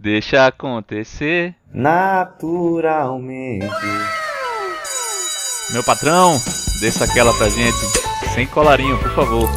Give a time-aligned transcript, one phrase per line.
[0.00, 3.66] Deixa acontecer naturalmente.
[5.72, 6.40] Meu patrão,
[6.80, 7.76] desça aquela pra gente.
[8.32, 9.48] Sem colarinho, por favor.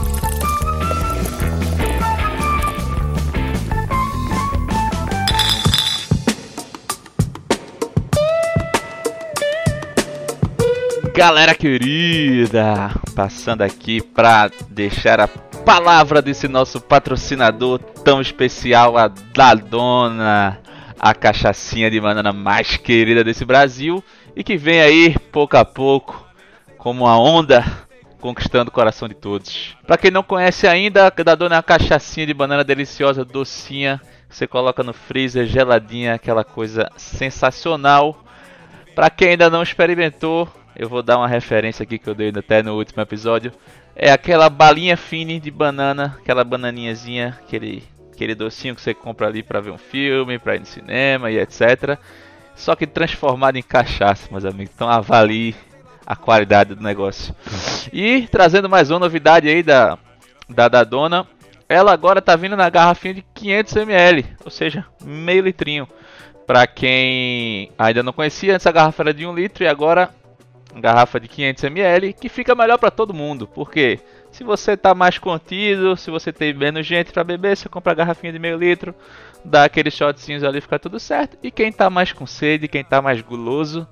[11.13, 15.27] Galera querida, passando aqui para deixar a
[15.61, 20.59] palavra desse nosso patrocinador tão especial, a Dadona,
[20.99, 24.03] a cachaçinha de banana mais querida desse Brasil
[24.35, 26.25] e que vem aí pouco a pouco
[26.77, 27.63] como uma onda
[28.19, 29.75] conquistando o coração de todos.
[29.85, 34.47] Para quem não conhece ainda, a Dadona é uma cachaçinha de banana deliciosa, docinha, você
[34.47, 38.23] coloca no freezer geladinha, aquela coisa sensacional.
[38.95, 42.63] Para quem ainda não experimentou, eu vou dar uma referência aqui que eu dei até
[42.63, 43.51] no último episódio.
[43.95, 49.43] É aquela balinha fine de banana, aquela bananinhazinha, aquele, aquele docinho que você compra ali
[49.43, 51.97] para ver um filme, para ir no cinema e etc.
[52.55, 54.73] Só que transformado em cachaça, meus amigos.
[54.73, 55.55] Então avalie
[56.05, 57.35] a qualidade do negócio.
[57.91, 59.97] E trazendo mais uma novidade aí da,
[60.49, 61.27] da, da dona.
[61.67, 65.87] Ela agora tá vindo na garrafinha de 500ml, ou seja, meio litrinho.
[66.45, 70.09] Para quem ainda não conhecia, essa garrafa era de 1 litro e agora
[70.75, 73.47] garrafa de 500 ml, que fica melhor para todo mundo.
[73.47, 73.99] Porque
[74.31, 77.95] se você tá mais contido, se você tem menos gente para beber, você compra a
[77.95, 78.95] garrafinha de meio litro,
[79.43, 81.37] dá aqueles shotzinhos ali, fica tudo certo.
[81.43, 83.87] E quem tá mais com sede, quem tá mais guloso,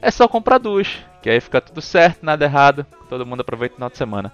[0.00, 3.76] é só comprar duas, que aí fica tudo certo, nada errado, todo mundo aproveita o
[3.76, 4.32] final de semana.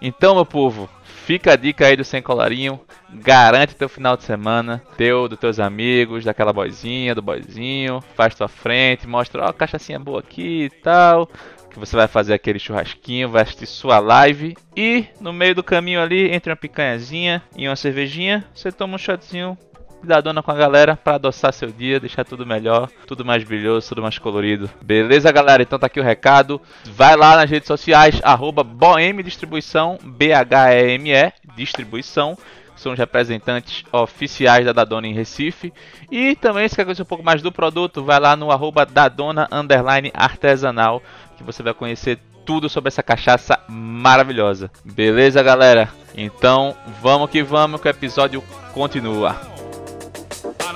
[0.00, 0.88] Então, meu povo,
[1.26, 2.80] fica a dica aí do Sem Colarinho.
[3.12, 8.00] Garante teu final de semana, teu, dos teus amigos, daquela boizinha, do boizinho.
[8.14, 11.26] Faz tua frente, mostra, ó, oh, cachaçinha boa aqui e tal.
[11.68, 14.56] Que você vai fazer aquele churrasquinho, vai assistir sua live.
[14.76, 18.98] E no meio do caminho ali, entre uma picanhazinha e uma cervejinha, você toma um
[18.98, 19.58] shotzinho
[20.02, 23.88] da dona com a galera para adoçar seu dia, deixar tudo melhor, tudo mais brilhoso,
[23.88, 24.70] tudo mais colorido.
[24.82, 25.62] Beleza, galera?
[25.62, 26.60] Então tá aqui o recado.
[26.84, 32.36] Vai lá nas redes sociais, arroba Boeme Distribuição, B-H-E-M-E, Distribuição.
[32.76, 35.72] São os representantes oficiais da Dadona em Recife.
[36.10, 39.48] E também, se quer conhecer um pouco mais do produto, vai lá no arroba Dadona
[39.50, 41.02] Underline Artesanal,
[41.38, 44.70] que você vai conhecer tudo sobre essa cachaça maravilhosa.
[44.84, 45.88] Beleza, galera?
[46.14, 48.42] Então, vamos que vamos que o episódio
[48.74, 49.55] continua.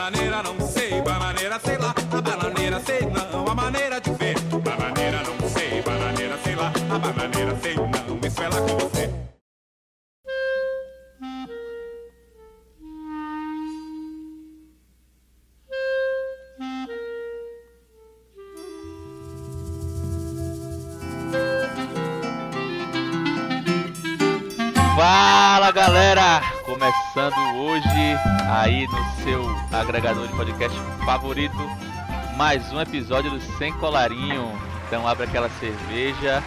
[0.00, 4.34] Bananeira não sei, bananeira sei lá, a bananeira sei não, a maneira de ver.
[4.40, 9.10] Bananeira não sei, bananeira sei lá, a bananeira sei não, isso é lá com você.
[24.96, 26.59] Fala galera!
[26.70, 28.16] Começando hoje
[28.48, 29.44] aí no seu
[29.76, 31.56] agregador de podcast favorito,
[32.36, 34.56] mais um episódio do Sem Colarinho.
[34.86, 36.40] Então abre aquela cerveja,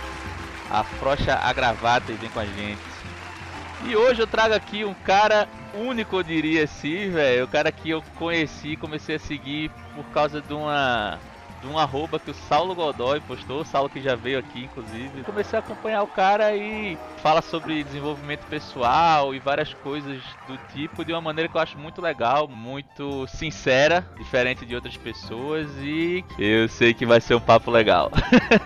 [0.71, 2.79] afrocha a gravata e vem com a gente.
[3.85, 7.43] E hoje eu trago aqui um cara único, eu diria assim, velho.
[7.43, 11.19] O cara que eu conheci, comecei a seguir por causa de uma
[11.63, 15.23] de um arroba que o Saulo Godoy postou, o Saulo que já veio aqui, inclusive.
[15.23, 21.05] Comecei a acompanhar o cara e fala sobre desenvolvimento pessoal e várias coisas do tipo
[21.05, 26.23] de uma maneira que eu acho muito legal, muito sincera, diferente de outras pessoas e
[26.37, 28.11] eu sei que vai ser um papo legal.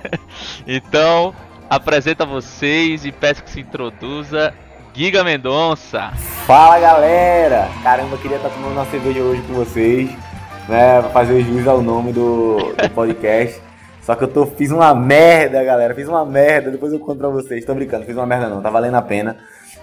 [0.66, 1.36] então,
[1.70, 4.54] apresento a vocês e peço que se introduza
[4.94, 6.12] Giga Mendonça.
[6.48, 7.70] Fala galera!
[7.84, 10.27] Caramba, queria estar tomando uma cerveja hoje com vocês
[10.68, 13.62] né, pra fazer juiz ao nome do, do podcast.
[14.02, 15.94] Só que eu tô, fiz uma merda, galera.
[15.94, 16.72] Fiz uma merda.
[16.72, 17.66] Depois eu conto pra vocês.
[17.66, 18.62] Tô brincando, fiz uma merda não.
[18.62, 19.38] Tá valendo a pena.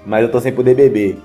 [0.06, 1.19] Mas eu tô sem poder beber.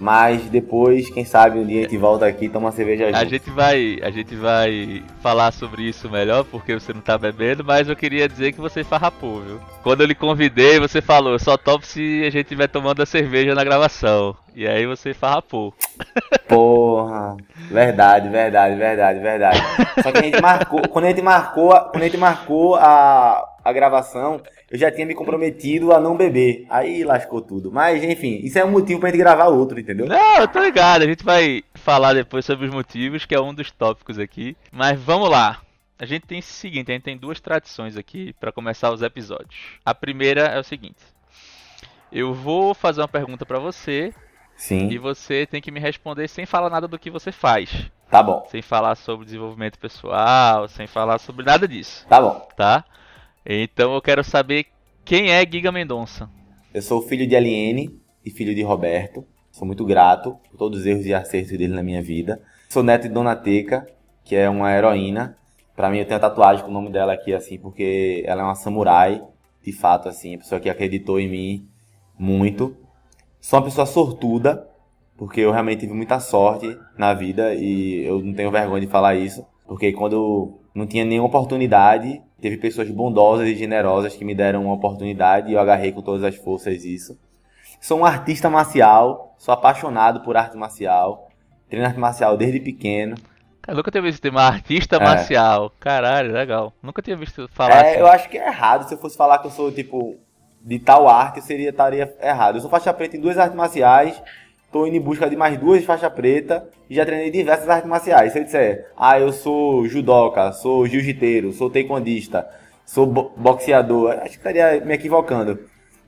[0.00, 3.18] Mas depois, quem sabe, um dia a gente volta aqui e toma uma cerveja junto.
[3.18, 7.62] A gente vai, a gente vai falar sobre isso melhor, porque você não tá bebendo,
[7.62, 9.60] mas eu queria dizer que você farrapou, viu?
[9.82, 13.54] Quando eu lhe convidei, você falou, só topo se a gente estiver tomando a cerveja
[13.54, 14.34] na gravação.
[14.54, 15.74] E aí você farrapou.
[16.48, 17.36] Porra,
[17.70, 19.60] verdade, verdade, verdade, verdade.
[20.02, 23.72] Só que a gente marcou, quando a gente marcou, quando a gente marcou a, a
[23.72, 26.66] gravação, eu já tinha me comprometido a não beber.
[26.68, 27.70] Aí lascou tudo.
[27.72, 30.06] Mas, enfim, isso é um motivo pra gente gravar outro, entendeu?
[30.06, 31.02] Não, eu tô ligado.
[31.02, 34.56] A gente vai falar depois sobre os motivos, que é um dos tópicos aqui.
[34.72, 35.60] Mas vamos lá.
[35.98, 39.78] A gente tem o seguinte, a gente tem duas tradições aqui para começar os episódios.
[39.84, 41.02] A primeira é o seguinte.
[42.10, 44.14] Eu vou fazer uma pergunta para você.
[44.60, 44.90] Sim.
[44.90, 47.90] E você tem que me responder sem falar nada do que você faz.
[48.10, 48.46] Tá bom.
[48.50, 52.06] Sem falar sobre desenvolvimento pessoal, sem falar sobre nada disso.
[52.06, 52.46] Tá bom.
[52.54, 52.84] Tá?
[53.44, 54.66] Então eu quero saber
[55.02, 56.28] quem é Giga Mendonça.
[56.74, 59.24] Eu sou filho de Aliene e filho de Roberto.
[59.50, 62.42] Sou muito grato por todos os erros e acertos dele na minha vida.
[62.68, 63.88] Sou neto de Dona Teca,
[64.22, 65.38] que é uma heroína.
[65.74, 68.44] Pra mim, eu tenho a tatuagem com o nome dela aqui, assim, porque ela é
[68.44, 69.22] uma samurai,
[69.64, 71.68] de fato, assim, a pessoa que acreditou em mim
[72.18, 72.76] muito.
[73.40, 74.68] Sou uma pessoa sortuda,
[75.16, 79.14] porque eu realmente tive muita sorte na vida e eu não tenho vergonha de falar
[79.14, 84.64] isso, porque quando não tinha nenhuma oportunidade, teve pessoas bondosas e generosas que me deram
[84.64, 87.18] uma oportunidade e eu agarrei com todas as forças isso.
[87.80, 91.28] Sou um artista marcial, sou apaixonado por arte marcial,
[91.68, 93.16] treino arte marcial desde pequeno.
[93.62, 95.04] Cara, nunca tinha visto uma artista é.
[95.04, 95.72] marcial.
[95.80, 96.72] Caralho, legal.
[96.82, 98.00] Nunca tinha visto falar é, assim.
[98.00, 98.86] Eu acho que é errado.
[98.86, 100.18] Se eu fosse falar que eu sou, tipo,
[100.60, 102.56] de tal arte, eu seria, estaria errado.
[102.56, 104.22] Eu sou faixa preta em duas artes marciais,
[104.70, 108.32] tô indo em busca de mais duas faixa preta e já treinei diversas artes marciais.
[108.32, 112.48] Se eu disser, ah, eu sou judoca, sou jiu-jiteiro, sou taekwondista,
[112.84, 115.58] sou bo boxeador, acho que estaria me equivocando.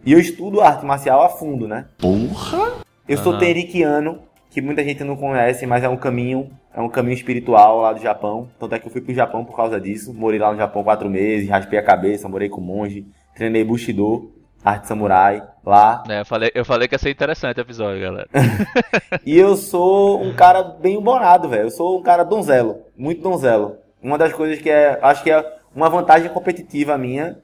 [0.04, 1.86] E eu estudo arte marcial a fundo, né?
[1.98, 2.82] Porra!
[3.08, 4.20] Eu sou terikiano,
[4.50, 8.00] que muita gente não conhece, mas é um caminho, é um caminho espiritual lá do
[8.00, 8.48] Japão.
[8.58, 10.12] Tanto é que eu fui pro Japão por causa disso.
[10.12, 14.31] Morei lá no Japão quatro meses, raspei a cabeça, morei com monge, treinei Bushido
[14.64, 16.02] arte samurai lá.
[16.08, 18.28] É, eu, falei, eu falei que ia ser interessante o episódio, galera.
[19.24, 21.64] e eu sou um cara bem humorado, velho.
[21.64, 23.76] Eu sou um cara donzelo, muito donzelo.
[24.02, 25.44] Uma das coisas que é, acho que é
[25.74, 27.38] uma vantagem competitiva minha,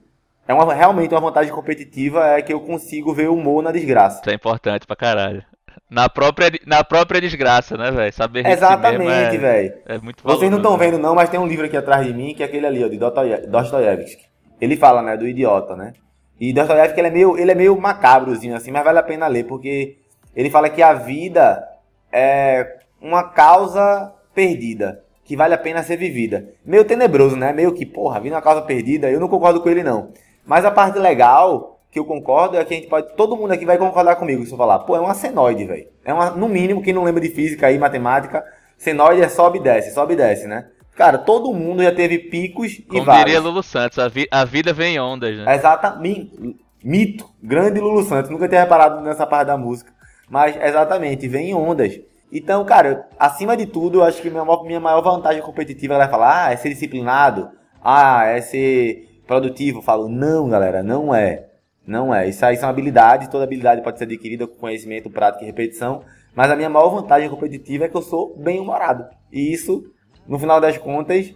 [0.47, 4.21] é uma, realmente uma vantagem competitiva é que eu consigo ver o humor na desgraça.
[4.21, 5.44] Isso é importante pra caralho.
[5.91, 8.12] Na própria, na própria desgraça, né, velho?
[8.12, 9.75] Saber Exatamente, é, velho.
[9.87, 12.35] É muito Vocês não estão vendo não, mas tem um livro aqui atrás de mim,
[12.35, 12.99] que é aquele ali, ó, de
[13.47, 14.26] Dostoiévski.
[14.61, 15.93] Ele fala, né, do idiota, né?
[16.40, 19.44] E Dostoiévski ele é meio, ele é meio macabrozinho assim, mas vale a pena ler
[19.44, 19.96] porque
[20.35, 21.67] ele fala que a vida
[22.12, 26.49] é uma causa perdida, que vale a pena ser vivida.
[26.64, 27.52] Meio tenebroso, né?
[27.52, 29.11] Meio que, porra, vida é uma causa perdida.
[29.11, 30.12] Eu não concordo com ele não.
[30.46, 33.64] Mas a parte legal que eu concordo é que a gente pode, todo mundo aqui
[33.64, 35.88] vai concordar comigo se eu falar, pô, é uma senoide, velho.
[36.05, 38.44] É uma, no mínimo, quem não lembra de física e matemática,
[38.76, 40.67] senoide é sobe e desce, sobe e desce, né?
[40.99, 43.27] Cara, todo mundo já teve picos Como e vários.
[43.27, 45.55] diria Lulu Santos, a, vi a vida vem em ondas, né?
[45.55, 46.59] Exatamente.
[46.83, 47.25] Mito.
[47.41, 48.33] Grande Lulu Santos.
[48.33, 49.93] Nunca tinha reparado nessa parte da música.
[50.29, 52.00] Mas, exatamente, vem em ondas.
[52.33, 56.47] Então, cara, acima de tudo, eu acho que minha, minha maior vantagem competitiva vai falar,
[56.47, 57.49] ah, é ser disciplinado,
[57.81, 59.79] ah, é ser produtivo.
[59.79, 61.47] Eu falo, não, galera, não é.
[61.87, 62.29] Não é.
[62.29, 66.03] Isso aí são habilidades, toda habilidade pode ser adquirida com conhecimento, prática e repetição.
[66.35, 69.06] Mas a minha maior vantagem competitiva é que eu sou bem humorado.
[69.33, 69.85] E isso
[70.29, 71.35] no final das contas,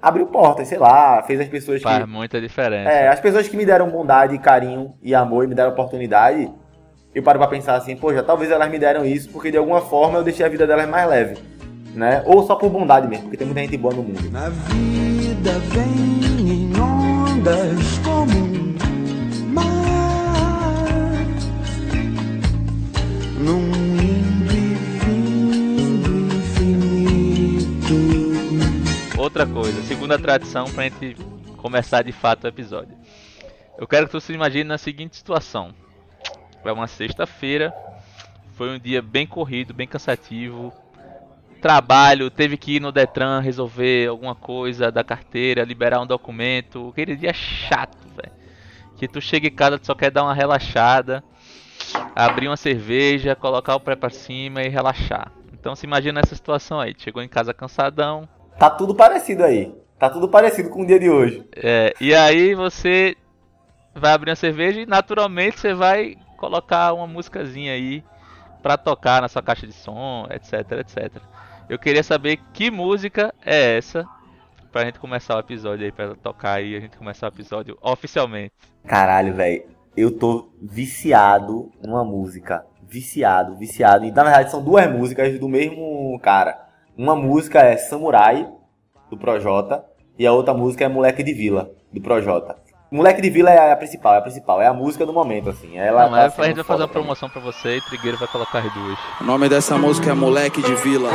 [0.00, 2.02] abriu portas, sei lá, fez as pessoas Faz que.
[2.02, 2.90] Faz muita diferença.
[2.90, 6.52] É, as pessoas que me deram bondade, carinho e amor e me deram oportunidade,
[7.14, 10.18] eu paro pra pensar assim, poxa, talvez elas me deram isso porque de alguma forma
[10.18, 11.38] eu deixei a vida delas mais leve.
[11.94, 12.22] Né?
[12.26, 14.30] Ou só por bondade mesmo, porque tem muita gente boa no mundo.
[14.30, 18.76] Na vida vem em ondas como
[19.50, 19.64] mar.
[23.40, 23.75] Num
[29.26, 31.16] outra coisa, segunda tradição pra gente
[31.56, 32.96] começar de fato o episódio.
[33.76, 35.74] Eu quero que você imagine na seguinte situação.
[36.64, 37.74] É uma sexta-feira,
[38.52, 40.72] foi um dia bem corrido, bem cansativo.
[41.60, 46.90] Trabalho, teve que ir no Detran resolver alguma coisa da carteira, liberar um documento.
[46.90, 48.32] Aquele dia chato, velho.
[48.96, 51.22] Que tu chega em casa, tu só quer dar uma relaxada,
[52.14, 55.32] abrir uma cerveja, colocar o pé pra cima e relaxar.
[55.52, 56.94] Então se imagina essa situação aí.
[56.96, 59.74] Chegou em casa cansadão, Tá tudo parecido aí.
[59.98, 61.46] Tá tudo parecido com o dia de hoje.
[61.56, 63.16] É, e aí você
[63.94, 68.04] vai abrir uma cerveja e naturalmente você vai colocar uma musicazinha aí
[68.62, 71.22] para tocar na sua caixa de som, etc, etc.
[71.68, 74.06] Eu queria saber que música é essa
[74.70, 78.52] pra gente começar o episódio aí, pra tocar aí, a gente começar o episódio oficialmente.
[78.86, 79.64] Caralho, velho.
[79.96, 82.66] Eu tô viciado numa música.
[82.86, 84.04] Viciado, viciado.
[84.04, 86.65] E na verdade são duas músicas do mesmo cara.
[86.96, 88.48] Uma música é Samurai,
[89.10, 89.84] do Projota,
[90.18, 92.56] e a outra música é Moleque de Vila, do Projota.
[92.90, 95.76] Moleque de Vila é a principal, é a principal, é a música do momento, assim.
[95.76, 98.28] Ela Não, tá é, a gente vai fazer uma promoção pra você e Trigueiro vai
[98.28, 98.98] colocar as duas.
[99.20, 101.10] O nome dessa música é Moleque de Vila.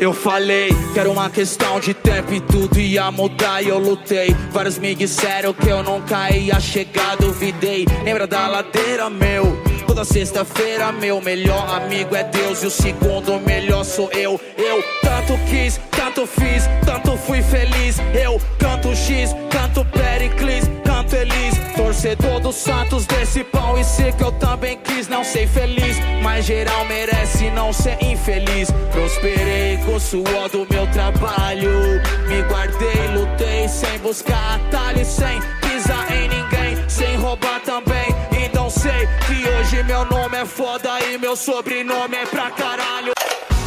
[0.00, 4.34] Eu falei que era uma questão de tempo e tudo ia mudar e eu lutei.
[4.50, 7.84] Vários me disseram que eu nunca ia chegar, duvidei.
[8.02, 9.62] Lembra da ladeira, meu?
[9.86, 14.40] Toda sexta-feira, meu melhor amigo é Deus e o segundo melhor sou eu.
[14.56, 17.98] Eu tanto quis, tanto fiz, tanto fui feliz.
[18.14, 21.59] Eu canto X, canto Pericles, canto Elis.
[21.90, 26.46] Torcedor dos Santos desse pão e sei que eu também quis não ser feliz, mas
[26.46, 28.70] geral merece não ser infeliz.
[28.92, 36.12] Prosperei com o suor do meu trabalho, me guardei, lutei sem buscar atalho, sem pisar
[36.12, 38.06] em ninguém, sem roubar também.
[38.40, 43.12] Então sei que hoje meu nome é foda e meu sobrenome é pra caralho.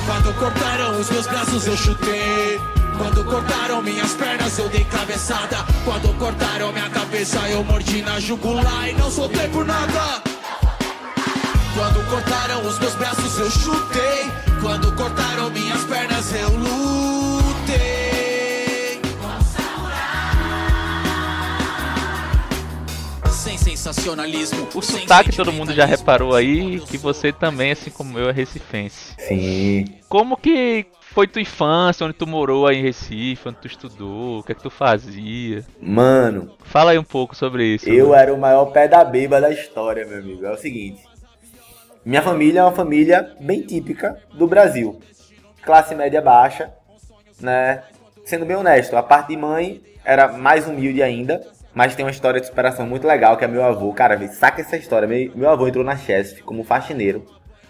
[0.06, 2.83] Quando cortaram os meus braços eu chutei.
[2.98, 5.58] Quando cortaram minhas pernas eu dei cabeçada.
[5.84, 10.22] Quando cortaram minha cabeça eu mordi na jugular e não soltei por nada.
[11.76, 14.32] Quando cortaram os meus braços eu chutei.
[14.62, 17.94] Quando cortaram minhas pernas eu lutei.
[23.32, 24.70] Sem sensacionalismo.
[24.74, 29.16] O sotaque todo mundo já reparou aí que você também, assim como eu, é recifense.
[29.18, 29.86] Sim.
[30.08, 34.44] Como que foi tua infância, onde tu morou aí em Recife, onde tu estudou, o
[34.44, 35.64] que é que tu fazia?
[35.80, 37.88] Mano, Fala aí um pouco sobre isso.
[37.88, 40.44] eu era o maior pé da beba da história, meu amigo.
[40.46, 41.04] É o seguinte.
[42.04, 45.00] Minha família é uma família bem típica do Brasil.
[45.62, 46.74] Classe média baixa,
[47.40, 47.84] né?
[48.26, 52.42] Sendo bem honesto, a parte de mãe era mais humilde ainda, mas tem uma história
[52.42, 53.94] de superação muito legal, que é meu avô.
[53.94, 55.08] Cara, saca essa história.
[55.08, 57.24] Meu, meu avô entrou na Chesf como faxineiro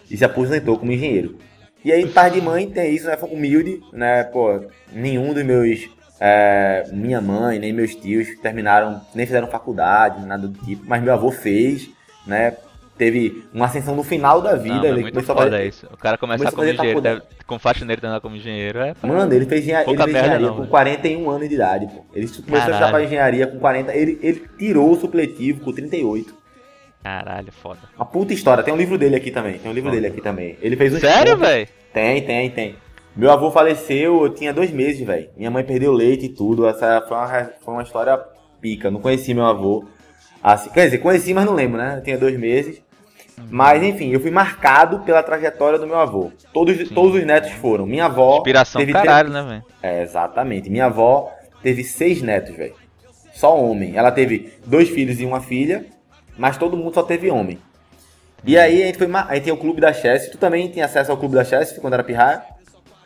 [0.09, 1.37] e se aposentou como engenheiro.
[1.83, 3.17] E aí, parte de mãe tem isso, né?
[3.21, 4.23] Humilde, né?
[4.23, 4.59] Pô,
[4.91, 5.89] nenhum dos meus.
[6.19, 11.11] é, minha mãe, nem meus tios terminaram, nem fizeram faculdade, nada do tipo, mas meu
[11.13, 11.89] avô fez,
[12.25, 12.53] né?
[12.97, 14.75] Teve uma ascensão no final da vida.
[14.75, 15.87] Não, é ele muito começou a foda fazer- isso.
[15.91, 18.93] O cara começar começou a como fazer engenheiro, deve- com faxineiro terminar como engenheiro, é.
[19.01, 20.69] Mano, ele fez, engenha- ele fez engenharia não, com velho.
[20.69, 22.05] 41 anos de idade, pô.
[22.13, 22.71] Ele começou a Caralho.
[22.73, 23.93] estudar pra engenharia com 40.
[23.95, 26.33] Ele, ele tirou o supletivo com 38.
[27.03, 27.79] Caralho, foda.
[27.97, 28.63] Uma puta história.
[28.63, 29.59] Tem um livro dele aqui também.
[29.59, 30.57] Tem um livro dele aqui também.
[30.61, 31.67] Ele fez um Sério, velho?
[31.93, 32.75] Tem, tem, tem.
[33.15, 35.29] Meu avô faleceu, eu tinha dois meses, velho.
[35.37, 36.65] Minha mãe perdeu leite e tudo.
[36.65, 37.27] Essa foi uma,
[37.63, 38.17] foi uma história
[38.61, 38.89] pica.
[38.89, 39.85] Não conheci meu avô.
[40.41, 41.97] Assim, quer dizer, conheci, mas não lembro, né?
[41.97, 42.81] Eu tinha dois meses.
[43.49, 46.31] Mas, enfim, eu fui marcado pela trajetória do meu avô.
[46.53, 47.85] Todos, todos os netos foram.
[47.85, 48.37] Minha avó.
[48.37, 49.63] Inspiração teve caralho, né, velho?
[49.81, 50.69] é, exatamente.
[50.69, 51.31] Minha avó
[51.61, 52.75] teve seis netos, velho.
[53.33, 53.95] Só homem.
[53.95, 55.85] Ela teve dois filhos e uma filha,
[56.37, 57.59] mas todo mundo só teve homem.
[58.45, 59.07] E aí a gente foi.
[59.29, 60.29] Aí tem o clube da Chess.
[60.29, 62.41] Tu também tinha acesso ao clube da Chess quando era pirraia?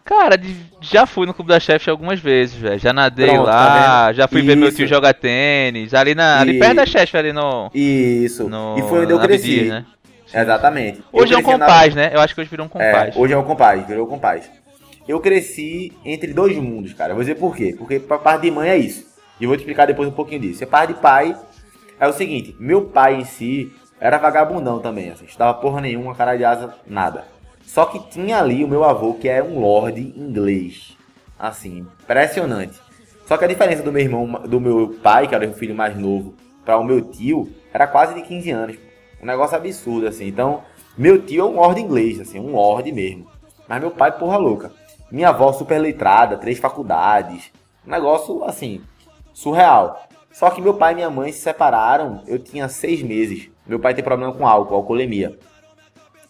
[0.04, 0.40] Cara,
[0.80, 2.80] já fui no Clube da Chef algumas vezes, velho.
[2.80, 4.78] Já nadei Pronto, lá, tá já fui ver meu Isso.
[4.78, 5.94] tio jogar tênis.
[5.94, 7.70] Ali, na, ali E- perto da Chef, ali no.
[7.74, 8.48] Isso.
[8.48, 9.64] no e foi onde eu cresci.
[9.66, 9.86] Né?
[10.34, 11.04] Exatamente.
[11.12, 12.12] Hoje é um cresci na- compás, né?
[12.14, 13.16] Eu acho que hoje virou um É, compás.
[13.18, 14.50] hoje é um compás, virou um compás.
[15.06, 17.12] Eu cresci entre dois mundos, cara.
[17.12, 17.76] Eu vou dizer por quê.
[17.78, 19.06] Porque pra parte de mãe é isso.
[19.40, 20.64] E eu vou te explicar depois um pouquinho disso.
[20.64, 21.36] A parte de pai
[22.00, 25.26] é o seguinte: meu pai em si era vagabundão também, assim.
[25.26, 27.26] Estudava porra nenhuma, cara de asa, nada.
[27.64, 30.96] Só que tinha ali o meu avô, que era um lord inglês.
[31.38, 32.80] Assim, impressionante.
[33.26, 35.98] Só que a diferença do meu irmão, do meu pai, que era o filho mais
[35.98, 38.78] novo, para o meu tio, era quase de 15 anos.
[39.22, 40.28] Um negócio absurdo, assim.
[40.28, 40.64] Então,
[40.98, 43.28] meu tio é um lord inglês, assim, um lord mesmo.
[43.68, 44.72] Mas meu pai, porra louca.
[45.12, 47.52] Minha avó super letrada, três faculdades.
[47.86, 48.82] Um negócio, assim,
[49.34, 50.07] surreal.
[50.38, 53.50] Só que meu pai e minha mãe se separaram, eu tinha seis meses.
[53.66, 55.36] Meu pai tem problema com álcool, alcoolemia.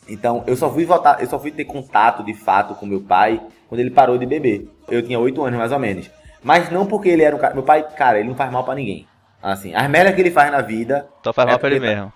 [0.07, 3.41] Então, eu só fui voltar, eu só fui ter contato de fato com meu pai
[3.67, 4.69] quando ele parou de beber.
[4.87, 6.09] Eu tinha oito anos mais ou menos.
[6.41, 8.75] Mas não porque ele era um cara, meu pai, cara, ele não faz mal pra
[8.75, 9.05] ninguém.
[9.43, 11.93] Assim, as merdas que ele faz na vida, Só faz é mal pra ele porque-
[11.95, 12.13] mesmo.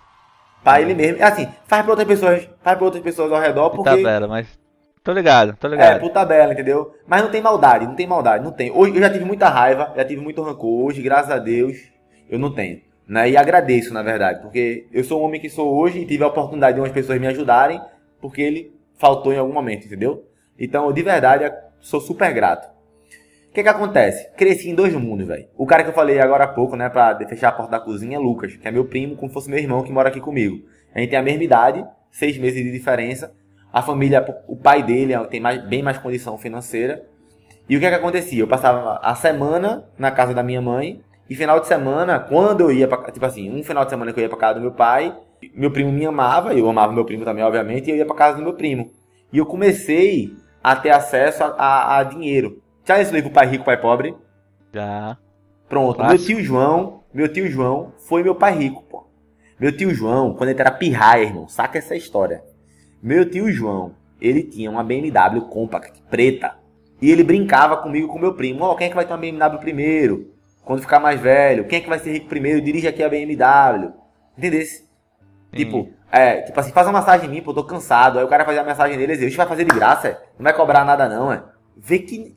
[0.63, 3.89] pra ele mesmo, assim, faz pra outras pessoas, faz pra outras pessoas ao redor porque
[3.89, 4.47] tabela, mas.
[5.03, 5.99] Tô ligado, tô é, ligado.
[5.99, 6.95] por tabela, entendeu?
[7.07, 8.71] Mas não tem maldade, não tem maldade, não tem.
[8.71, 11.77] Hoje eu já tive muita raiva, já tive muito rancor, hoje, graças a Deus,
[12.29, 12.81] eu não tenho.
[13.07, 13.31] Né?
[13.31, 16.27] E agradeço, na verdade, porque eu sou o homem que sou hoje e tive a
[16.27, 17.81] oportunidade de umas pessoas me ajudarem,
[18.21, 20.23] porque ele faltou em algum momento, entendeu?
[20.57, 22.69] Então, eu, de verdade, sou super grato.
[23.49, 24.29] O que que acontece?
[24.37, 25.47] Cresci em dois mundos, velho.
[25.57, 28.17] O cara que eu falei agora há pouco, né, pra fechar a porta da cozinha
[28.17, 30.63] é Lucas, que é meu primo, como se fosse meu irmão que mora aqui comigo.
[30.93, 33.33] A gente tem a mesma idade, seis meses de diferença.
[33.71, 37.05] A família, o pai dele tem mais, bem mais condição financeira.
[37.69, 38.41] E o que é que acontecia?
[38.41, 42.71] Eu passava a semana na casa da minha mãe e final de semana, quando eu
[42.71, 44.71] ia pra, tipo assim, um final de semana que eu ia pra casa do meu
[44.73, 45.15] pai,
[45.55, 48.37] meu primo me amava, eu amava meu primo também, obviamente, e eu ia pra casa
[48.37, 48.91] do meu primo.
[49.31, 52.61] E eu comecei a ter acesso a, a- a dinheiro.
[52.85, 54.13] Já esse livro Pai Rico, Pai Pobre?
[54.73, 55.17] Já.
[55.69, 59.07] Pronto, meu tio João, meu tio João foi meu pai rico, pô.
[59.57, 62.43] Meu tio João, quando ele era pirraia, irmão, saca essa história.
[63.01, 66.55] Meu tio João, ele tinha uma BMW Compact preta.
[67.01, 68.63] E ele brincava comigo com meu primo.
[68.63, 70.31] Ó, quem é que vai ter uma BMW primeiro?
[70.63, 71.65] Quando ficar mais velho?
[71.65, 72.61] Quem é que vai ser rico primeiro?
[72.61, 73.91] Dirige aqui a BMW.
[74.37, 74.87] Entendesse?
[75.51, 78.19] Tipo, é, tipo assim, faz uma massagem em mim, pô, eu tô cansado.
[78.19, 80.11] Aí o cara faz a massagem nele e diz, "Oxe, vai fazer de graça, é?
[80.37, 81.43] Não vai cobrar nada não, é?
[81.75, 82.35] Vê que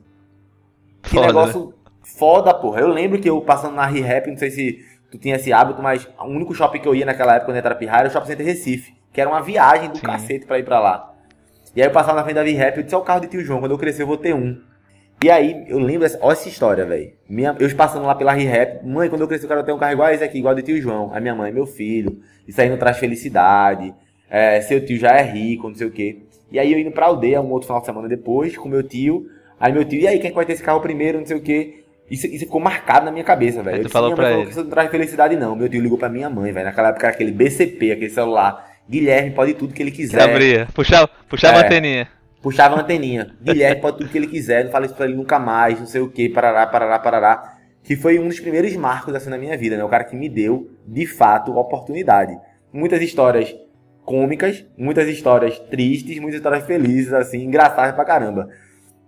[1.03, 2.81] que Foda, negócio foda, porra.
[2.81, 6.07] Eu lembro que eu passando na ReHap, não sei se tu tinha esse hábito, mas
[6.19, 8.27] o único shopping que eu ia naquela época, quando eu era pirraia, era o Shopping
[8.27, 10.03] Center Recife, que era uma viagem do Sim.
[10.03, 11.13] cacete pra ir pra lá.
[11.73, 13.41] E aí eu passava na frente da V-Rap, eu disse, é o carro de tio
[13.41, 14.61] João, quando eu crescer eu vou ter um.
[15.23, 17.13] E aí, eu lembro, essa, olha essa história, velho.
[17.57, 20.09] Eu passando lá pela R-Rap, mãe, quando eu crescer eu quero ter um carro igual
[20.09, 21.13] a esse aqui, igual do tio João.
[21.13, 23.95] Aí minha mãe, meu filho, isso aí não traz felicidade,
[24.29, 26.23] é, seu tio já é rico, não sei o quê.
[26.51, 29.27] E aí eu indo pra aldeia um outro final de semana depois, com meu tio,
[29.57, 31.37] aí meu tio, e aí, quem é que vai ter esse carro primeiro, não sei
[31.37, 31.85] o quê.
[32.11, 33.77] Isso, isso ficou marcado na minha cabeça, velho.
[33.77, 34.45] Tu disse, falou pra falou ele.
[34.47, 35.55] que isso não traz felicidade não.
[35.55, 36.65] Meu tio ligou pra minha mãe, velho.
[36.65, 38.74] Naquela época era aquele BCP, aquele celular.
[38.89, 40.21] Guilherme pode tudo que ele Que quiser.
[40.21, 40.67] abria.
[40.73, 41.61] Puxava, puxava É.
[41.63, 42.07] a anteninha.
[42.41, 43.35] Puxava a anteninha.
[43.41, 46.01] Guilherme pode tudo que ele quiser, não fala isso pra ele nunca mais, não sei
[46.01, 47.53] o que, parará, parará, parará.
[47.83, 49.83] Que foi um dos primeiros marcos assim na minha vida, né?
[49.83, 52.35] O cara que me deu, de fato, a oportunidade.
[52.73, 53.55] Muitas histórias
[54.03, 58.47] cômicas, muitas histórias tristes, muitas histórias felizes, assim, engraçadas pra caramba.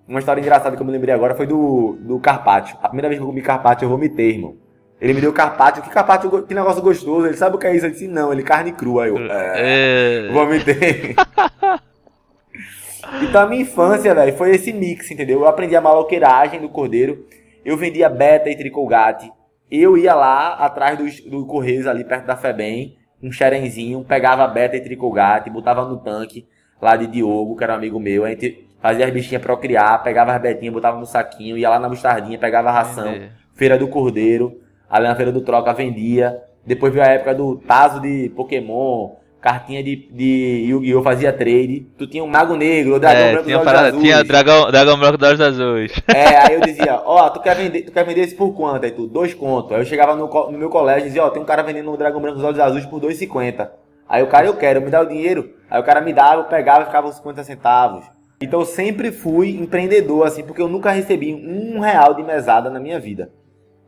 [0.07, 2.77] Uma história engraçada que eu me lembrei agora foi do, do carpaccio.
[2.81, 4.55] A primeira vez que eu comi carpaccio, eu vomitei, irmão.
[5.00, 5.84] Ele me deu carpaccio.
[5.84, 7.27] Que carpaccio, que negócio gostoso.
[7.27, 7.86] Ele sabe o que é isso?
[7.86, 9.06] Eu disse, não, ele carne crua.
[9.06, 10.27] Aí Eu, é...
[10.27, 10.32] É.
[10.32, 11.16] Vomitei.
[13.22, 15.42] então a minha infância, velho, foi esse mix, entendeu?
[15.42, 17.25] Eu aprendi a maloqueiragem do cordeiro.
[17.63, 19.32] Eu vendia beta e tricolgate.
[19.70, 24.77] Eu ia lá atrás dos, do Correios ali perto da Febem, um xerenzinho, pegava beta
[24.77, 26.48] e tricolgate, botava no tanque
[26.82, 28.24] lá de Diogo, que era um amigo meu.
[28.24, 31.89] A gente fazia as bichinhas procriar, pegava as betinhas, botava no saquinho, ia lá na
[31.89, 33.10] mostardinha, pegava a ração.
[33.10, 33.32] Entendi.
[33.56, 36.41] Feira do Cordeiro, ali na Feira do Troca vendia.
[36.65, 41.01] Depois veio a época do Tazo de Pokémon, cartinha de, de Yu-Gi-Oh!
[41.01, 41.88] fazia trade.
[41.98, 44.03] Tu tinha um Mago Negro, o Dragão É, Branco tinha, dos parada- Azuis.
[44.03, 45.91] tinha dragão, dragão branco dos olhos azuis.
[46.08, 48.84] É, aí eu dizia, ó, tu quer vender, tu quer vender esse por quanto?
[48.84, 49.72] Aí tu, dois contos.
[49.72, 51.96] Aí eu chegava no, no meu colégio e dizia, ó, tem um cara vendendo um
[51.96, 53.70] Dragão Branco dos Olhos Azuis por 2,50.
[54.10, 55.51] Aí o cara, eu quero, me dá o dinheiro.
[55.70, 58.06] Aí o cara me dava, eu pegava e ficava uns 50 centavos.
[58.41, 62.79] Então eu sempre fui empreendedor, assim, porque eu nunca recebi um real de mesada na
[62.79, 63.32] minha vida.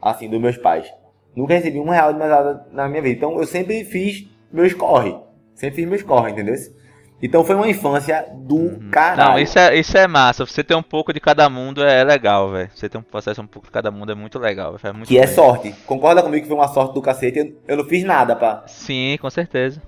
[0.01, 0.91] Assim, dos meus pais.
[1.35, 3.15] Nunca recebi um real de mesada na minha vida.
[3.17, 5.15] Então eu sempre fiz meus corre.
[5.55, 6.55] Sempre fiz meus corre, entendeu?
[7.21, 9.31] Então foi uma infância do caralho.
[9.31, 10.45] Não, isso é, isso é massa.
[10.45, 12.69] Você ter um pouco de cada mundo é, é legal, velho.
[12.73, 14.77] Você ter um processo um pouco de cada mundo é muito legal.
[14.77, 15.35] Faz muito Que é bem.
[15.35, 15.75] sorte.
[15.85, 17.39] Concorda comigo que foi uma sorte do cacete?
[17.39, 18.63] Eu, eu não fiz nada pra.
[18.67, 19.81] Sim, com certeza.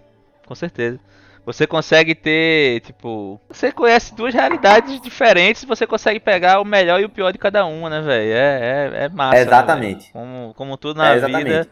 [0.45, 0.99] Com certeza.
[1.45, 3.39] Você consegue ter, tipo.
[3.49, 7.39] Você conhece duas realidades diferentes e você consegue pegar o melhor e o pior de
[7.39, 8.31] cada uma, né, velho?
[8.31, 9.35] É, é, é massa.
[9.35, 10.03] né, Exatamente.
[10.03, 10.11] véi?
[10.13, 11.67] como, como tudo na É, vida,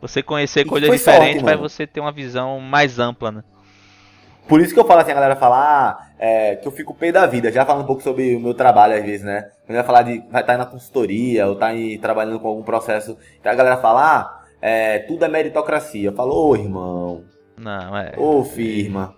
[0.00, 3.44] você conhecer coisas diferentes vai você ter uma visão mais ampla, né?
[4.48, 7.12] Por isso que eu falo assim, a galera fala ah, é, que eu fico pé
[7.12, 7.52] da vida.
[7.52, 9.48] Já falando um pouco sobre o meu trabalho às vezes, né?
[9.64, 13.16] Quando vai falar de vai estar na consultoria ou tá aí trabalhando com algum processo.
[13.38, 16.08] Então a galera fala, ah, é, tudo é meritocracia.
[16.08, 17.22] Eu falo, ô irmão,
[17.60, 18.12] Não, é.
[18.16, 19.14] ô firma.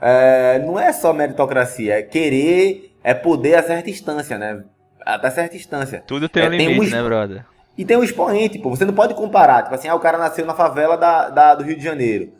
[0.00, 4.62] É, não é só meritocracia, é querer, é poder a certa instância, né?
[5.04, 6.02] Até certa instância.
[6.06, 7.44] Tudo tem É, um tem limite, uns- né, brother?
[7.78, 8.70] E tem um expoente, pô.
[8.70, 9.62] Você não pode comparar.
[9.62, 12.32] Tipo assim, ah, o cara nasceu na favela da, da- do Rio de Janeiro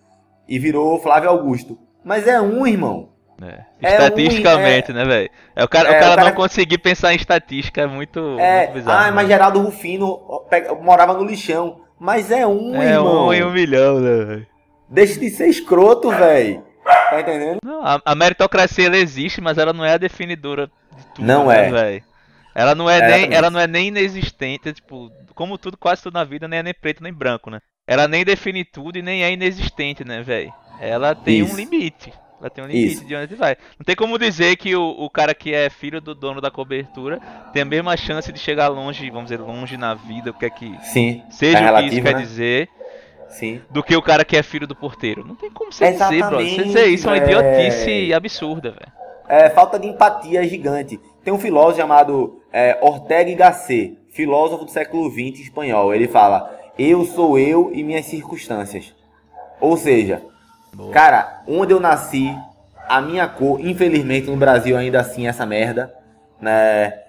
[0.49, 1.79] e virou Flávio Augusto.
[2.05, 3.11] Mas é um, irmão.
[3.43, 3.65] É.
[3.83, 5.31] É Estatisticamente, né, velho?
[5.55, 8.19] É o cara, É, o cara o cara- não conseguir pensar em estatística é muito,
[8.39, 9.09] É, muito bizarro.
[9.09, 9.35] ah, mas né?
[9.35, 11.81] Geraldo Rufino pega- morava no lixão.
[11.99, 13.27] Mas é um, É irmão.
[13.29, 14.47] um em um milhão, né, velho?
[14.89, 16.65] Deixa de ser escroto, velho.
[16.85, 17.59] Tá entendendo?
[17.65, 21.47] Não, a, a meritocracia ela existe, mas ela não é a definidora de tudo, Não
[21.47, 21.71] né, é.
[21.71, 22.05] velho?
[22.55, 23.35] Ela não é nem, Exatamente.
[23.35, 26.73] ela não é nem inexistente, tipo, como tudo, quase tudo na vida, nem é nem
[26.75, 27.61] preto nem branco, né?
[27.87, 30.53] Ela nem define tudo e nem é inexistente, né, velho?
[30.81, 31.53] Ela tem Isso.
[31.53, 32.13] um limite.
[32.41, 33.05] Ela tem um limite Isso.
[33.05, 33.57] de onde vai.
[33.79, 37.21] Não tem como dizer que o, o cara que é filho do dono da cobertura
[37.53, 40.51] tem a mesma chance de chegar longe, vamos dizer, longe na vida, o que é
[40.51, 41.23] que Sim.
[41.31, 42.23] seja é o que isso relativo, quer né?
[42.23, 42.69] dizer,
[43.29, 43.61] Sim.
[43.71, 45.27] do que o cara que é filho do porteiro.
[45.27, 46.17] Não tem como você dizer, brother.
[46.17, 48.93] Exatamente, Você dizer isso é uma idiotice absurda, velho.
[49.29, 51.01] É, falta de empatia gigante.
[51.25, 55.93] Tem um filósofo chamado é, Ortega y Gasset, filósofo do século XX espanhol.
[55.93, 58.95] Ele fala: Eu sou eu e minhas circunstâncias.
[59.61, 60.23] Ou seja,
[60.73, 60.93] Boa.
[60.93, 62.33] cara, onde eu nasci,
[62.89, 65.93] a minha cor, infelizmente no Brasil ainda assim é essa merda,
[66.41, 67.06] né?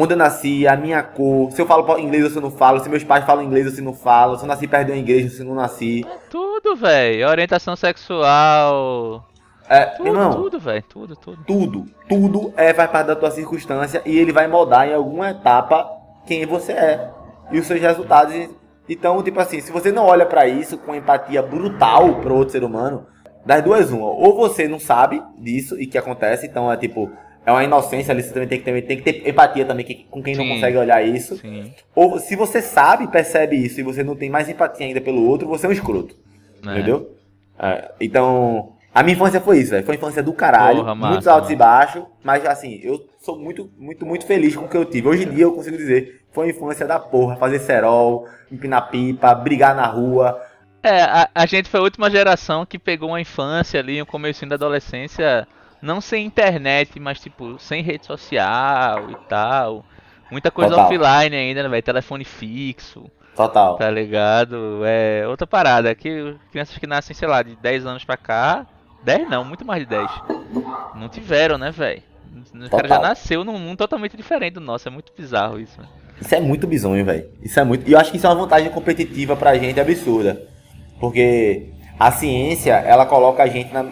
[0.00, 2.78] Onde eu nasci, a minha cor, se eu falo inglês ou se eu não falo,
[2.78, 4.92] se meus pais falam inglês ou se eu não falo, se eu nasci perto de
[4.92, 6.06] uma igreja ou se eu não nasci.
[6.30, 7.28] Tudo, velho.
[7.28, 9.26] Orientação sexual.
[9.68, 10.84] É, Tudo, irmão, tudo, velho.
[10.88, 11.44] Tudo, tudo.
[11.44, 15.90] tudo, tudo é faz parte da tua circunstância e ele vai moldar em alguma etapa
[16.26, 17.10] quem você é
[17.50, 18.34] e os seus resultados.
[18.88, 22.62] Então, tipo assim, se você não olha pra isso com empatia brutal pro outro ser
[22.62, 23.04] humano,
[23.44, 27.10] das duas uma, ou você não sabe disso e que acontece, então é tipo
[27.48, 30.04] é uma inocência ali, você também tem que ter, tem que ter empatia também que-
[30.10, 30.50] com quem não Sim.
[30.54, 31.36] consegue olhar isso.
[31.38, 31.72] Sim.
[31.94, 35.48] Ou se você sabe, percebe isso e você não tem mais empatia ainda pelo outro,
[35.48, 36.14] você é um escroto.
[36.62, 36.74] né?
[36.74, 37.14] Entendeu?
[37.58, 39.84] É, então, A minha infância foi isso, velho.
[39.84, 40.78] Foi uma infância do caralho.
[40.80, 41.54] Porra, massa, muitos altos mano.
[41.54, 42.02] e baixos.
[42.24, 45.06] Mas assim, eu sou muito, muito, muito feliz com o que eu tive.
[45.08, 47.36] Hoje em dia eu consigo dizer, foi uma infância da porra.
[47.36, 50.40] Fazer cerol, empinar pipa, brigar na rua.
[50.82, 54.48] É, a, a gente foi a última geração que pegou uma infância ali, um comecinho
[54.48, 55.46] da adolescência,
[55.82, 59.84] não sem internet, mas tipo, sem rede social e tal.
[60.30, 60.84] Muita coisa Total.
[60.86, 61.82] offline ainda, né, velho?
[61.82, 63.76] Telefone fixo, Total.
[63.76, 64.82] tá ligado?
[64.84, 65.94] É outra parada.
[65.94, 68.66] Que crianças que nascem, sei lá, de 10 anos pra cá.
[69.04, 70.10] 10 não, muito mais de 10.
[70.96, 72.02] Não tiveram, né, velho?
[72.54, 74.86] O cara já nasceu num mundo totalmente diferente do nosso.
[74.86, 75.88] É muito bizarro isso, né?
[76.20, 77.28] Isso é muito bizonho, velho.
[77.42, 77.88] Isso é muito.
[77.88, 80.42] E eu acho que isso é uma vantagem competitiva pra gente absurda.
[81.00, 83.84] Porque a ciência, ela coloca a gente, na-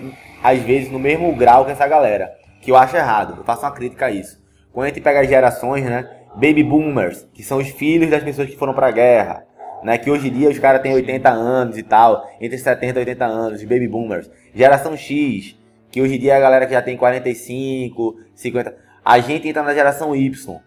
[0.43, 2.35] às vezes, no mesmo grau que essa galera.
[2.61, 3.39] Que eu acho errado.
[3.39, 4.43] Eu faço uma crítica a isso.
[4.73, 6.09] Quando a gente pega as gerações, né?
[6.35, 9.45] Baby boomers, que são os filhos das pessoas que foram pra guerra.
[9.83, 13.01] Né, que hoje em dia os caras têm 80 anos e tal, entre 70 e
[13.01, 14.29] 80 anos, os baby boomers.
[14.55, 15.55] Geração X,
[15.93, 18.75] que hoje em dia é a galera que já tem 45, 50.
[19.05, 20.61] A gente entra na geração Y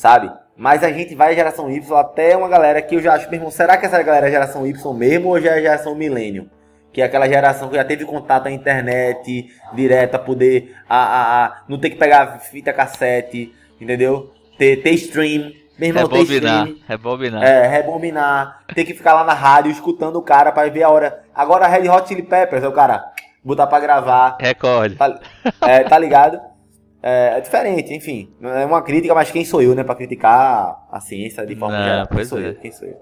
[0.00, 0.32] sabe?
[0.56, 3.36] Mas a gente vai à geração Y até uma galera que eu já acho, meu
[3.36, 6.50] irmão, será que essa galera é geração Y mesmo ou já é geração milênio?
[6.92, 11.44] Que é aquela geração que já teve contato à internet direto, a poder a, a,
[11.46, 14.32] a- não ter que pegar fita cassete, entendeu?
[14.58, 15.52] Ter, ter stream.
[15.78, 16.76] Meu irmão, ter stream.
[16.86, 17.42] rebobinar.
[17.42, 21.22] É, rebobinar, ter que ficar lá na rádio escutando o cara pra ver a hora.
[21.34, 23.04] Agora Red Hot Chili Peppers, é o cara
[23.42, 24.96] botar pra gravar, Recorde.
[24.96, 25.18] Tá,
[25.62, 26.38] é, tá ligado?
[27.02, 28.30] É, é diferente, enfim.
[28.42, 29.82] É uma crítica, mas quem sou eu, né?
[29.82, 32.06] Pra criticar a ciência de forma Não, geral.
[32.08, 32.48] Quem sou é.
[32.48, 32.54] eu?
[32.56, 33.00] Quem sou eu?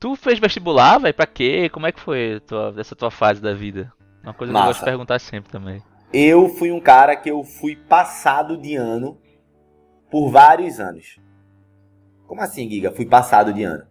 [0.00, 1.14] Tu fez vestibular, velho?
[1.14, 1.68] Pra quê?
[1.68, 3.92] Como é que foi tua, essa tua fase da vida?
[4.22, 4.68] Uma coisa que eu Massa.
[4.68, 5.82] gosto de perguntar sempre também.
[6.12, 9.18] Eu fui um cara que eu fui passado de ano
[10.10, 11.18] por vários anos.
[12.26, 12.90] Como assim, Giga?
[12.92, 13.84] Fui passado de ano.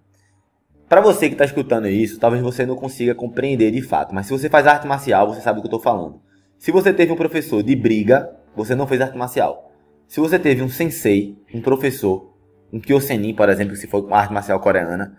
[0.87, 4.31] Pra você que tá escutando isso, talvez você não consiga compreender de fato, mas se
[4.31, 6.21] você faz arte marcial, você sabe do que eu tô falando.
[6.57, 9.71] Se você teve um professor de briga, você não fez arte marcial.
[10.07, 12.33] Se você teve um sensei, um professor,
[12.71, 15.17] um Kyosenin, por exemplo, se for arte marcial coreana,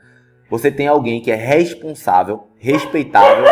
[0.51, 3.45] você tem alguém que é responsável, respeitável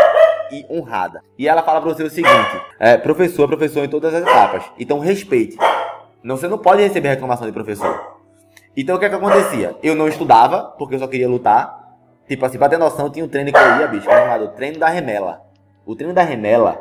[0.51, 1.23] e honrada.
[1.39, 4.65] E ela fala pra você o seguinte: é, professor professor em todas as etapas.
[4.79, 5.57] Então respeite.
[6.23, 8.17] Não, você não pode receber reclamação de professor.
[8.77, 9.77] Então o que é que acontecia?
[9.83, 11.85] Eu não estudava, porque eu só queria lutar.
[12.29, 14.89] Tipo assim, pra ter noção, tinha um treino que eu ia, bicho, chamado treino da
[14.89, 15.41] remela.
[15.87, 16.77] O treino da remela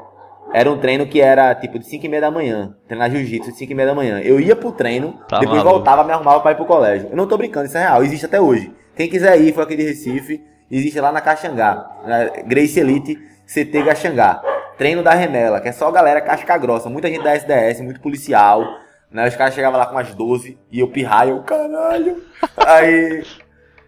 [0.51, 2.75] era um treino que era tipo de 5 e meia da manhã.
[2.87, 4.19] Treinar jiu-jitsu de 5 e meia da manhã.
[4.21, 5.75] Eu ia pro treino, Tá depois maluco.
[5.75, 7.09] voltava, me arrumava pra ir pro colégio.
[7.11, 8.73] Eu não tô brincando, isso é real, existe até hoje.
[8.95, 11.85] Quem quiser ir, foi aqui de Recife, existe lá na Caxangá.
[12.05, 14.41] Na Grace Elite CT Caxangá.
[14.77, 16.89] Treino da remela, que é só galera casca grossa.
[16.89, 18.63] Muita gente da SDS, muito policial.
[19.09, 19.27] Né?
[19.27, 22.21] Os caras chegavam lá com umas 12 e eu pirraia, eu, caralho.
[22.57, 23.23] Aí,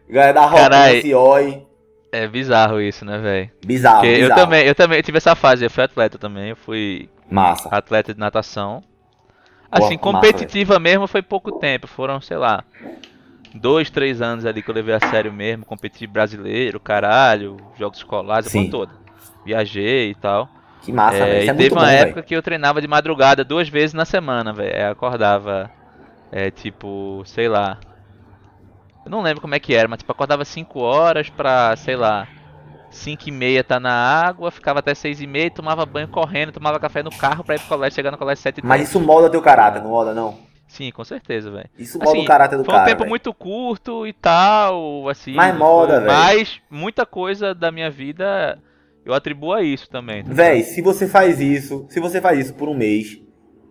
[0.09, 1.01] galera da Rock.
[1.01, 1.67] Cioi.
[2.11, 3.51] É bizarro isso, né, velho?
[3.65, 4.41] Bizarro, Porque eu bizarro.
[4.41, 7.67] também, eu também tive essa fase, eu fui atleta também, eu fui Massa.
[7.69, 8.81] atleta de natação.
[9.69, 12.63] Assim, massa, competitiva mesmo foi pouco tempo, foram, sei lá,
[13.53, 18.53] dois, três anos ali que eu levei a sério mesmo, competi brasileiro, caralho, jogos escolares,
[18.55, 18.91] a toda.
[19.45, 20.49] Viajei e tal.
[20.81, 21.37] Que massa, É, velho.
[21.39, 22.27] Isso e é teve muito bom, uma época velho.
[22.27, 24.75] que eu treinava de madrugada duas vezes na semana, velho.
[24.75, 25.69] Eu acordava,
[26.31, 27.77] é, tipo, sei lá.
[29.05, 32.27] Eu não lembro como é que era, mas tipo, acordava 5 horas pra, sei lá,
[32.89, 36.79] 5 e meia tá na água, ficava até 6 e meia, tomava banho correndo, tomava
[36.79, 38.89] café no carro pra ir pro colégio, chegar no colégio 7 e Mas 10.
[38.89, 40.37] isso molda teu caráter, não molda, não?
[40.67, 41.69] Sim, com certeza, velho.
[41.77, 42.89] Isso molda Assim, o caráter do Foi um cara.
[42.89, 43.09] tempo velho.
[43.09, 45.33] muito curto e tal, assim.
[45.33, 46.11] Mas moda, velho.
[46.11, 48.59] Mas muita coisa da minha vida
[49.05, 50.23] eu atribuo a isso também.
[50.23, 53.17] tá Véi, se você faz isso, se você faz isso por um mês,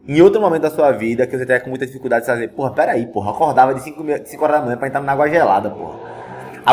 [0.08, 2.72] em outro momento da sua vida, que você tiver com muita dificuldade de fazer, porra,
[2.72, 4.02] peraí, porra, acordava de 5
[4.42, 5.98] horas da manhã pra entrar na água gelada, porra.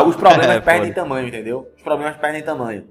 [0.06, 1.68] Os problemas É, perdem tamanho, entendeu?
[1.76, 2.84] Os problemas perdem tamanho.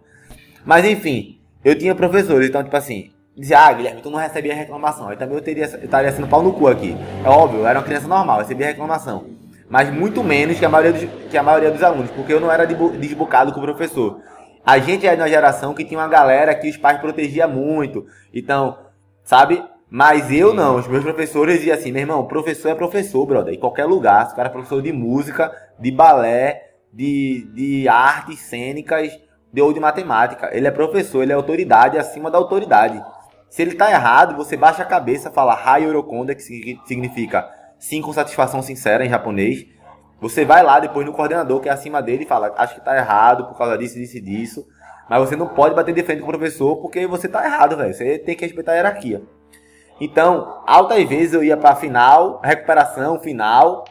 [0.63, 5.09] Mas enfim, eu tinha professores, então, tipo assim, dizia, ah, Guilherme, tu não recebia reclamação.
[5.09, 6.95] Aí também eu, teria, eu estaria sendo pau no cu aqui.
[7.23, 9.25] É óbvio, eu era uma criança normal, recebia reclamação.
[9.69, 12.51] Mas muito menos que a maioria dos, que a maioria dos alunos, porque eu não
[12.51, 14.19] era desbocado com o professor.
[14.65, 18.05] A gente é de uma geração que tinha uma galera que os pais protegiam muito.
[18.33, 18.77] Então,
[19.23, 19.63] sabe?
[19.89, 23.53] Mas eu não, os meus professores diziam assim, meu irmão, professor é professor, brother.
[23.53, 28.39] Em qualquer lugar, se o cara é professor de música, de balé, de, de artes
[28.39, 29.11] cênicas,
[29.51, 30.49] de, ou de matemática.
[30.51, 33.03] Ele é professor, ele é autoridade acima da autoridade.
[33.53, 38.01] Se ele tá errado, você baixa a cabeça, fala Hai Orokonda, que signi- significa sim
[38.01, 39.67] com satisfação sincera em japonês.
[40.19, 42.97] Você vai lá depois no coordenador que é acima dele e fala, acho que tá
[42.97, 44.65] errado por causa disso, disso e disso.
[45.07, 47.93] Mas você não pode bater de frente com o professor porque você tá errado, velho.
[47.93, 49.21] Você tem que respeitar a hierarquia.
[50.01, 53.85] Então, altas vezes eu ia pra final, recuperação, final,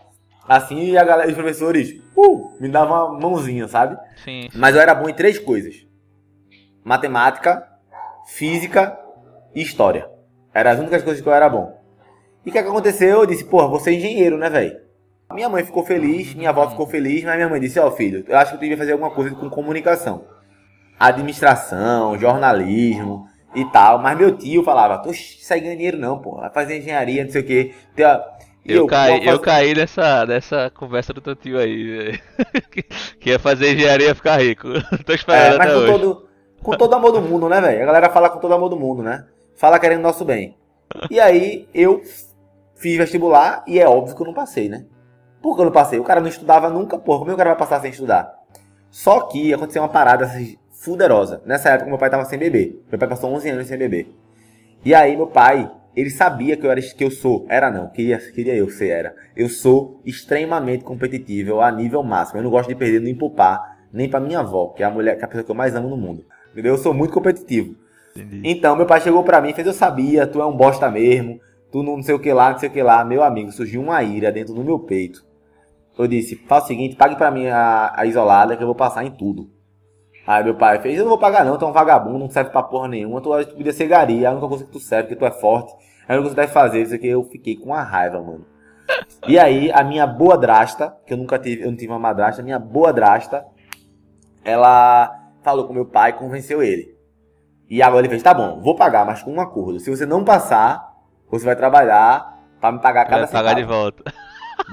[0.48, 3.96] assim, e a galera, os professores, uh, me davam uma mãozinha, sabe?
[4.25, 4.48] Sim.
[4.57, 5.87] Mas eu era bom em três coisas:
[6.85, 7.64] matemática,
[8.27, 8.98] física
[9.54, 10.08] e história.
[10.54, 11.80] Eram as únicas coisas que eu era bom.
[12.44, 13.20] E o que, que aconteceu?
[13.20, 14.76] Eu disse, porra, você é engenheiro, né, velho?
[15.32, 18.36] Minha mãe ficou feliz, minha avó ficou feliz, mas minha mãe disse, ó, filho, eu
[18.36, 20.24] acho que tu devia fazer alguma coisa com comunicação.
[20.98, 23.98] Administração, jornalismo e tal.
[23.98, 26.36] Mas meu tio falava, tu sai ganhando dinheiro não, pô.
[26.36, 27.74] Vai fazer engenharia, não sei o quê.
[27.94, 28.22] Tem a-
[28.64, 32.20] E Eu, caí, fazer- eu caí nessa, nessa conversa do teu tio aí, velho.
[32.70, 32.82] que,
[33.18, 34.68] que ia fazer engenharia e ficar rico.
[35.04, 35.92] Tô É, esperando mas até com hoje.
[35.92, 36.28] todo,
[36.62, 37.82] com todo amor do mundo, né, velho?
[37.82, 39.24] A galera fala com todo amor do mundo, né?
[39.62, 40.57] Fala querendo nosso bem.
[41.09, 42.03] E aí eu
[42.75, 44.87] fiz vestibular e é óbvio que eu não passei, né?
[45.40, 46.01] Por que eu não passei?
[46.01, 47.20] O cara não estudava nunca, porra.
[47.20, 48.35] Como é que o cara vai passar sem estudar?
[48.90, 51.40] Só que aconteceu uma parada assim, fuderosa.
[51.46, 52.77] Nessa época meu pai tava sem bebê.
[52.90, 54.09] Meu pai passou 11 anos sem bebê.
[54.85, 58.18] E aí meu pai, ele sabia que eu era que eu sou, era não, queria,
[58.18, 59.14] queria eu ser era.
[59.37, 62.40] Eu sou extremamente competitivo a nível máximo.
[62.40, 65.14] Eu não gosto de perder nem pá, nem pra minha avó, que é a mulher,
[65.16, 66.25] que é a pessoa que eu mais amo no mundo.
[66.51, 66.75] Entendeu?
[66.75, 67.81] Eu sou muito competitivo.
[68.16, 68.42] Entendi.
[68.44, 71.40] Então, meu pai chegou pra mim e fez, eu sabia, tu é um bosta mesmo,
[71.70, 73.05] tu não sei o que lá, não sei o que lá.
[73.05, 75.25] Meu amigo, surgiu uma ira dentro do meu peito.
[75.98, 79.05] Eu disse, faz o seguinte, pague pra mim a, a isolada que eu vou passar
[79.05, 79.51] em tudo.
[80.27, 82.51] Aí meu pai fez, eu não vou pagar não, tu é um vagabundo, não serve
[82.51, 85.09] pra porra nenhuma, tu, tu podia ser gari, é a única coisa que tu serve,
[85.09, 85.72] porque tu é forte,
[86.09, 88.22] é a única coisa que tu deve fazer, isso aqui eu fiquei com uma raiva,
[88.22, 88.46] mano.
[89.27, 92.40] E aí, a minha boa drasta, que eu nunca tive, eu não tive uma madrasta,
[92.40, 93.44] a minha boa drasta,
[94.44, 96.91] ela falou com meu pai, convenceu ele.
[97.72, 99.80] E agora ele fez, tá bom, vou pagar, mas com um acordo.
[99.80, 100.92] Se você não passar,
[101.30, 104.12] você vai trabalhar pra me pagar cada Vai pagar de volta.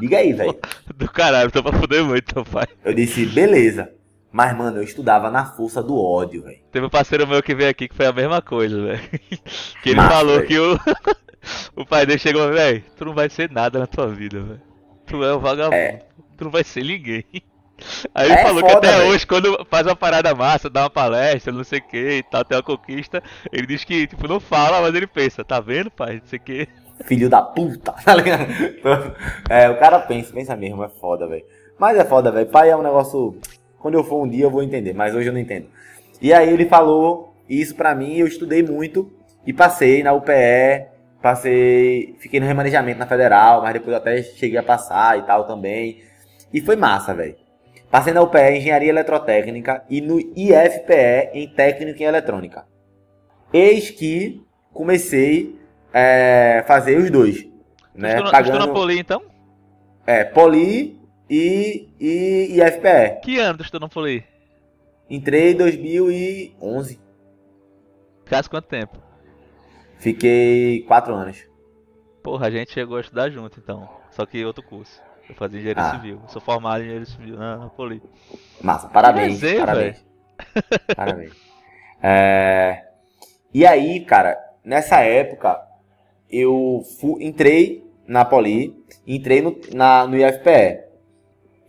[0.01, 0.59] Diga aí, velho.
[0.97, 2.67] Do caralho, tô pra fuder muito, teu pai.
[2.83, 3.89] Eu disse, beleza.
[4.29, 6.59] Mas, mano, eu estudava na força do ódio, velho.
[6.73, 9.01] Teve um parceiro meu que veio aqui que foi a mesma coisa, velho.
[9.81, 10.47] Que ele Massa, falou velho.
[10.47, 10.77] que o.
[11.81, 14.61] o pai dele chegou, velho, tu não vai ser nada na tua vida, velho.
[15.05, 15.73] Tu é um vagabundo.
[15.73, 16.03] É.
[16.35, 17.23] Tu não vai ser ninguém.
[18.13, 19.09] Aí ele É falou que foda, até velho.
[19.09, 22.43] hoje, quando faz uma parada massa, dá uma palestra, não sei o que e tal,
[22.45, 26.15] tem uma conquista, ele diz que, tipo, não fala, mas ele pensa, tá vendo, pai?
[26.15, 26.67] Não sei o que.
[27.05, 28.45] Filho da puta, tá ligado?
[29.49, 31.45] É, o cara pensa, pensa mesmo, é foda, velho.
[31.77, 32.47] Mas é foda, velho.
[32.47, 33.39] Pai é um negócio.
[33.79, 35.67] Quando eu for um dia eu vou entender, mas hoje eu não entendo.
[36.21, 39.09] E aí ele falou isso pra mim, eu estudei muito
[39.45, 40.87] e passei na UPE,
[41.21, 46.01] passei, fiquei no remanejamento na Federal, mas depois até cheguei a passar e tal também.
[46.53, 47.35] E foi massa, velho.
[47.91, 52.65] Passei na UPE em Engenharia Eletrotécnica e no IFPE em Técnica em Eletrônica.
[53.51, 55.55] Eis que comecei
[55.91, 57.47] a fazer os dois.
[57.95, 58.15] Né?
[58.17, 59.21] tu Pagando, estudou na Poli, então?
[60.05, 60.99] é, Poli
[61.29, 63.21] e, e IFPE.
[63.23, 64.23] Que ano tu estudou na Poli?
[65.09, 66.99] Entrei em 2011.
[68.25, 68.97] Faz quanto tempo?
[69.97, 71.43] Fiquei quatro anos.
[72.21, 73.89] Porra, a gente chegou a estudar junto, então.
[74.11, 75.01] Só que outro curso.
[75.29, 75.91] Eu fazia engenharia Ah.
[75.91, 76.21] civil.
[76.27, 78.01] Sou formado em engenharia civil na, na Poli.
[78.61, 79.39] Massa, parabéns.
[79.59, 80.05] Parabéns.
[80.95, 81.31] parabéns.
[82.01, 82.83] É,
[83.53, 85.59] E aí, cara, nessa época,
[86.29, 90.79] eu fu- entrei na Poli, entrei no, na, no IFPE.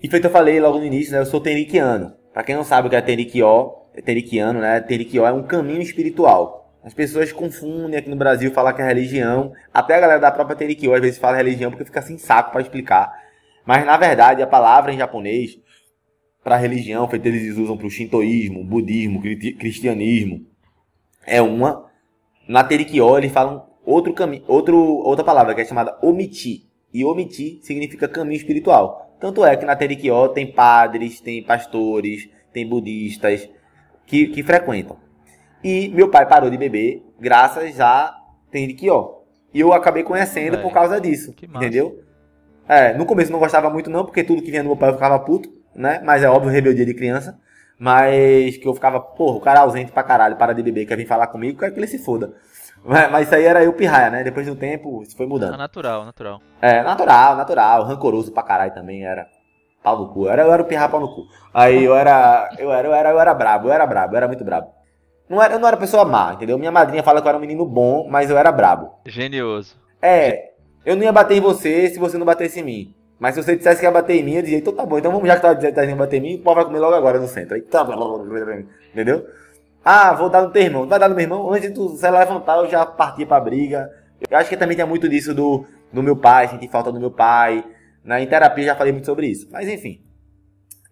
[0.03, 1.19] E feito eu falei logo no início, né?
[1.19, 2.15] Eu sou teriquiano.
[2.33, 4.81] Pra quem não sabe o que é teriquió, é teriquiano, né?
[4.81, 6.59] Teriquió é um caminho espiritual.
[6.83, 9.53] As pessoas confundem aqui no Brasil falar que é religião.
[9.75, 12.63] Até a galera da própria teriquió às vezes fala religião porque fica sem saco pra
[12.63, 13.13] explicar.
[13.71, 15.57] Mas na verdade a palavra em japonês
[16.43, 20.45] para religião, feito eles usam para o shintoísmo, budismo, cri- cristianismo,
[21.25, 21.89] é uma.
[22.49, 26.69] Na Terikió eles falam outro caminho, outro, outra palavra que é chamada omiti.
[26.93, 29.17] E omiti significa caminho espiritual.
[29.21, 33.49] Tanto é que na Terikió tem padres, tem pastores, tem budistas
[34.05, 34.97] que, que frequentam.
[35.63, 38.19] E meu pai parou de beber graças a
[38.51, 39.21] Terikió.
[39.55, 41.33] E eu acabei conhecendo Véi, por causa disso.
[41.55, 42.10] Entendeu?
[42.71, 44.95] É, no começo não gostava muito não, porque tudo que vinha do meu pai eu
[44.95, 46.01] ficava puto, né?
[46.05, 47.37] Mas é óbvio, rebeldia de criança.
[47.77, 51.07] Mas que eu ficava, porra, o cara ausente pra caralho, para de beber, quer vir
[51.07, 52.33] falar comigo, quer que ele se foda.
[52.85, 54.23] Mas, isso aí era eu pirraia, né?
[54.23, 55.57] Depois do tempo, isso foi Ah, mudando.
[55.57, 56.41] natural, natural.
[56.63, 59.27] É, natural, natural, rancoroso pra caralho também, era
[59.83, 60.27] pau no cu.
[60.27, 61.23] Eu era, eu era o pirra pau no cu.
[61.53, 64.29] Aí eu era, eu era, eu era, eu era brabo, eu era brabo, eu era
[64.29, 64.69] muito brabo.
[65.29, 66.57] Não era, eu não era pessoa má, entendeu?
[66.59, 68.91] Minha madrinha fala que eu era um menino bom, mas eu era brabo.
[69.07, 69.77] Genioso.
[70.01, 70.50] É,
[70.85, 72.95] eu não ia bater em você se você não batesse em mim.
[73.19, 75.13] Mas se você dissesse que ia bater em mim, eu dizia, então tá bom, então
[75.13, 76.95] vamos já que tá dizendo que tá bater em mim, o pau vai comer logo
[76.95, 77.55] agora no centro.
[77.55, 77.87] Aí, tá,
[78.93, 79.27] entendeu?
[79.85, 80.87] Ah, vou dar no teu irmão.
[80.87, 81.51] Vai dar no meu irmão?
[81.53, 83.91] Antes de tu se levantar, eu já partia pra briga.
[84.31, 87.11] Eu acho que também tem muito disso do, do meu pai, sentir falta do meu
[87.11, 87.65] pai.
[88.05, 89.49] Na, em terapia já falei muito sobre isso.
[89.51, 90.03] Mas enfim.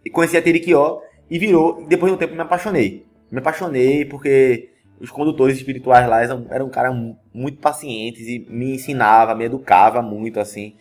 [0.04, 1.86] E conheci a Teriquió e virou.
[1.86, 3.06] Depois de um tempo me apaixonei.
[3.30, 6.96] Me apaixonei porque os condutores espirituais lá eram, eram caras
[7.32, 10.74] muito pacientes e me ensinava, me educava muito, assim,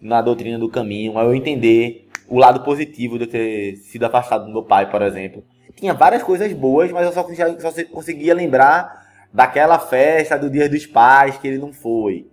[0.00, 4.46] na doutrina do caminho, a eu entender o lado positivo de eu ter sido afastado
[4.46, 5.44] do meu pai, por exemplo.
[5.74, 10.68] Tinha várias coisas boas, mas eu só conseguia, só conseguia lembrar daquela festa do Dia
[10.68, 12.28] dos Pais que ele não foi.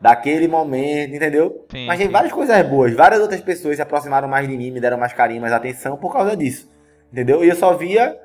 [0.00, 1.66] Daquele momento, entendeu?
[1.70, 2.12] Sim, mas tem sim.
[2.12, 2.94] várias coisas boas.
[2.94, 6.12] Várias outras pessoas se aproximaram mais de mim, me deram mais carinho, mais atenção por
[6.12, 6.70] causa disso.
[7.12, 7.44] Entendeu?
[7.44, 8.16] E eu só via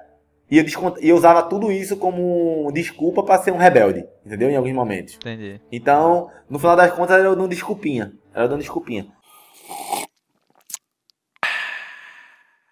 [0.49, 0.97] e eu, descont...
[1.01, 4.49] eu usava tudo isso como desculpa para ser um rebelde, entendeu?
[4.49, 5.15] Em alguns momentos.
[5.15, 5.59] Entendi.
[5.71, 8.13] Então, no final das contas, era dando desculpinha.
[8.33, 9.07] Era dando desculpinha.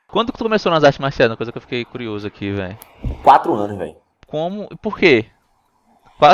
[0.07, 1.31] Quando que tu começou nas artes marciais?
[1.31, 2.77] Uma coisa que eu fiquei curioso aqui, velho.
[3.23, 3.95] Quatro anos, velho.
[4.27, 4.67] Como?
[4.81, 5.25] Por quê?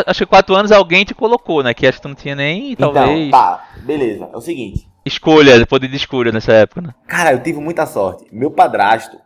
[0.05, 1.73] Acho que quatro anos alguém te colocou, né?
[1.73, 3.27] Que acho que tu não tinha nem, então, talvez...
[3.27, 3.69] Então, tá.
[3.83, 4.29] Beleza.
[4.33, 4.89] É o seguinte.
[5.05, 6.93] Escolha, poder de escolha nessa época, né?
[7.07, 8.25] Cara, eu tive muita sorte.
[8.31, 9.17] Meu padrasto,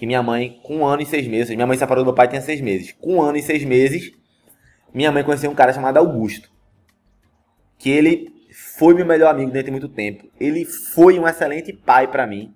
[0.00, 2.26] que minha mãe, com um ano e seis meses, minha mãe separou do meu pai
[2.26, 2.90] tinha seis meses.
[2.98, 4.10] Com um ano e seis meses,
[4.94, 6.50] minha mãe conheceu um cara chamado Augusto.
[7.76, 10.26] Que ele foi meu melhor amigo durante muito tempo.
[10.40, 12.54] Ele foi um excelente pai para mim.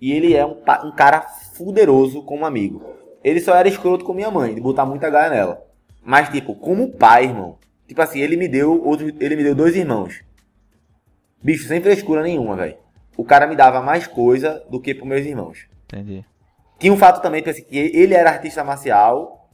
[0.00, 2.80] E ele é um, um cara fuderoso como amigo.
[3.24, 5.66] Ele só era escroto com minha mãe, de botar muita gaia nela.
[6.00, 7.58] Mas, tipo, como pai, irmão.
[7.88, 10.22] Tipo assim, ele me deu outro, ele me deu dois irmãos.
[11.42, 12.76] Bicho, sem frescura nenhuma, velho.
[13.16, 15.66] O cara me dava mais coisa do que pros meus irmãos.
[15.86, 16.24] Entendi.
[16.84, 19.48] Tinha um fato também, que ele era artista marcial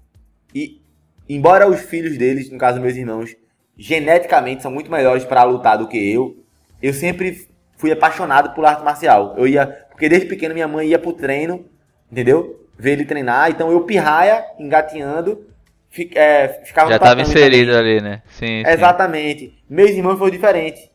[0.53, 0.83] e,
[1.29, 3.37] embora os filhos deles, no caso meus irmãos,
[3.79, 6.43] geneticamente são muito melhores para lutar do que eu,
[6.83, 9.37] eu sempre fui apaixonado por arte marcial.
[9.39, 11.65] Eu ia, porque desde pequeno minha mãe ia pro treino,
[12.11, 12.67] entendeu?
[12.77, 15.47] Ver ele treinar, então eu pirraia, engatinhando,
[15.89, 18.23] fic, é, ficava Já estava inserido ali, né?
[18.31, 19.41] Sim, Exatamente.
[19.47, 19.55] Sim.
[19.71, 20.91] Meus irmãos foi diferente.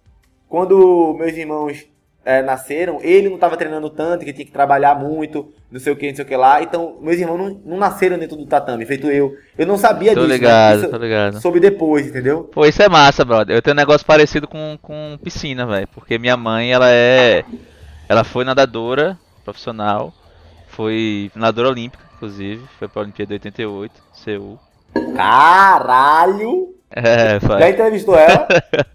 [0.50, 1.88] Quando meus irmãos
[2.25, 5.95] é, nasceram, ele não estava treinando tanto, que tinha que trabalhar muito, não sei o
[5.95, 6.63] que, não sei o que lá.
[6.63, 9.38] Então, meus irmãos não, não nasceram dentro do tatame, feito eu.
[9.55, 10.29] Eu não sabia tô disso.
[10.29, 10.33] Né?
[10.33, 10.88] Ligado, né?
[10.88, 12.45] Tô ligado, Soube depois, entendeu?
[12.45, 13.55] Pô, isso é massa, brother.
[13.55, 15.88] Eu tenho um negócio parecido com, com piscina, velho.
[15.93, 17.45] Porque minha mãe, ela é.
[18.09, 20.11] Ela foi nadadora profissional.
[20.67, 22.65] Foi nadadora olímpica, inclusive.
[22.79, 24.59] Foi pra Olimpíada de 88, Seul.
[25.15, 26.73] Caralho!
[26.89, 27.59] É, pai.
[27.59, 28.47] Já entrevistou ela?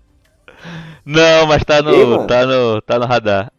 [1.05, 3.53] Não, mas tá no, ei, tá no, tá no radar.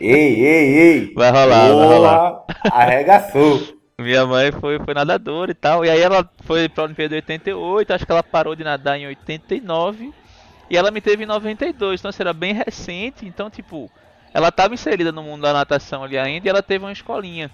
[0.00, 1.14] Ei, ei, ei.
[1.14, 2.44] Vai rolar, Boa, vai rolar.
[2.70, 3.82] Arregaçou.
[3.98, 5.84] Minha mãe foi, foi nadadora e tal.
[5.84, 9.06] E aí ela foi pra Olimpíada em 88, acho que ela parou de nadar em
[9.06, 10.12] 89.
[10.70, 13.26] E ela me teve em 92, então assim, era bem recente.
[13.26, 13.90] Então, tipo,
[14.32, 17.50] ela tava inserida no mundo da natação ali ainda e ela teve uma escolinha.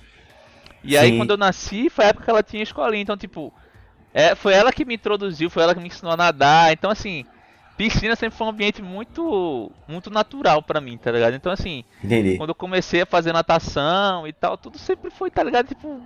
[0.82, 0.96] E Sim.
[0.96, 3.02] aí quando eu nasci, foi a época que ela tinha escolinha.
[3.02, 3.52] Então, tipo,
[4.14, 6.72] é, foi ela que me introduziu, foi ela que me ensinou a nadar.
[6.72, 7.26] Então, assim,
[7.78, 11.34] piscina sempre foi um ambiente muito muito natural para mim, tá ligado?
[11.34, 12.36] Então assim, Entendi.
[12.36, 15.68] quando eu comecei a fazer natação e tal, tudo sempre foi, tá ligado?
[15.68, 16.00] Tipo,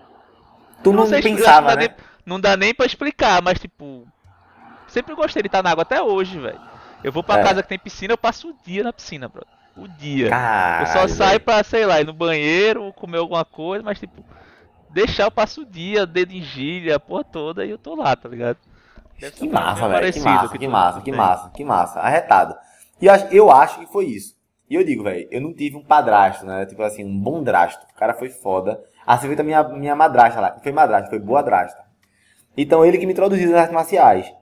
[0.85, 1.89] tu não, não pensava, não né?
[1.89, 4.07] Nem, não dá nem para explicar, mas tipo,
[4.87, 6.61] sempre gostei de estar na água até hoje, velho.
[7.03, 7.43] Eu vou pra é.
[7.43, 9.45] casa que tem piscina, eu passo o dia na piscina, bro.
[9.75, 10.29] O dia.
[10.29, 14.23] Caralho, eu só saio pra, sei lá, ir no banheiro, comer alguma coisa, mas tipo,
[14.91, 18.15] deixar eu passo o dia, dedo em gíria, a porra toda, e eu tô lá,
[18.15, 18.59] tá ligado?
[19.31, 20.13] Que massa, velho.
[20.13, 22.01] Que massa, que massa, que massa, que massa.
[22.01, 22.55] Arretado.
[23.01, 24.35] E eu acho, eu acho que foi isso.
[24.69, 26.65] E eu digo, velho, eu não tive um padrasto, né?
[26.67, 27.87] Tipo assim, um bom drasto.
[27.95, 28.81] O cara foi foda.
[29.07, 30.57] Assim foi também a minha madrasta lá.
[30.63, 31.83] Foi madrasta, foi boa drasta.
[32.57, 34.33] Então ele que me introduziu nas artes marciais.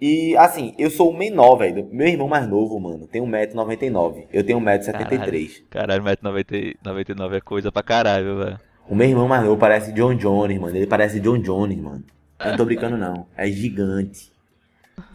[0.00, 1.86] E assim, eu sou o menor, velho.
[1.92, 4.28] Meu irmão mais novo, mano, tem 1,99m.
[4.32, 5.64] Eu tenho 1,73m.
[5.68, 8.60] Caralho, 1,99m é coisa pra caralho, velho.
[8.88, 10.74] O meu irmão mais novo parece John Jones, mano.
[10.74, 12.02] Ele parece John Jones, mano.
[12.40, 13.26] Eu não tô brincando, não.
[13.36, 14.32] É gigante.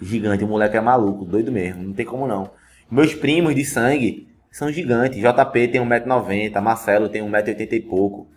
[0.02, 0.44] Gigante.
[0.44, 1.84] O moleque é maluco, doido mesmo.
[1.84, 2.52] Não tem como não.
[2.90, 5.20] Meus primos de sangue são gigantes.
[5.20, 8.28] JP tem 1,90m, Marcelo tem 1,80m e pouco.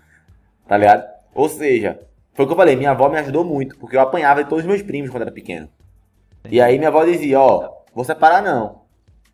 [0.67, 1.05] Tá ligado?
[1.35, 2.01] Ou seja,
[2.35, 4.65] foi o que eu falei, minha avó me ajudou muito, porque eu apanhava de todos
[4.65, 5.69] os meus primos quando era pequeno.
[6.51, 8.83] E aí minha avó dizia, ó, vou separar não.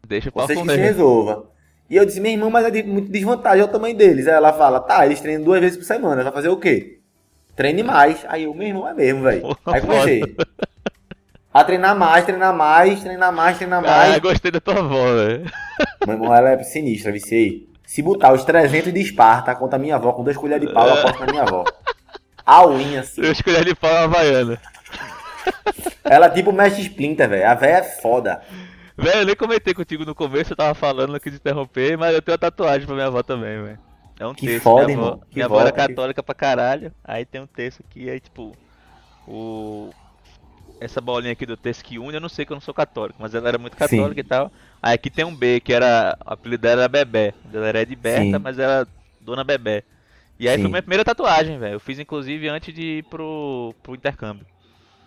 [0.07, 1.51] Deixa Vocês que se resolva.
[1.89, 4.27] E eu disse, meu irmão, mas é de, muito desvantagem é o tamanho deles.
[4.27, 7.01] Aí ela fala, tá, eles treinam duas vezes por semana, vai fazer o quê?
[7.57, 8.25] Treine mais.
[8.29, 9.59] Aí o meu irmão é mesmo, velho.
[9.67, 10.37] Aí comecei.
[11.53, 14.15] A treinar mais, treinar mais, treinar mais, treinar mais.
[14.15, 15.45] Ah, gostei da tua avó, velho.
[16.05, 17.69] Meu irmão, ela é sinistra, viciei.
[17.87, 20.89] Se botar os 300 de Esparta contra a minha avó com duas colheres de pau,
[20.89, 21.65] eu aposto na minha avó.
[22.45, 23.23] A unha, assim.
[23.23, 24.61] Duas colheres de pau na Havaiana.
[26.03, 27.49] Ela tipo mexe Splinter, velho.
[27.49, 28.43] A véia é foda.
[28.97, 32.23] Velho, eu nem comentei contigo no começo, eu tava falando, não quis interromper, mas eu
[32.23, 33.79] tenho uma tatuagem pra minha avó também, velho.
[34.19, 34.63] É um que texto.
[34.63, 36.93] Foda, minha avó, minha avó era católica pra caralho.
[37.03, 38.53] Aí tem um texto aqui, aí tipo.
[39.27, 39.91] O.
[40.81, 43.19] Essa bolinha aqui do texto que une, eu não sei que eu não sou católico,
[43.21, 44.21] mas ela era muito católica Sim.
[44.21, 44.53] e tal.
[44.83, 46.17] Aí aqui tem um B, que era.
[46.27, 47.35] O apelido dela era Bebé.
[47.53, 48.39] Ela era de Berta, Sim.
[48.39, 48.87] mas era
[49.21, 49.85] Dona Bebé.
[50.39, 50.63] E aí Sim.
[50.63, 51.75] foi minha primeira tatuagem, velho.
[51.75, 54.47] Eu fiz inclusive antes de ir pro, pro intercâmbio.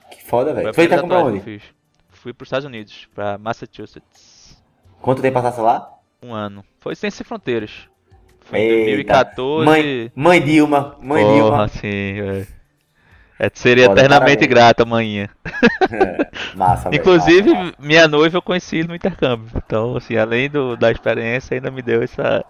[0.10, 0.74] Que foda, velho.
[0.74, 1.40] Foi tatuagem onde?
[1.42, 1.64] que eu fiz.
[2.10, 4.62] Fui pros Estados Unidos, pra Massachusetts.
[5.02, 5.94] Quanto tempo passasse lá?
[6.22, 6.64] Um ano.
[6.80, 7.88] Foi sem ser fronteiras.
[8.50, 9.24] Foi em Eita.
[9.24, 9.66] 2014.
[9.66, 11.68] Mãe, mãe Dilma, mãe Porra, Dilma.
[11.68, 12.48] sim, velho.
[13.40, 15.30] É, seria Foda, eternamente grata amanhã.
[15.92, 16.28] É,
[16.58, 16.90] massa.
[16.92, 19.52] Inclusive, massa, minha noiva eu conheci no intercâmbio.
[19.56, 22.44] Então, assim, além do, da experiência, ainda me deu essa.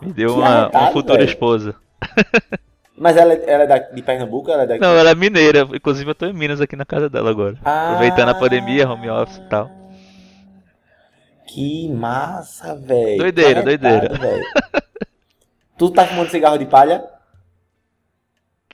[0.00, 1.28] Me deu uma, uma futura velho.
[1.28, 1.74] esposa.
[2.96, 4.50] Mas ela, ela é da, de Pernambuco?
[4.50, 4.80] Ela é daqui?
[4.80, 5.66] Não, ela é mineira.
[5.72, 7.56] Inclusive, eu tô em Minas aqui na casa dela agora.
[7.64, 7.92] Ah.
[7.92, 9.70] Aproveitando a pandemia, home office e tal.
[11.52, 13.18] Que massa, velho.
[13.18, 14.18] Doideira, arretado, doideira.
[14.18, 14.44] velho.
[15.76, 17.04] tu tá fumando cigarro de palha?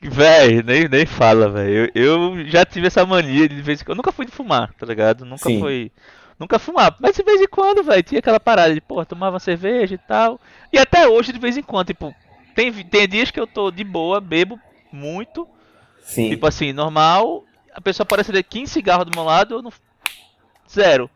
[0.02, 1.90] Véi, nem, nem fala, velho.
[1.94, 3.94] Eu, eu já tive essa mania de vez em quando.
[3.94, 5.24] Eu nunca fui de fumar, tá ligado?
[5.24, 5.58] Nunca Sim.
[5.58, 5.90] foi.
[6.38, 6.94] Nunca fumar.
[7.00, 10.38] Mas de vez em quando, velho, tinha aquela parada de, pô, tomava cerveja e tal.
[10.70, 12.14] E até hoje, de vez em quando, tipo,
[12.54, 14.60] tem, tem dias que eu tô de boa, bebo
[14.92, 15.48] muito.
[16.02, 16.28] Sim.
[16.28, 17.42] Tipo assim, normal.
[17.72, 19.72] A pessoa parece ter 15 cigarros do meu lado, eu não.
[20.70, 21.10] Zero.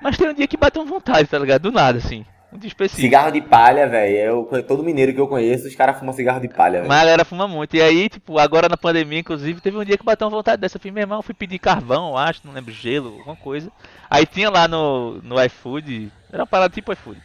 [0.00, 1.62] Mas tem um dia que bate uma vontade, tá ligado?
[1.62, 2.24] Do nada, assim.
[2.52, 3.02] Um dia específico.
[3.02, 4.48] Cigarro de palha, velho.
[4.66, 6.88] Todo mineiro que eu conheço, os caras fumam cigarro de palha, velho.
[6.88, 7.76] Mas a galera fuma muito.
[7.76, 10.76] E aí, tipo, agora na pandemia, inclusive, teve um dia que bateu uma vontade dessa.
[10.76, 13.70] Eu fui, meu irmão, fui pedir carvão, acho, não lembro, gelo, alguma coisa.
[14.08, 17.20] Aí tinha lá no, no iFood, era uma parada tipo iFood.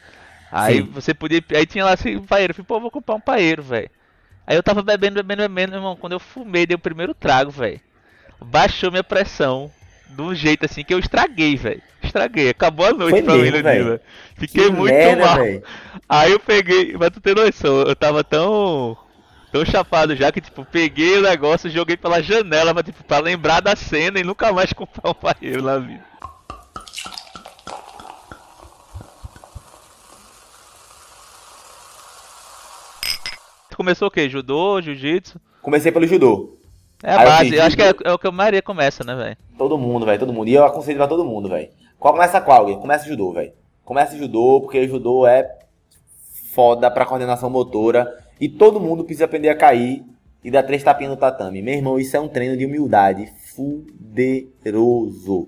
[0.52, 0.92] Aí Sim.
[0.92, 1.44] você podia.
[1.56, 2.52] Aí tinha lá assim, um paeiro.
[2.52, 3.90] Eu falei, pô, vou comprar um paeiro, velho.
[4.46, 5.96] Aí eu tava bebendo, bebendo, bebendo, meu irmão.
[5.96, 7.82] Quando eu fumei, dei o primeiro trago, velho.
[8.40, 9.72] Baixou minha pressão.
[10.10, 11.82] De um jeito assim que eu estraguei, velho.
[12.01, 12.49] Estraguei.
[12.49, 14.01] Acabou a noite Foi pra mim no dia.
[14.36, 15.36] Fiquei Que muito merda, mal.
[15.38, 15.64] velho.
[16.08, 18.95] Aí eu peguei, mas tu tem noção, eu tava tão.
[19.51, 23.60] tão chapado já que, tipo, peguei o negócio, joguei pela janela, mas, tipo, pra lembrar
[23.62, 26.03] da cena e nunca mais comprar um paeiro na vida.
[33.70, 34.30] Tu começou o quê?
[34.30, 35.39] Judô, jiu-jitsu?
[35.62, 36.58] Comecei pelo judô.
[37.06, 38.64] É a Aí eu base, fiz eu acho que é, é o que a maioria
[38.64, 39.38] começa, né, velho?
[39.56, 40.47] Todo mundo, velho, todo mundo.
[40.47, 41.70] E eu aconselho pra todo mundo, velho.
[41.99, 42.78] Qual começa qual, Gui?
[42.78, 43.53] Começa judô, velho.
[43.84, 45.47] Começa judô, porque judô é
[46.51, 48.12] foda pra coordenação motora.
[48.41, 50.03] E todo mundo precisa aprender a cair
[50.43, 51.62] e dar três tapinhas no tatame.
[51.62, 55.47] Meu irmão, isso é um treino de humildade fuderoso.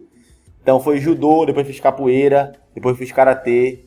[0.61, 3.85] Então foi judô, depois fiz capoeira, depois fiz karatê,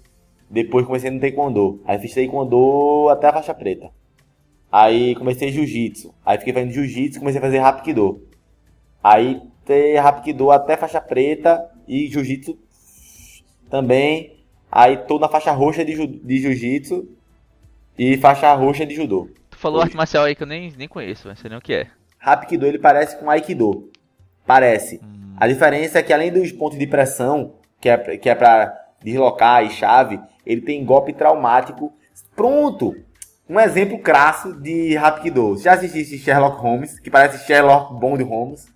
[0.50, 1.80] depois comecei no taekwondo.
[1.84, 3.90] Aí fiz taekwondo até a faixa preta.
[4.70, 6.14] Aí comecei jiu-jitsu.
[6.24, 8.26] Aí fiquei fazendo jiu-jitsu, comecei a fazer hapkido.
[9.02, 12.58] Aí ter Hapkido até faixa preta e Jiu-Jitsu
[13.70, 14.44] também.
[14.70, 17.08] Aí tô na faixa roxa de, de Jiu-Jitsu
[17.96, 19.28] e faixa roxa de Judô.
[19.48, 21.72] Tu falou arte marcial aí que eu nem, nem conheço, não sei nem o que
[21.72, 21.86] é.
[22.20, 23.90] Hapkido ele parece com Aikido.
[24.44, 25.00] Parece.
[25.36, 29.64] A diferença é que além dos pontos de pressão, que é, que é pra deslocar
[29.64, 31.92] e chave, ele tem golpe traumático.
[32.34, 32.94] Pronto!
[33.50, 35.50] Um exemplo crasso de Hapkido.
[35.56, 38.68] Você já assististe Sherlock Holmes, que parece Sherlock Bond Holmes?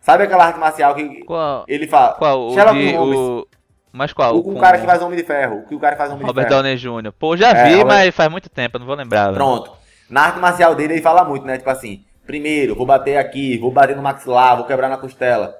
[0.00, 1.64] Sabe aquela arte marcial que Qual?
[1.66, 2.14] ele fala?
[2.14, 2.48] Qual?
[2.48, 2.92] O Sherlock de.
[2.94, 3.18] Holmes.
[3.18, 3.46] O...
[3.92, 4.36] Mas qual?
[4.36, 5.58] O, com o cara que faz Homem de Ferro.
[5.58, 6.62] O que o cara faz Homem Robert de Ferro.
[6.62, 7.12] Downey Jr.
[7.18, 9.24] Pô, já É, vi, Robert- mas faz muito tempo, não vou lembrar.
[9.26, 9.34] velho.
[9.34, 9.72] Pronto.
[10.08, 11.58] Na arte marcial dele, ele fala muito, né?
[11.58, 15.54] Tipo assim, primeiro, vou bater aqui, vou bater no maxilar, vou quebrar na costela.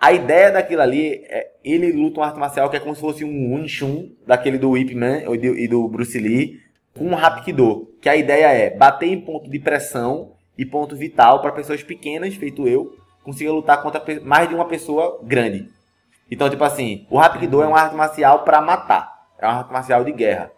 [0.00, 3.24] A ideia daquilo ali, é, ele luta uma arte marcial que é como se fosse
[3.24, 6.60] um Wing Chun, daquele do Ip Man e do Bruce Lee,
[6.96, 7.88] com um Hapkido.
[8.00, 12.34] Que a ideia é bater em ponto de pressão e ponto vital para pessoas pequenas,
[12.34, 15.68] feito eu, consiga lutar contra mais de uma pessoa grande.
[16.30, 19.12] Então, tipo assim, o Hapkido é uma arte marcial para matar.
[19.38, 20.50] É uma arte marcial de guerra.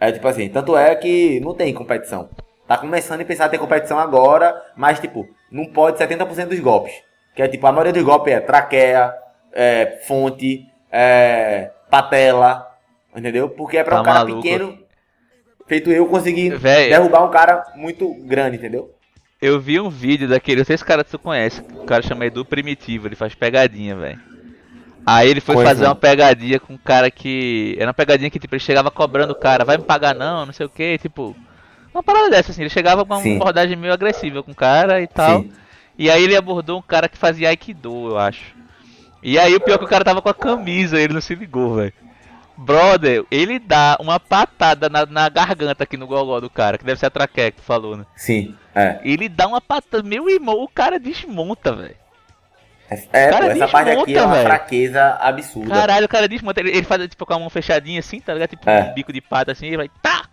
[0.00, 2.28] É tipo assim, tanto é que não tem competição.
[2.66, 6.92] Tá começando a pensar em ter competição agora, mas tipo, não pode 70% dos golpes.
[7.34, 9.14] Que é tipo, a maioria dos golpes é traqueia,
[9.52, 12.66] é, fonte, é, patela,
[13.14, 13.48] entendeu?
[13.48, 14.42] Porque é pra Tá um cara maluco.
[14.42, 14.78] pequeno,
[15.66, 16.90] feito eu, conseguir Véi.
[16.90, 18.90] derrubar um cara muito grande, entendeu?
[19.40, 22.24] Eu vi um vídeo daquele, não sei se esse cara tu conhece, o cara chama
[22.26, 24.18] Edu Primitivo, ele faz pegadinha, velho.
[25.04, 25.90] Aí ele foi Conheço fazer não.
[25.90, 27.76] uma pegadinha com um cara que.
[27.78, 30.52] Era uma pegadinha que tipo, ele chegava cobrando o cara, vai me pagar não, não
[30.52, 31.36] sei o que, tipo.
[31.94, 33.36] Uma parada dessa, assim, ele chegava com uma Sim.
[33.36, 35.42] abordagem meio agressiva com o cara e tal.
[35.42, 35.52] Sim.
[35.96, 38.54] E aí ele abordou um cara que fazia Aikido, eu acho.
[39.22, 41.34] E aí o pior é que o cara tava com a camisa, ele não se
[41.34, 41.92] ligou, velho.
[42.56, 46.98] Brother, ele dá uma patada na, na garganta aqui no gogó do cara, que deve
[46.98, 48.06] ser a traqueia que tu falou, né?
[48.16, 48.98] Sim, é.
[49.04, 51.96] Ele dá uma patada, meu irmão, o cara desmonta, velho.
[53.12, 54.46] É, Cara, pô, essa parte aqui desmonta, é uma velho.
[54.46, 55.74] fraqueza absurda.
[55.74, 58.50] Caralho, o cara desmonta, ele, ele faz tipo com a mão fechadinha assim, tá ligado?
[58.50, 58.84] Tipo É.
[58.84, 60.24] um bico de pata assim, ele vai, tá!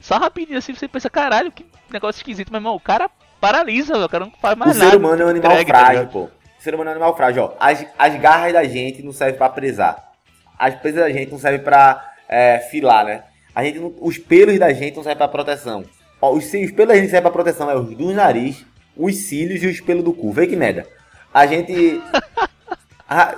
[0.00, 4.04] Só rapidinho assim, você pensa, caralho, que negócio esquisito, meu irmão, o cara paralisa, velho,
[4.06, 4.90] o cara não faz O mais nada.
[4.92, 6.12] ser humano é um animal entregue, tá frágil, ligado?
[6.12, 6.20] pô.
[6.24, 7.52] O ser humano é um animal frágil, ó.
[7.58, 10.12] As, as garras da gente não servem pra presar.
[10.58, 13.24] As presas da gente não servem pra é, filar, né?
[13.54, 15.84] A gente não- os pelos da gente não servem pra proteção.
[16.20, 18.64] Ó, os, os pelos da gente servem pra proteção, é os do nariz,
[18.96, 20.32] os cílios e os pelos do cu.
[20.32, 20.86] Vê que merda.
[21.32, 22.00] A gente.
[23.06, 23.34] A,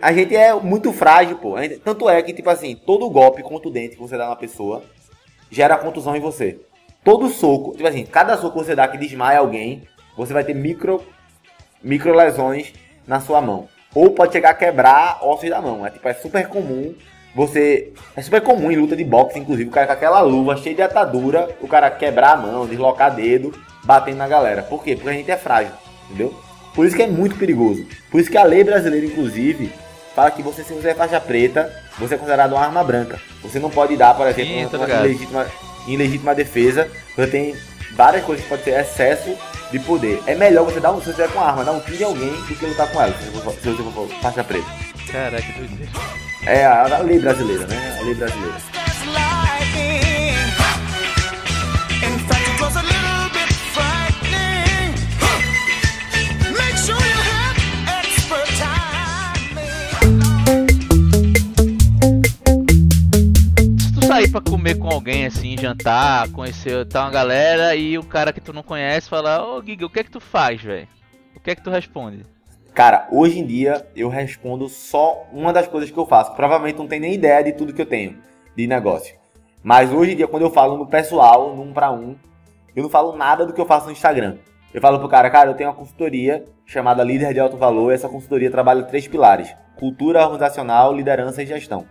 [0.00, 1.60] a, gente é muito frágil, pô.
[1.60, 4.84] Gente, tanto é que, tipo assim, todo golpe contundente que você dá na pessoa
[5.50, 6.60] gera contusão em você.
[7.02, 9.82] Todo soco, tipo assim, cada soco que você dá que desmaia alguém,
[10.16, 11.04] você vai ter micro,
[11.82, 12.72] micro lesões
[13.06, 13.68] na sua mão.
[13.94, 15.86] Ou pode chegar a quebrar ossos da mão.
[15.86, 16.94] É, tipo, é super comum
[17.34, 17.92] você.
[18.16, 20.82] É super comum em luta de boxe, inclusive, o cara com aquela luva cheia de
[20.82, 23.52] atadura, o cara quebrar a mão, deslocar dedo,
[23.84, 24.62] batendo na galera.
[24.62, 24.94] Por quê?
[24.94, 25.72] Porque a gente é frágil,
[26.06, 26.34] entendeu?
[26.74, 27.86] Por isso que é muito perigoso.
[28.10, 29.72] Por isso que a lei brasileira, inclusive,
[30.14, 33.20] fala que você, se você é faixa preta, você é considerado uma arma branca.
[33.42, 35.46] Você não pode dar, por exemplo, Sim, uma, uma ilegítima,
[35.86, 36.88] em legítima defesa.
[37.16, 37.56] Você tem
[37.94, 39.36] várias coisas que pode ser excesso
[39.70, 40.22] de poder.
[40.26, 42.30] É melhor você dar um, se você tiver com arma, dar um tiro em alguém
[42.30, 44.66] do que lutar com ela, se você for, se você for faixa preta.
[45.10, 45.92] Caraca, que doideira.
[46.46, 47.98] É a, a lei brasileira, né?
[48.00, 48.77] A lei brasileira.
[64.18, 68.40] Sair pra comer com alguém assim, jantar, conhecer tá uma galera e o cara que
[68.40, 70.88] tu não conhece fala, ô oh, Giga, o que é que tu faz, velho?
[71.36, 72.24] O que é que tu responde?
[72.74, 76.34] Cara, hoje em dia eu respondo só uma das coisas que eu faço.
[76.34, 78.18] Provavelmente não tem nem ideia de tudo que eu tenho
[78.56, 79.14] de negócio.
[79.62, 82.16] Mas hoje em dia, quando eu falo no pessoal, num pra um,
[82.74, 84.38] eu não falo nada do que eu faço no Instagram.
[84.74, 87.92] Eu falo pro cara, cara, eu tenho uma consultoria chamada Líder de Alto Valor.
[87.92, 91.86] Essa consultoria trabalha três pilares: cultura organizacional, liderança e gestão.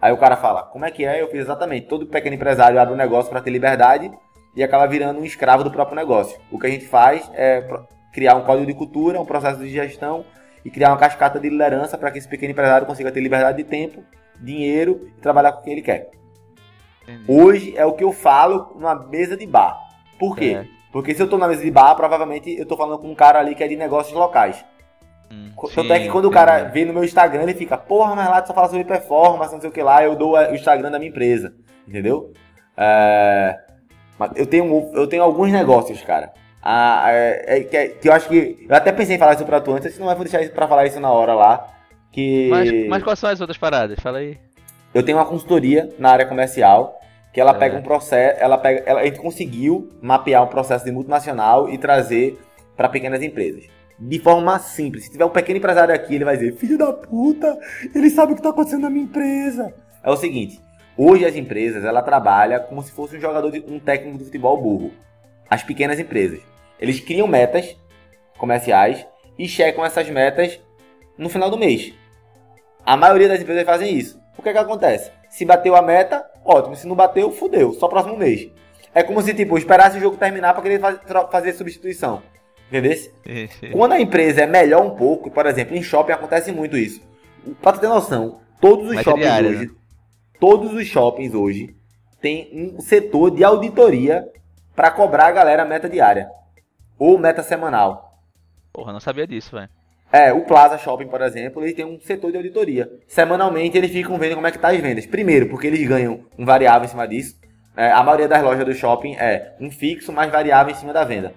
[0.00, 1.20] Aí o cara fala, como é que é?
[1.20, 1.86] Eu fiz exatamente.
[1.86, 4.10] Todo pequeno empresário abre um negócio para ter liberdade
[4.54, 6.40] e acaba virando um escravo do próprio negócio.
[6.50, 7.66] O que a gente faz é
[8.12, 10.24] criar um código de cultura, um processo de gestão
[10.64, 13.64] e criar uma cascata de liderança para que esse pequeno empresário consiga ter liberdade de
[13.64, 14.02] tempo,
[14.38, 16.10] dinheiro e trabalhar com quem ele quer.
[17.02, 17.24] Entendi.
[17.28, 19.78] Hoje é o que eu falo numa mesa de bar.
[20.18, 20.58] Por quê?
[20.60, 20.80] É.
[20.92, 23.38] Porque se eu estou na mesa de bar, provavelmente eu estou falando com um cara
[23.38, 24.64] ali que é de negócios locais.
[25.30, 28.28] Hum, Tanto é que quando o cara vê no meu Instagram, ele fica, porra, mas
[28.28, 30.90] lá tu só fala sobre performance, não sei o que lá, eu dou o Instagram
[30.90, 31.54] da minha empresa.
[31.86, 32.32] Entendeu?
[32.76, 33.58] É...
[34.34, 36.32] Eu, tenho, eu tenho alguns negócios, cara.
[36.62, 38.66] Ah, é, é, que, é, que, eu acho que.
[38.68, 40.84] Eu até pensei em falar isso pra tu antes, não vai deixar isso pra falar
[40.86, 41.66] isso na hora lá.
[42.12, 42.50] Que...
[42.50, 43.98] Mas, mas quais são as outras paradas?
[44.00, 44.36] Fala aí.
[44.92, 47.00] Eu tenho uma consultoria na área comercial
[47.32, 47.54] que ela é.
[47.54, 51.78] pega um processo, ela pega, ela, a gente conseguiu mapear um processo de multinacional e
[51.78, 52.38] trazer
[52.76, 53.64] para pequenas empresas
[54.00, 55.04] de forma simples.
[55.04, 57.58] Se tiver um pequeno empresário aqui, ele vai dizer: Filho da puta,
[57.94, 59.74] ele sabe o que está acontecendo na minha empresa.
[60.02, 60.60] É o seguinte:
[60.96, 64.56] hoje as empresas ela trabalha como se fosse um jogador, de, um técnico de futebol
[64.60, 64.92] burro.
[65.48, 66.40] As pequenas empresas.
[66.78, 67.76] Eles criam metas
[68.38, 69.06] comerciais
[69.38, 70.58] e checam essas metas
[71.18, 71.92] no final do mês.
[72.86, 74.18] A maioria das empresas fazem isso.
[74.38, 75.10] O que, é que acontece?
[75.28, 76.74] Se bateu a meta, ótimo.
[76.74, 77.74] Se não bateu, fudeu.
[77.74, 78.50] Só próximo mês.
[78.94, 80.80] É como se, tipo, esperasse o jogo terminar para querer
[81.30, 82.22] fazer substituição.
[82.70, 82.96] Entendeu?
[83.72, 87.02] Quando a empresa é melhor um pouco, por exemplo, em shopping acontece muito isso.
[87.60, 89.72] Pra tu ter noção, todos os shoppings diária, hoje, né?
[90.38, 91.74] todos os shoppings hoje
[92.20, 94.28] tem um setor de auditoria
[94.76, 96.28] para cobrar a galera meta diária
[96.98, 98.22] ou meta semanal.
[98.72, 99.68] Porra, não sabia disso, velho.
[100.12, 102.90] É, o Plaza Shopping, por exemplo, ele tem um setor de auditoria.
[103.06, 105.06] Semanalmente eles ficam vendo como é que tá as vendas.
[105.06, 107.38] Primeiro, porque eles ganham um variável em cima disso.
[107.76, 111.04] É, a maioria das lojas do shopping é um fixo mais variável em cima da
[111.04, 111.32] venda.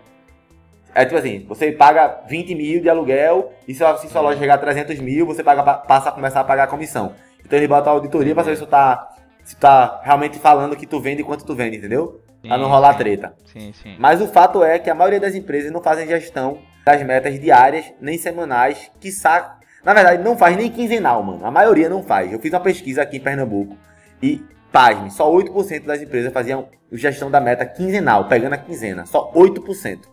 [0.95, 4.55] É tipo assim, você paga 20 mil de aluguel e se, se sua loja chegar
[4.55, 7.13] a 300 mil, você paga, passa a começar a pagar a comissão.
[7.43, 9.09] Então ele bota a auditoria pra saber se tu tá,
[9.43, 12.21] se tu tá realmente falando que tu vende e quanto tu vende, entendeu?
[12.41, 12.99] Sim, pra não rolar sim.
[12.99, 13.33] treta.
[13.45, 13.95] Sim, sim.
[13.97, 17.91] Mas o fato é que a maioria das empresas não fazem gestão das metas diárias,
[17.99, 19.63] nem semanais, que saca.
[19.83, 21.45] Na verdade, não faz nem quinzenal, mano.
[21.45, 22.31] A maioria não faz.
[22.31, 23.75] Eu fiz uma pesquisa aqui em Pernambuco
[24.21, 24.41] e,
[24.71, 29.05] pasme, só 8% das empresas faziam gestão da meta quinzenal, pegando a quinzena.
[29.05, 30.12] Só 8%.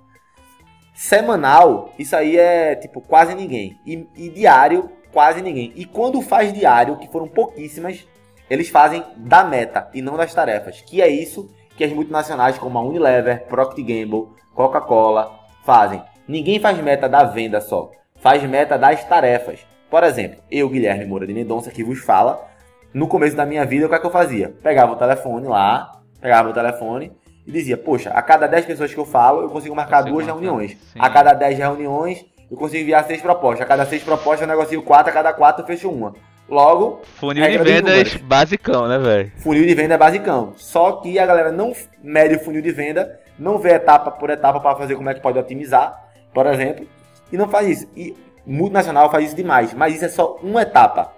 [1.01, 3.81] Semanal, isso aí é tipo quase ninguém.
[3.87, 5.73] E, e, diário, quase ninguém.
[5.75, 8.07] E quando faz diário, que foram pouquíssimas,
[8.51, 10.83] eles fazem da meta e não das tarefas.
[10.83, 16.03] Que é isso que as multinacionais como a Unilever, Procter Gamble, Coca-Cola fazem.
[16.29, 19.67] Ninguém faz meta da venda só, faz meta das tarefas.
[19.89, 22.47] Por exemplo, eu, Guilherme Moura de Mendonça, que vos fala,
[22.93, 24.55] no começo da minha vida, o que, é que eu fazia?
[24.63, 27.11] Pegava o telefone lá, pegava o telefone
[27.47, 30.27] e dizia, poxa, a cada 10 pessoas que eu falo, eu consigo marcar consigo duas
[30.27, 30.41] marcar.
[30.41, 30.71] reuniões.
[30.73, 30.99] Sim.
[30.99, 33.63] A cada 10 reuniões, eu consigo enviar 6 propostas.
[33.63, 36.15] A cada 6 propostas, eu negocio 4, a cada 4 eu fecho uma.
[36.49, 39.33] Logo, funil de vendas basicão, né, velho?
[39.37, 40.53] Funil de venda é basicão.
[40.57, 41.73] Só que a galera não
[42.03, 45.21] mede o funil de venda, não vê etapa por etapa para fazer como é que
[45.21, 45.97] pode otimizar,
[46.35, 46.89] por exemplo,
[47.33, 47.89] e não faz isso.
[47.97, 51.13] E multinacional faz isso demais, mas isso é só uma etapa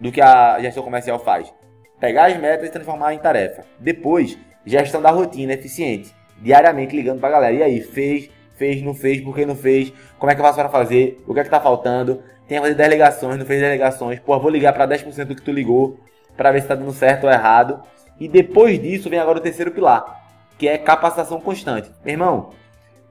[0.00, 1.52] do que a gestão comercial faz.
[1.98, 3.64] Pegar as metas e transformar em tarefa.
[3.80, 6.12] Depois, Gestão da rotina eficiente.
[6.38, 7.54] Diariamente ligando pra galera.
[7.54, 9.92] E aí, fez, Fez, não fez, por que não fez?
[10.18, 11.22] Como é que eu faço para fazer?
[11.26, 12.22] O que é que tá faltando?
[12.48, 14.18] Tem que fazer delegações, não fez delegações.
[14.18, 16.00] Pô, vou ligar para 10% do que tu ligou
[16.36, 17.82] para ver se tá dando certo ou errado.
[18.18, 20.22] E depois disso vem agora o terceiro pilar,
[20.56, 21.90] que é capacitação constante.
[22.02, 22.50] Meu irmão,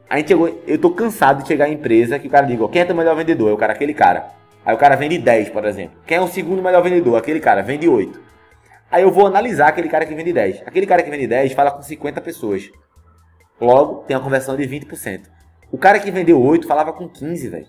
[0.09, 2.81] a gente chegou, eu tô cansado de chegar em empresa que o cara diga, quem
[2.81, 3.51] é o melhor vendedor?
[3.51, 4.31] É o cara, aquele cara.
[4.65, 5.99] Aí o cara vende 10, por exemplo.
[6.07, 7.17] Quem é o segundo melhor vendedor?
[7.17, 8.19] Aquele cara, vende 8.
[8.95, 10.61] Aí eu vou analisar aquele cara que vende 10.
[10.65, 12.71] Aquele cara que vende 10 fala com 50 pessoas.
[13.59, 15.23] Logo, tem uma conversão de 20%.
[15.69, 17.67] O cara que vendeu 8 falava com 15, velho.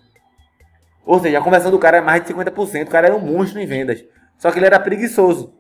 [1.05, 2.87] Ou seja, a conversão do cara é mais de 50%.
[2.87, 4.05] O cara era um monstro em vendas.
[4.39, 5.53] Só que ele era preguiçoso.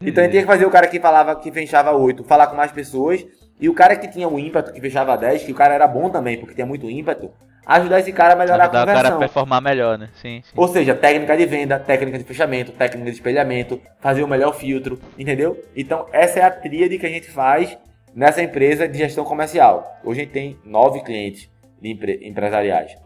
[0.00, 2.56] Então a gente tinha que fazer o cara que falava que fechava 8 falar com
[2.56, 3.26] mais pessoas.
[3.60, 6.08] E o cara que tinha o ímpeto, que fechava 10, que o cara era bom
[6.08, 7.30] também, porque tinha muito ímpeto,
[7.66, 9.00] ajudar esse cara a melhorar ajudar a conversão.
[9.00, 10.08] o cara a performar melhor, né?
[10.20, 10.52] Sim, sim.
[10.56, 14.98] Ou seja, técnica de venda, técnica de fechamento, técnica de espelhamento, fazer o melhor filtro,
[15.18, 15.62] entendeu?
[15.76, 17.76] Então essa é a tríade que a gente faz
[18.14, 20.00] nessa empresa de gestão comercial.
[20.04, 21.50] Hoje a gente tem nove clientes
[21.82, 22.96] empre empresariais.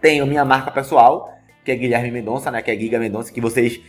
[0.00, 1.32] Tenho minha marca pessoal,
[1.64, 2.62] que é Guilherme Mendonça, né?
[2.62, 3.80] Que é Giga Mendonça, que vocês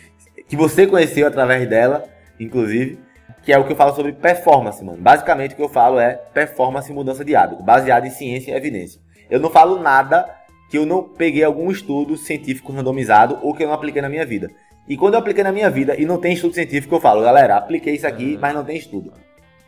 [0.47, 2.03] que você conheceu através dela,
[2.39, 2.99] inclusive,
[3.43, 4.97] que é o que eu falo sobre performance, mano.
[5.01, 8.55] Basicamente o que eu falo é performance e mudança de hábito, baseado em ciência e
[8.55, 9.01] evidência.
[9.33, 10.29] Eu não falo nada
[10.69, 14.23] que eu não peguei algum estudo científico randomizado ou que eu não apliquei na minha
[14.23, 14.51] vida.
[14.87, 17.57] E quando eu apliquei na minha vida e não tem estudo científico, eu falo, galera,
[17.57, 19.11] apliquei isso aqui, mas não tem estudo.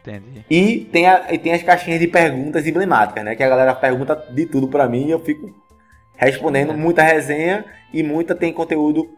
[0.02, 0.46] Entendi.
[0.48, 3.36] E tem, a, e tem as caixinhas de perguntas emblemáticas, né?
[3.36, 5.52] Que a galera pergunta de tudo para mim e eu fico
[6.16, 6.76] respondendo é.
[6.76, 9.10] muita resenha e muita tem conteúdo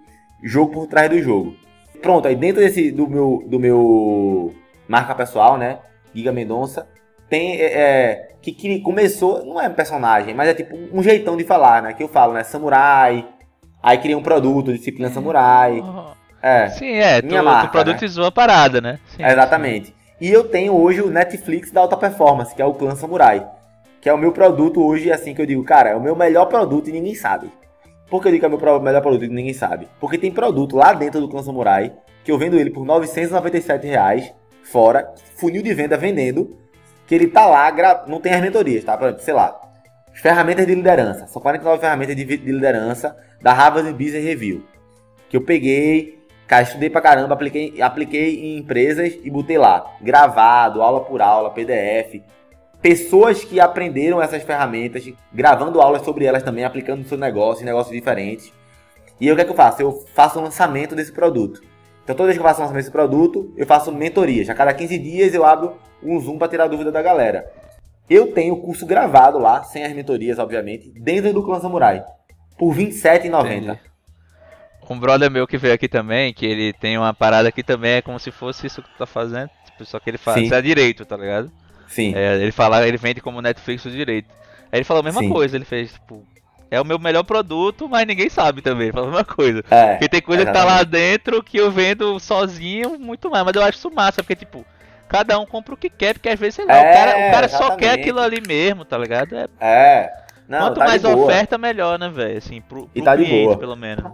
[0.41, 1.57] jogo por trás do jogo.
[2.01, 4.55] Pronto, aí dentro desse do meu do meu
[4.87, 5.79] marca pessoal, né?
[6.15, 6.87] Giga Mendonça,
[7.29, 11.35] tem é, é, que, que começou, não é um personagem, mas é tipo um jeitão
[11.35, 11.93] de falar, né?
[11.93, 12.43] Que eu falo, né?
[12.43, 13.27] Samurai.
[13.81, 15.83] Aí cria um produto, disciplina samurai.
[16.41, 16.69] É.
[16.69, 17.21] Sim, é.
[17.21, 18.27] Minha tu, marca, tu produtizou né?
[18.27, 18.99] a parada, né?
[19.15, 19.87] Sim, Exatamente.
[19.87, 19.93] Sim.
[20.19, 23.47] E eu tenho hoje o Netflix da alta performance, que é o Clã Samurai.
[24.01, 26.45] Que é o meu produto hoje, assim que eu digo, cara, é o meu melhor
[26.45, 27.51] produto e ninguém sabe.
[28.09, 29.87] Por que eu digo que é o meu melhor produto e ninguém sabe?
[29.99, 34.33] Porque tem produto lá dentro do Clã Samurai, que eu vendo ele por 997 reais,
[34.63, 36.57] fora, funil de venda vendendo,
[37.07, 37.73] que ele tá lá,
[38.07, 38.97] não tem as mentorias, tá?
[38.97, 39.59] Por exemplo, sei lá,
[40.13, 41.25] ferramentas de liderança.
[41.27, 44.63] São 49 ferramentas de, de liderança da Harvard Business Review.
[45.29, 49.85] Que eu peguei, Cara, estudei pra caramba, apliquei, apliquei em empresas e botei lá.
[50.01, 52.21] Gravado, aula por aula, PDF.
[52.81, 57.65] Pessoas que aprenderam essas ferramentas, gravando aulas sobre elas também, aplicando no seu negócio, em
[57.65, 58.53] negócios diferentes.
[59.19, 59.81] E aí, o que é que eu faço?
[59.81, 61.61] Eu faço o lançamento desse produto.
[62.07, 64.47] Então toda vez que eu faço lançamento desse produto, eu faço mentorias.
[64.47, 67.51] A cada 15 dias eu abro um Zoom para tirar dúvida da galera.
[68.09, 72.05] Eu tenho o curso gravado lá, sem as mentorias, obviamente, dentro do Clã Samurai.
[72.57, 73.77] Por R$27,90
[74.89, 78.01] um brother meu que veio aqui também, que ele tem uma parada que também é
[78.01, 81.05] como se fosse isso que tu tá fazendo, tipo, só que ele faz é direito,
[81.05, 81.51] tá ligado?
[81.89, 82.13] Sim.
[82.15, 84.29] É, ele fala, ele vende como Netflix o direito.
[84.71, 85.29] Aí ele falou a mesma Sim.
[85.29, 86.25] coisa, ele fez, tipo,
[86.69, 89.63] é o meu melhor produto, mas ninguém sabe também, fala a mesma coisa.
[89.69, 90.65] É, porque tem coisa exatamente.
[90.65, 94.21] que tá lá dentro que eu vendo sozinho muito mais, mas eu acho isso massa,
[94.21, 94.65] porque tipo,
[95.07, 97.31] cada um compra o que quer, porque às vezes, sei lá, é, o cara, o
[97.31, 99.35] cara só quer aquilo ali mesmo, tá ligado?
[99.35, 99.47] É.
[99.59, 100.27] é.
[100.47, 102.37] Não, Quanto tá mais oferta, melhor, né, velho?
[102.37, 103.57] Assim, pro, pro e tá cliente, de boa.
[103.57, 104.11] pelo menos.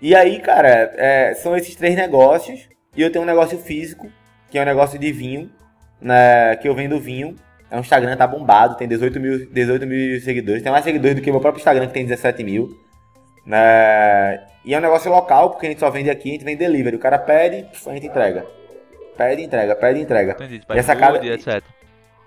[0.00, 2.68] E aí, cara, é, são esses três negócios.
[2.94, 4.10] E eu tenho um negócio físico,
[4.50, 5.50] que é um negócio de vinho,
[6.00, 7.34] né, que eu vendo vinho.
[7.70, 10.62] É um Instagram, tá bombado, tem 18 mil, 18 mil seguidores.
[10.62, 12.78] Tem mais seguidores do que o meu próprio Instagram, que tem 17 mil.
[13.44, 14.42] Né?
[14.64, 16.96] E é um negócio local, porque a gente só vende aqui, a gente vende delivery.
[16.96, 18.46] O cara pede, a gente entrega.
[19.16, 20.32] Pede, entrega, pede, entrega.
[20.32, 21.24] Entendi, e essa casa...
[21.26, 21.62] etc.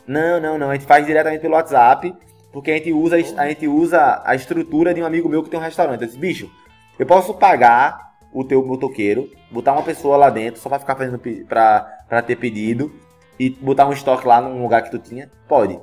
[0.05, 0.69] Não, não, não.
[0.69, 2.13] A gente faz diretamente pelo WhatsApp,
[2.51, 5.59] porque a gente usa, a gente usa a estrutura de um amigo meu que tem
[5.59, 6.01] um restaurante.
[6.01, 6.51] Eu disse, bicho,
[6.99, 11.19] eu posso pagar o teu motoqueiro, botar uma pessoa lá dentro só pra ficar fazendo
[11.47, 12.91] pra, pra ter pedido
[13.41, 15.27] e botar um estoque lá num lugar que tu tinha?
[15.47, 15.79] Pode.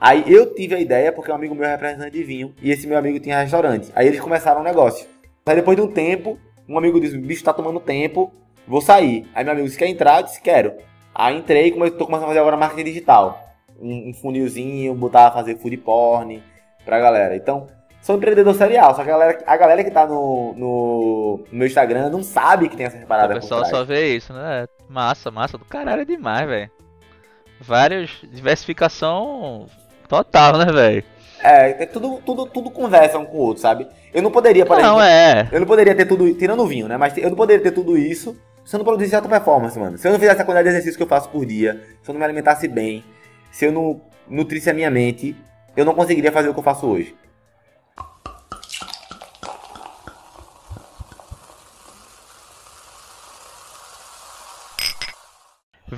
[0.00, 2.86] Aí eu tive a ideia porque um amigo meu é representante de vinho e esse
[2.86, 3.90] meu amigo tinha restaurante.
[3.96, 5.08] Aí eles começaram um negócio.
[5.44, 6.38] Aí depois de um tempo,
[6.68, 8.32] um amigo disse: bicho, tá tomando tempo,
[8.64, 9.28] vou sair.
[9.34, 10.20] Aí meu amigo disse: quer entrar?
[10.20, 10.74] Eu disse: quero.
[11.12, 13.40] Aí entrei e tô começando a fazer agora marketing digital.
[13.80, 16.40] Um, um funilzinho, botar a fazer food porn
[16.84, 17.34] pra galera.
[17.34, 17.66] Então,
[18.00, 21.66] sou empreendedor serial, só que a galera, a galera que tá no, no, no meu
[21.66, 23.38] Instagram não sabe que tem essas paradas.
[23.38, 24.66] O pessoal só vê isso, né?
[24.88, 26.70] Massa, massa do caralho é demais, velho.
[27.60, 28.10] Vários.
[28.32, 29.66] Diversificação
[30.08, 31.04] total, né, velho?
[31.42, 33.86] É, é, tudo, tudo, tudo conversa um com o outro, sabe?
[34.12, 35.48] Eu não poderia, por não, é.
[35.50, 36.96] Eu não poderia ter tudo, tirando o vinho, né?
[36.96, 39.98] Mas eu não poderia ter tudo isso se eu não produzisse alta performance, mano.
[39.98, 42.12] Se eu não fizesse a quantidade de exercícios que eu faço por dia, se eu
[42.12, 43.02] não me alimentasse bem,
[43.50, 45.34] se eu não nutrisse a minha mente,
[45.76, 47.14] eu não conseguiria fazer o que eu faço hoje.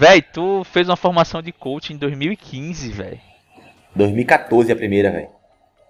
[0.03, 3.21] Véi, tu fez uma formação de coach em 2015, velho.
[3.95, 5.29] 2014 a primeira, velho.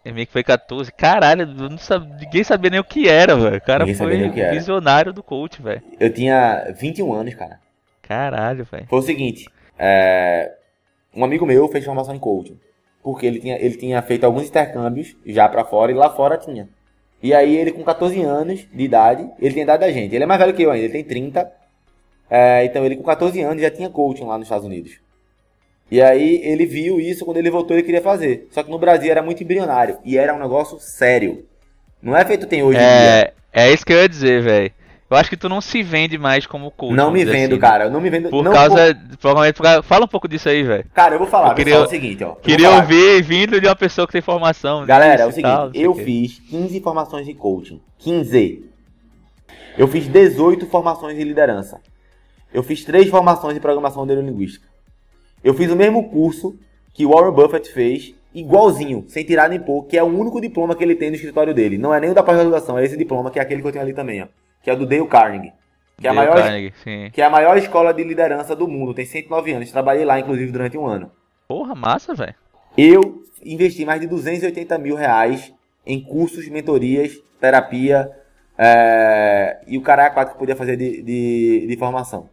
[0.04, 0.92] meio que foi 14.
[0.92, 3.56] Caralho, não sabia, ninguém sabia nem o que era, velho.
[3.56, 4.52] O cara Ninguém foi o que era.
[4.52, 5.80] visionário do coach, velho.
[5.98, 7.58] Eu tinha 21 anos, cara.
[8.02, 8.86] Caralho, velho.
[8.86, 9.48] Foi o seguinte,
[9.78, 10.52] é,
[11.16, 12.60] um amigo meu fez formação em coaching.
[13.02, 16.68] Porque ele tinha, ele tinha feito alguns intercâmbios já pra fora e lá fora tinha.
[17.22, 20.14] E aí ele com 14 anos de idade, ele tem idade da gente.
[20.14, 21.61] Ele é mais velho que eu ainda, ele tem 30.
[22.34, 24.92] É, então ele com 14 anos já tinha coaching lá nos Estados Unidos.
[25.90, 28.48] E aí ele viu isso, quando ele voltou ele queria fazer.
[28.50, 29.98] Só que no Brasil era muito embrionário.
[30.02, 31.44] E era um negócio sério.
[32.02, 32.88] Não é feito tem hoje em dia.
[32.88, 34.72] É, é isso que eu ia dizer, velho.
[35.10, 36.94] Eu acho que tu não se vende mais como coach.
[36.94, 37.84] Não me vendo, assim, cara.
[37.84, 38.30] Eu não me vendo.
[38.30, 38.98] Por causa.
[39.20, 40.86] Provavelmente por causa- Fala um pouco disso aí, velho.
[40.94, 42.28] Cara, eu vou falar, Eu queria- é o seguinte, ó.
[42.30, 44.86] Eu Queria ouvir vindo de uma pessoa que tem formação.
[44.86, 47.78] Galera, é o tal, seguinte, sei eu fiz 15 formações de coaching.
[47.98, 48.64] 15.
[49.76, 51.78] Eu fiz 18 formações de liderança.
[52.52, 54.66] Eu fiz 3 formações de programação neurolinguística.
[55.42, 56.58] Eu fiz o mesmo curso
[56.92, 60.74] que o Warren Buffett fez, igualzinho, sem tirar nem pôr, que é o único diploma
[60.74, 61.78] que ele tem no escritório dele.
[61.78, 63.84] Não é nem o da pós-graduação, é esse diploma, que é aquele que eu tenho
[63.84, 64.26] ali também, ó.
[64.62, 65.52] Que é do Dale Carnegie.
[65.98, 67.10] Que é a Dale maior, Carnegie, sim.
[67.12, 68.94] que é a maior escola de liderança do mundo.
[68.94, 69.72] Tem 109 anos.
[69.72, 71.10] Trabalhei lá, inclusive, durante um ano.
[71.48, 72.34] Porra, massa, velho.
[72.76, 75.52] Eu investi mais de 280 mil reais
[75.84, 78.10] em cursos, mentorias, terapia
[78.56, 82.28] é, e o cara quatro que podia fazer de, de, de formação.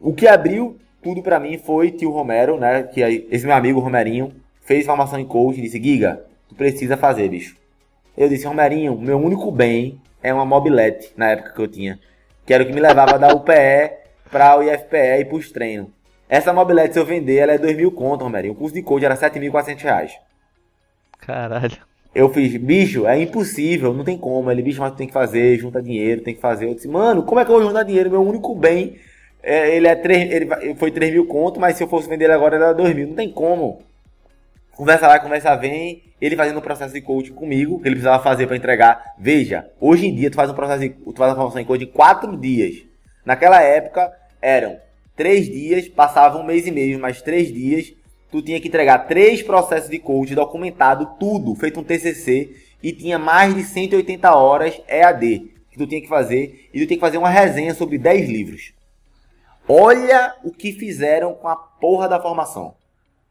[0.00, 2.82] O que abriu tudo pra mim foi tio Romero, né?
[2.84, 4.32] Que esse meu amigo Romerinho
[4.62, 7.56] fez formação em coaching e disse: Giga, tu precisa fazer, bicho.
[8.16, 11.98] Eu disse: Romerinho, meu único bem é uma mobilete na época que eu tinha,
[12.46, 13.92] que era o que me levava da UPE
[14.30, 15.88] pra o IFPE e pros treinos.
[16.28, 18.54] Essa mobilete, se eu vender, ela é 2 mil conto, Romerinho.
[18.54, 20.12] O custo de coach era 7.400 reais.
[21.18, 21.76] Caralho.
[22.14, 24.50] Eu fiz, bicho, é impossível, não tem como.
[24.50, 26.66] Ele, bicho, mas tu tem que fazer, junta dinheiro, tem que fazer.
[26.66, 28.10] Eu disse, mano, como é que eu vou juntar dinheiro?
[28.10, 28.96] Meu único bem,
[29.42, 32.34] é, ele é 3, ele foi 3 mil conto, mas se eu fosse vender ele
[32.34, 33.08] agora, era 2 mil.
[33.08, 33.82] Não tem como.
[34.72, 36.02] Conversa lá, conversa vem.
[36.20, 39.14] Ele fazendo um processo de coaching comigo, que ele precisava fazer pra entregar.
[39.18, 41.84] Veja, hoje em dia tu faz um processo de, tu faz uma formação em coaching
[41.84, 42.82] em 4 dias.
[43.24, 44.78] Naquela época, eram
[45.16, 47.92] 3 dias, passava um mês e meio, mais 3 dias.
[48.30, 53.18] Tu tinha que entregar três processos de coaching documentado, tudo, feito um TCC, e tinha
[53.18, 57.18] mais de 180 horas EAD que tu tinha que fazer, e tu tinha que fazer
[57.18, 58.72] uma resenha sobre 10 livros.
[59.72, 62.74] Olha o que fizeram com a porra da formação.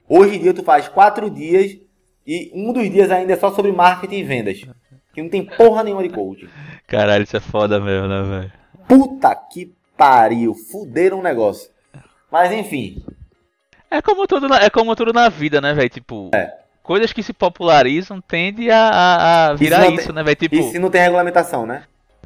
[0.07, 1.77] Hoje em dia tu faz 4 dias
[2.25, 4.61] e um dos dias ainda é só sobre marketing e vendas.
[5.13, 6.47] Que não tem porra nenhuma de coaching.
[6.87, 8.51] Caralho, isso é foda mesmo, né, velho?
[8.87, 11.69] Puta que pariu, fuderam o negócio.
[12.31, 13.03] Mas enfim,
[13.91, 15.89] É como tudo na, é como tudo na vida, né, velho?
[15.89, 16.31] Tipo,
[16.81, 20.35] coisas que se popularizam tende a, a, a virar isso, tem- né, velho?
[20.37, 21.83] Tipo, e se não tem regulamentação, né?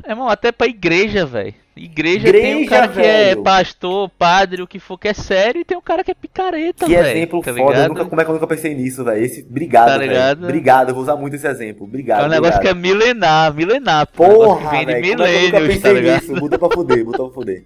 [0.07, 1.55] irmão, até pra igreja, velho.
[1.75, 3.41] Igreja, Igreja, tem um cara que é velho.
[3.43, 6.85] pastor, padre, o que for que é sério, e tem um cara que é picareta,
[6.85, 7.07] Que velho.
[7.07, 7.77] exemplo tá foda.
[7.83, 9.25] Eu nunca, como é que eu nunca pensei nisso, velho?
[9.25, 10.11] Esse, obrigado, Tá velho.
[10.11, 10.43] ligado?
[10.43, 11.85] Obrigado, eu vou usar muito esse exemplo.
[11.85, 12.21] Obrigado.
[12.23, 12.95] É um negócio que é obrigado.
[12.99, 14.07] milenar, milenar.
[14.13, 14.91] Um Porra, velho.
[14.91, 16.21] É eu nunca tá pensei ligado?
[16.21, 16.35] nisso?
[16.39, 17.63] Botou pra fuder, botou pra fuder.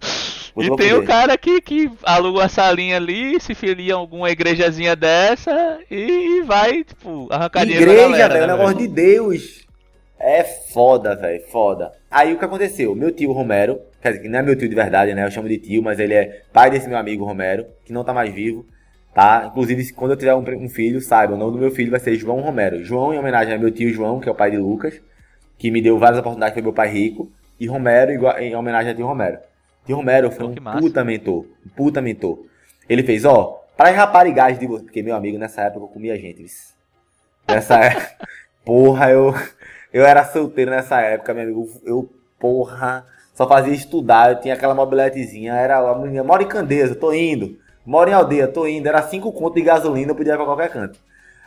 [0.56, 1.08] E Botou pra tem o fuder.
[1.08, 6.82] cara que, que aluga uma salinha ali, se filia em alguma igrejazinha dessa e vai,
[6.82, 9.67] tipo, arrancar dinheiro da Igreja, velho, é né, um negócio de Deus.
[10.18, 11.92] É foda, velho, foda.
[12.10, 12.94] Aí o que aconteceu?
[12.94, 15.24] Meu tio Romero, quer dizer, que não é meu tio de verdade, né?
[15.24, 18.12] Eu chamo de tio, mas ele é pai desse meu amigo Romero, que não tá
[18.12, 18.66] mais vivo,
[19.14, 19.44] tá?
[19.48, 22.00] Inclusive, se- quando eu tiver um, um filho, saiba, o nome do meu filho vai
[22.00, 22.82] ser João Romero.
[22.84, 25.00] João em homenagem ao meu tio João, que é o pai de Lucas,
[25.56, 28.94] que me deu várias oportunidades, foi meu pai rico, e Romero igual- em homenagem a
[28.94, 29.38] tio Romero.
[29.86, 32.44] Tio Romero foi um puta mentor, um puta mentor.
[32.88, 36.16] Ele fez, ó, para as raparigais de você, porque meu amigo nessa época eu comia
[36.18, 36.44] gente.
[37.48, 38.26] Nessa época,
[38.64, 39.32] porra, eu,
[39.92, 42.08] eu era solteiro nessa época, meu amigo, eu,
[42.38, 46.96] porra, só fazia estudar, eu tinha aquela mobiletezinha, era a menina, moro em Candeias, eu
[46.96, 50.36] tô indo, moro em aldeia, tô indo, era cinco contos de gasolina, eu podia ir
[50.36, 50.98] pra qualquer canto.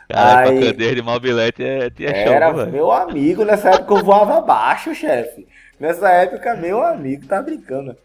[0.08, 1.90] Cara, Aí- pra cadeira de mobilete é,
[2.24, 5.46] show, Era meu amigo, nessa época eu voava baixo, chefe.
[5.78, 7.96] Nessa época, meu amigo, tá brincando.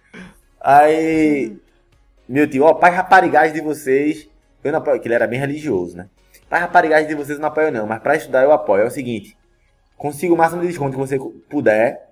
[0.59, 1.55] Aí,
[2.27, 4.27] meu tio, ó, pai raparigais de vocês,
[4.63, 6.07] eu não apoio, que ele era bem religioso, né?
[6.49, 8.83] Pai raparigais de vocês eu não apoio não, mas pra estudar eu apoio.
[8.83, 9.37] É o seguinte,
[9.97, 11.19] consiga o máximo de desconto que você
[11.49, 12.07] puder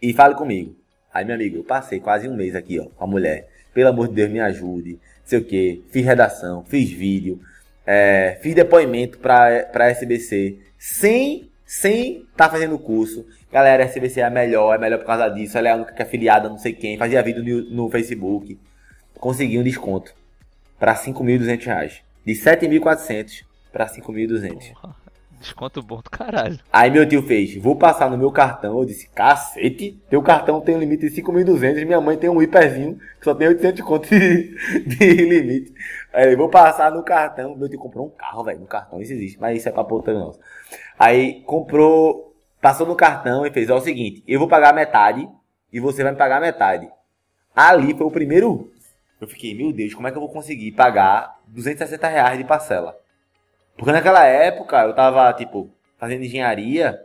[0.00, 0.76] e fale comigo.
[1.12, 3.48] Aí, meu amigo, eu passei quase um mês aqui, ó, com a mulher.
[3.74, 4.98] Pelo amor de Deus, me ajude.
[5.24, 5.84] Sei o que.
[5.90, 7.40] Fiz redação, fiz vídeo,
[7.86, 10.58] é, fiz depoimento pra, pra SBC.
[10.78, 13.26] Sem, sem tá fazendo curso.
[13.52, 15.58] Galera, a SBC é melhor, é melhor por causa disso.
[15.58, 16.96] Ela é a única que é afiliada, não sei quem.
[16.96, 18.58] Fazia vídeo no, no Facebook.
[19.14, 20.14] Consegui um desconto
[20.78, 22.02] pra 5.200 reais.
[22.24, 24.72] De 7.400 pra 5.200.
[25.40, 26.58] Desconto bom do caralho.
[26.70, 28.78] Aí meu tio fez, vou passar no meu cartão.
[28.78, 31.86] Eu disse, cacete, teu cartão tem um limite de 5.200.
[31.86, 35.72] Minha mãe tem um hiperzinho que só tem 800 conto de, de limite.
[36.12, 37.56] Aí ele, vou passar no cartão.
[37.56, 40.12] Meu tio comprou um carro, velho, no cartão, isso existe, mas isso é pra puta
[40.12, 40.38] nossa.
[40.98, 45.26] Aí comprou, passou no cartão e fez, ó, o seguinte, eu vou pagar metade
[45.72, 46.86] e você vai me pagar metade.
[47.56, 48.70] Ali foi o primeiro.
[49.18, 52.94] Eu fiquei, meu Deus, como é que eu vou conseguir pagar 260 reais de parcela?
[53.80, 57.00] Porque naquela época eu tava, tipo, fazendo engenharia,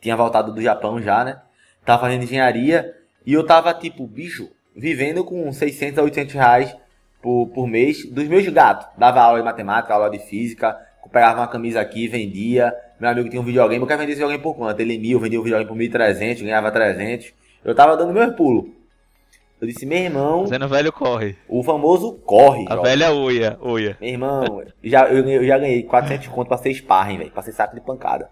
[0.00, 1.40] tinha voltado do Japão já, né?
[1.84, 2.92] Tava fazendo engenharia
[3.24, 6.76] e eu tava, tipo, bicho, vivendo com 600 a 800 reais
[7.22, 8.88] por, por mês dos meus gatos.
[8.98, 10.76] Dava aula de matemática, aula de física,
[11.12, 12.74] pegava uma camisa aqui, vendia.
[12.98, 14.80] Meu amigo tinha um videogame, eu quero vender esse videogame por quanto?
[14.80, 17.32] Ele mil, vendia o videogame por 1.300, ganhava 300.
[17.64, 18.72] Eu tava dando meus pulos.
[19.60, 20.46] Eu disse, meu irmão.
[20.46, 21.36] Sendo velho, corre.
[21.48, 22.66] O famoso corre.
[22.68, 23.96] A velha uia, uia.
[24.00, 27.30] Meu irmão, já, eu, eu já ganhei 400 conto pra ser sparring, velho.
[27.30, 28.28] Pra ser saco de pancada.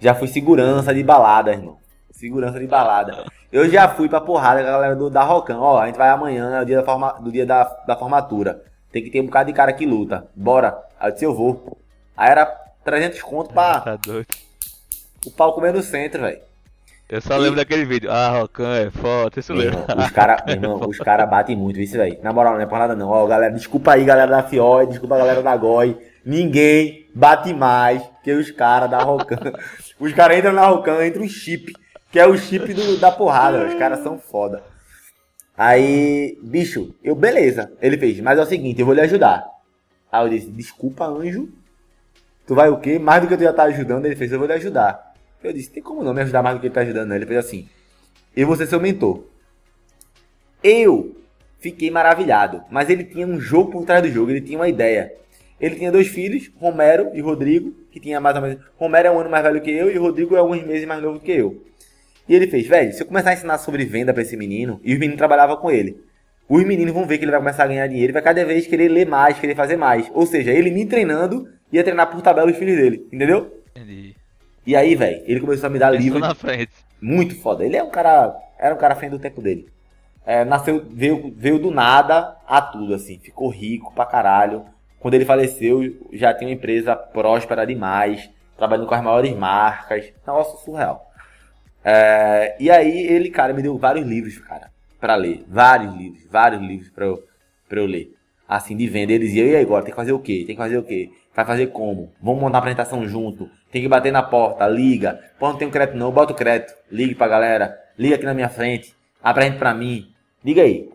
[0.00, 1.76] Já fui segurança de balada, irmão.
[2.10, 3.26] Segurança de balada.
[3.52, 5.58] Eu já fui pra porrada com a galera do, da Rocan.
[5.58, 8.62] Ó, a gente vai amanhã, é o dia, da, forma, do dia da, da formatura.
[8.90, 10.26] Tem que ter um bocado de cara que luta.
[10.34, 10.82] Bora.
[10.98, 11.76] Aí eu disse, eu vou.
[12.16, 12.46] Aí era
[12.82, 13.80] 300 conto pra.
[13.80, 14.26] Tá doido.
[15.26, 16.40] O pau comer no centro, velho.
[17.08, 17.38] Eu só e...
[17.38, 18.10] lembro daquele vídeo.
[18.10, 19.86] Ah, Rocan é foda, isso lembra.
[19.96, 20.42] Os caras,
[20.88, 22.18] os cara batem muito, isso, velho.
[22.22, 23.08] Na moral, não é por nada não.
[23.08, 25.96] Ó, galera, desculpa aí, galera da FIOI, desculpa a galera da GOI.
[26.24, 29.38] Ninguém bate mais que os caras da Rocan.
[30.00, 31.72] os caras entram na Rocan, entra um chip,
[32.10, 33.66] que é o chip do, da porrada.
[33.66, 34.62] Os caras são foda.
[35.56, 37.72] Aí, bicho, eu, beleza.
[37.80, 39.46] Ele fez, mas é o seguinte, eu vou lhe ajudar.
[40.10, 41.48] Aí eu disse, desculpa, anjo.
[42.46, 42.98] Tu vai o quê?
[42.98, 44.06] Mais do que tu já tá ajudando.
[44.06, 45.05] Ele fez, eu vou lhe ajudar.
[45.46, 47.12] Eu disse, tem como não me ajudar mais do que ele tá ajudando?
[47.12, 47.68] Ele fez assim,
[48.36, 49.24] eu vou ser seu mentor.
[50.62, 51.16] Eu
[51.60, 55.12] fiquei maravilhado, mas ele tinha um jogo por trás do jogo, ele tinha uma ideia.
[55.60, 58.58] Ele tinha dois filhos, Romero e Rodrigo, que tinha mais ou menos.
[58.76, 61.20] Romero é um ano mais velho que eu e Rodrigo é alguns meses mais novo
[61.20, 61.62] que eu.
[62.28, 64.92] E ele fez, velho, se eu começar a ensinar sobre venda para esse menino, e
[64.92, 65.96] os meninos trabalhavam com ele,
[66.48, 68.66] os meninos vão ver que ele vai começar a ganhar dinheiro e vai cada vez
[68.66, 70.10] querer ler mais, querer fazer mais.
[70.12, 73.62] Ou seja, ele me treinando ia treinar por tabela os filhos dele, entendeu?
[73.76, 74.15] Entendi.
[74.66, 76.18] E aí, velho, ele começou a me dar Pensou livro.
[76.18, 76.72] na frente.
[77.00, 77.64] Muito foda.
[77.64, 78.36] Ele é um cara.
[78.58, 79.68] Era um cara à frente do tempo dele.
[80.24, 83.18] É, nasceu, veio, veio do nada a tudo, assim.
[83.18, 84.64] Ficou rico pra caralho.
[84.98, 90.12] Quando ele faleceu, já tinha uma empresa próspera demais, trabalhando com as maiores marcas.
[90.26, 91.06] Negócio surreal.
[91.84, 95.44] É, e aí ele, cara, me deu vários livros, cara, para ler.
[95.46, 97.22] Vários livros, vários livros pra eu,
[97.68, 98.12] pra eu ler.
[98.48, 99.12] Assim, de venda.
[99.12, 100.42] Ele dizia, e aí agora, tem que fazer o quê?
[100.44, 101.10] Tem que fazer o quê?
[101.34, 102.12] Vai fazer como?
[102.20, 103.48] Vamos montar uma apresentação junto.
[103.76, 105.20] Tem que bater na porta, liga.
[105.38, 106.72] Pô, não tem crédito não, bota o crédito.
[106.90, 107.78] Ligue pra galera.
[107.98, 108.96] Liga aqui na minha frente.
[109.22, 110.10] Apresente pra mim.
[110.42, 110.88] Liga aí.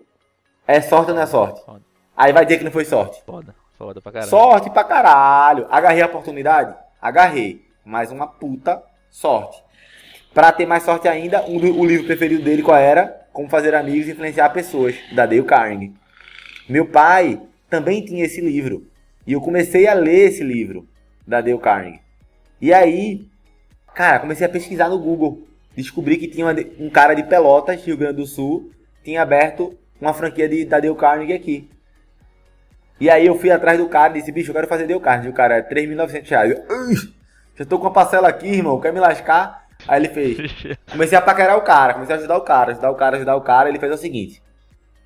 [0.67, 1.63] É sorte ou não é sorte?
[1.63, 1.83] Foda.
[2.17, 3.21] Aí vai dizer que não foi sorte.
[3.23, 3.53] Foda.
[3.77, 4.29] Foda pra caralho.
[4.31, 5.67] Sorte pra caralho.
[5.69, 6.73] Agarrei a oportunidade?
[6.99, 7.63] Agarrei.
[7.85, 9.61] Mais uma puta sorte.
[10.33, 13.27] Pra ter mais sorte ainda, um, o livro preferido dele qual era?
[13.31, 15.93] Como fazer amigos e influenciar pessoas, da Dale Carnegie.
[16.67, 18.87] Meu pai também tinha esse livro.
[19.27, 20.87] E eu comecei a ler esse livro
[21.27, 22.01] da Dale Carnegie.
[22.61, 23.27] E aí,
[23.95, 25.47] cara, comecei a pesquisar no Google.
[25.75, 26.45] Descobri que tinha
[26.79, 28.71] um cara de Pelotas, Rio Grande do Sul,
[29.03, 31.69] tinha aberto uma franquia de, da Dale Carnegie aqui.
[32.99, 35.29] E aí eu fui atrás do cara e disse, bicho, eu quero fazer Dale Carnegie.
[35.29, 36.51] O cara é 3.900 reais.
[36.51, 36.63] Eu,
[37.55, 39.67] já tô com uma parcela aqui, irmão, quer me lascar?
[39.87, 40.37] Aí ele fez.
[40.91, 43.41] Comecei a paquerar o cara, comecei a ajudar o cara, ajudar o cara, ajudar o
[43.41, 43.69] cara.
[43.69, 44.41] Ele fez o seguinte: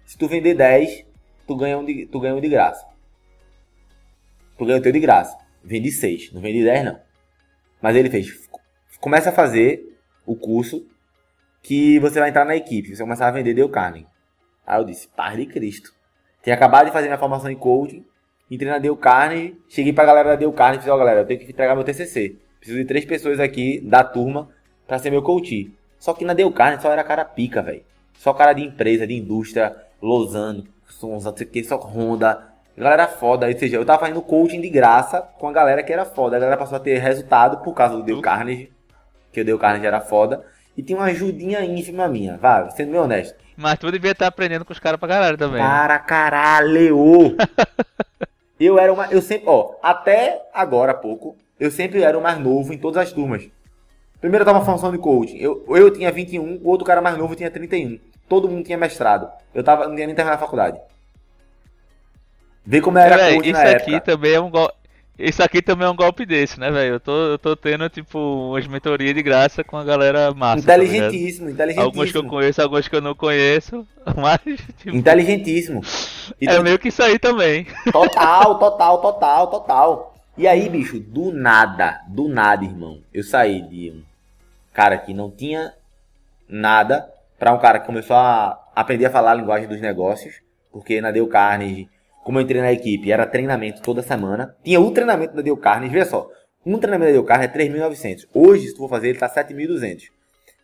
[0.05, 1.05] se tu vender 10,
[1.47, 2.85] tu ganha um de, tu ganha um de graça.
[4.57, 5.37] Tu ganha o teu de graça.
[5.63, 7.04] Vende 6, não vende 10 não.
[7.85, 8.49] Mas ele fez.
[8.99, 10.87] Começa a fazer o curso
[11.61, 12.95] que você vai entrar na equipe.
[12.95, 14.07] Você começar a vender Dale Carnegie.
[14.65, 15.93] Aí eu disse, Pai de Cristo.
[16.41, 18.03] Tinha acabado de fazer minha formação em coaching,
[18.49, 21.19] entrei na Dale Carnegie, cheguei pra galera da Dale Carnegie e falei, ó oh, galera,
[21.19, 22.35] eu tenho que entregar meu TCC.
[22.57, 24.49] Preciso de três pessoas aqui da turma
[24.87, 25.71] pra ser meu coach.
[25.99, 27.83] Só que na Dale Carnegie só era cara pica, velho.
[28.17, 31.07] Só cara de empresa, de indústria, Lozano, só
[31.75, 32.54] Honda.
[32.77, 36.03] Galera foda, ou seja, eu tava fazendo coaching de graça com a galera que era
[36.03, 36.35] foda.
[36.35, 38.71] A galera passou a ter resultado por causa do Dale Carnegie,
[39.31, 40.43] que o Dale Carnegie era foda.
[40.75, 43.37] E tinha uma ajudinha ínfima minha, vai, sendo meu honesto.
[43.55, 45.61] Mas tu devia estar aprendendo com os caras pra caralho também.
[45.61, 45.67] Né?
[45.67, 47.37] Para caralho!
[48.59, 49.07] eu era uma.
[49.07, 49.45] Eu sempre.
[49.47, 53.47] Ó, até agora há pouco, eu sempre era o mais novo em todas as turmas.
[54.19, 55.37] Primeiro eu tava função de coaching.
[55.37, 57.99] Eu, eu tinha 21, o outro cara mais novo tinha 31.
[58.27, 59.29] Todo mundo tinha mestrado.
[59.53, 60.77] Eu tava, não tinha nem terminado a faculdade.
[62.65, 64.01] Vê como era é, coach isso aqui época.
[64.01, 64.73] também é um golpe.
[65.17, 66.95] Isso aqui também é um golpe desse, né, velho?
[66.95, 70.65] Eu tô, eu tô tendo, tipo, umas mentorias de graça com a galera massa.
[70.65, 71.85] Tá inteligentíssimo, tá inteligentíssimo.
[71.85, 73.87] Alguns que eu conheço, alguns que eu não conheço,
[74.17, 74.41] mas.
[74.77, 75.81] Tipo, inteligentíssimo.
[76.41, 77.65] E é meio que isso aí também.
[77.93, 80.15] Total, total, total, total.
[80.37, 84.03] E aí, bicho, do nada, do nada, irmão, eu saí de um
[84.73, 85.71] cara que não tinha
[86.49, 87.09] nada
[87.39, 90.41] para um cara que começou a aprender a falar a linguagem dos negócios,
[90.73, 91.89] porque na Dale Carnegie
[92.25, 94.55] como eu entrei na equipe, era treinamento toda semana.
[94.63, 96.27] Tinha o treinamento da Deu Carnes, veja só.
[96.65, 98.27] Um treinamento da Deu Carnes é 3.900.
[98.33, 100.05] Hoje, se tu for fazer, ele tá 7.200.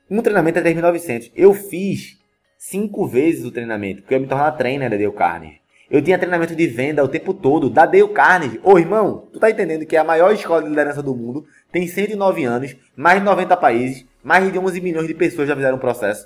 [0.09, 1.31] Um treinamento é 3.900.
[1.35, 2.17] Eu fiz
[2.57, 5.53] cinco vezes o treinamento, porque eu me tornar trainer da Deu Carnes.
[5.87, 8.59] Eu tinha treinamento de venda o tempo todo, da Dale Carnegie.
[8.63, 11.85] Ô irmão, tu tá entendendo que é a maior escola de liderança do mundo, tem
[11.85, 15.79] 109 anos, mais de 90 países, mais de 11 milhões de pessoas já fizeram o
[15.79, 16.25] processo.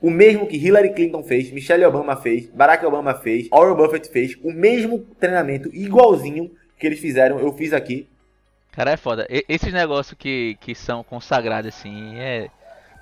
[0.00, 4.36] O mesmo que Hillary Clinton fez, Michelle Obama fez, Barack Obama fez, Warren Buffett fez,
[4.42, 8.06] o mesmo treinamento igualzinho que eles fizeram, eu fiz aqui.
[8.72, 9.26] Cara, é foda.
[9.30, 12.48] E, esses negócios que, que são consagrados assim, é.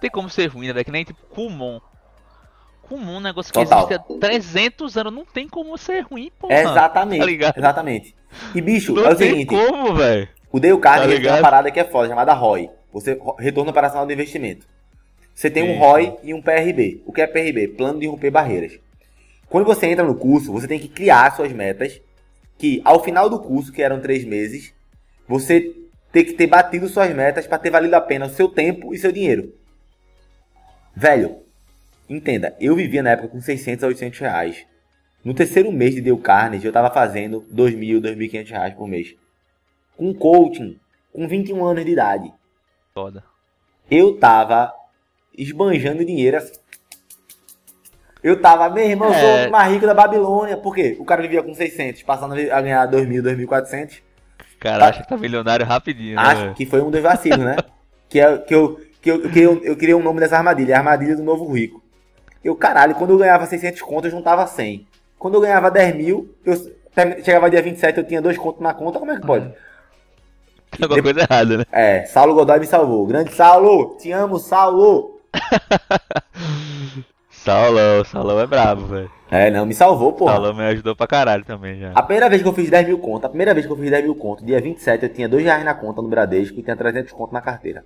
[0.01, 0.85] Tem como ser ruim, né, velho?
[0.85, 1.81] Que nem tipo Kumon
[2.89, 3.79] comum, um negócio que Total.
[3.91, 6.49] existe há 300 anos, não tem como ser ruim, pô.
[6.51, 7.39] exatamente.
[7.39, 8.15] tá exatamente.
[8.55, 10.29] E bicho, Não é o tem seguinte, como, velho.
[10.53, 11.37] o Dale Tá Carnegie tem ligado?
[11.37, 12.71] uma parada que é foda, chamada ROI.
[12.93, 14.67] Você, Retorno Operacional do Investimento.
[15.35, 17.03] Você tem um ROI e um PRB.
[17.05, 17.69] O que é PRB?
[17.69, 18.79] Plano de romper barreiras.
[19.49, 22.01] Quando você entra no curso, você tem que criar suas metas,
[22.57, 24.73] que ao final do curso, que eram três meses,
[25.27, 25.75] você
[26.13, 28.99] tem que ter batido suas metas para ter valido a pena o seu tempo e
[28.99, 29.53] seu dinheiro.
[30.95, 31.39] Velho,
[32.09, 34.67] entenda, eu vivia na época com 600 a 800 reais.
[35.25, 39.15] No terceiro mês de Dale Carnegie, eu tava fazendo 2.000, 2.500 reais por mês.
[39.97, 40.79] Com coaching,
[41.13, 42.33] com 21 anos de idade.
[42.93, 43.25] Foda.
[43.91, 44.73] Eu tava
[45.37, 46.53] esbanjando dinheiro assim.
[48.23, 49.21] Eu tava, meu irmão, eu É.
[49.41, 50.57] sou o mais rico da Babilônia.
[50.57, 50.97] Por quê?
[50.99, 54.03] O cara vivia com 600, passando a ganhar 2.000, 2.400.
[54.59, 57.57] Cara, acha que tá milionário rapidinho, né, Acho que foi um dos vacilos, né?
[58.09, 60.79] que, é, que, eu, que, eu, que eu, eu criei um nome dessa armadilha, a
[60.79, 61.83] armadilha do novo rico.
[62.43, 64.87] Eu, caralho, quando eu ganhava 600 conto, eu juntava 100.
[65.19, 66.55] Quando eu ganhava 10 mil, eu
[67.23, 69.47] chegava dia 27, eu tinha dois contos na conta, como é que pode?
[70.71, 71.65] Tem alguma coisa errada, né?
[71.71, 73.07] É, Saulo Godoy me salvou.
[73.07, 75.14] Grande Saulo, te amo, Saulo.
[77.31, 79.11] Saulão, Saulão é brabo, velho.
[79.31, 80.33] É, não, me salvou, porra.
[80.33, 81.93] Saulão me ajudou pra caralho também já.
[81.95, 83.91] A primeira vez que eu fiz 10 mil conto, a primeira vez que eu fiz
[83.91, 86.75] 10 mil conto, dia 27, eu tinha 2 reais na conta no Bradesco e tinha
[86.75, 87.85] 300 conto na carteira.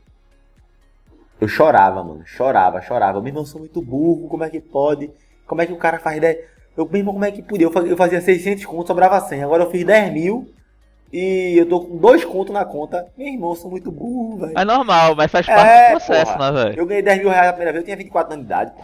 [1.41, 2.23] Eu chorava, mano.
[2.25, 3.21] Chorava, chorava.
[3.21, 4.29] Meu irmão, eu sou muito burro.
[4.29, 5.11] Como é que pode?
[5.47, 6.39] Como é que o cara faz 10...
[6.77, 7.67] Eu, meu irmão, como é que podia?
[7.67, 9.43] Eu fazia, eu fazia 600 conto, sobrava 100.
[9.43, 10.49] Agora eu fiz 10 mil
[11.13, 13.07] e eu tô com 2 contos na conta.
[13.17, 14.53] Meu irmão, sou muito burro, velho.
[14.55, 16.53] Mas normal, mas faz parte É, do processo, porra.
[16.53, 16.79] né, velho?
[16.81, 18.73] Eu ganhei 10 mil reais a primeira vez, eu tinha 24 anos de idade.
[18.77, 18.83] pô.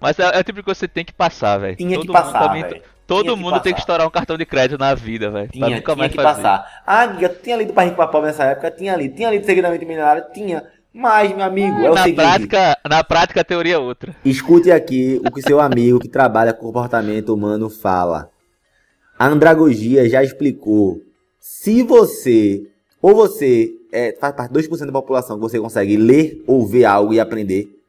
[0.00, 1.76] Mas é, é o tipo de coisa que você tem que passar, velho.
[1.76, 2.82] Tinha Todo que mundo passar, também- velho.
[3.06, 5.48] Todo Tinha que mundo tem que estourar um cartão de crédito na vida, velho.
[5.48, 6.42] Tinha, nunca tinha mais que fazer.
[6.42, 6.82] passar.
[6.86, 8.70] Ah, amiga, tu tinha lido pra rico pra pobre nessa época?
[8.70, 9.14] Tinha lido.
[9.14, 10.24] Tinha lido Seguidamente Milionário?
[10.32, 10.64] Tinha.
[10.94, 12.16] Mas, meu amigo, é o na seguinte.
[12.16, 14.14] prática, na prática a teoria é outra.
[14.24, 18.30] Escute aqui o que seu amigo que trabalha com comportamento humano fala.
[19.18, 21.00] A andragogia já explicou.
[21.44, 22.68] Se você,
[23.00, 26.84] ou você é, faz parte de 2% da população que você consegue ler ou ver
[26.84, 27.82] algo e aprender,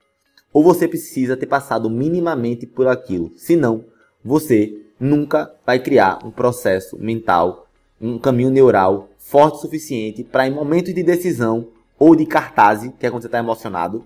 [0.52, 3.32] ou você precisa ter passado minimamente por aquilo.
[3.36, 3.86] Senão,
[4.26, 7.68] você nunca vai criar um processo mental,
[8.02, 11.68] um caminho neural forte o suficiente para em momentos de decisão
[12.00, 14.04] ou de cartaz, que é quando você está emocionado,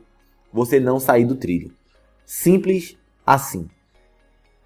[0.51, 1.71] você não sair do trilho.
[2.25, 3.69] Simples assim.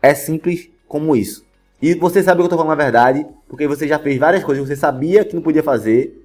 [0.02, 1.46] É simples como isso.
[1.82, 4.64] E você sabe que eu tô falando a verdade, porque você já fez várias coisas
[4.64, 6.22] que você sabia que não podia fazer,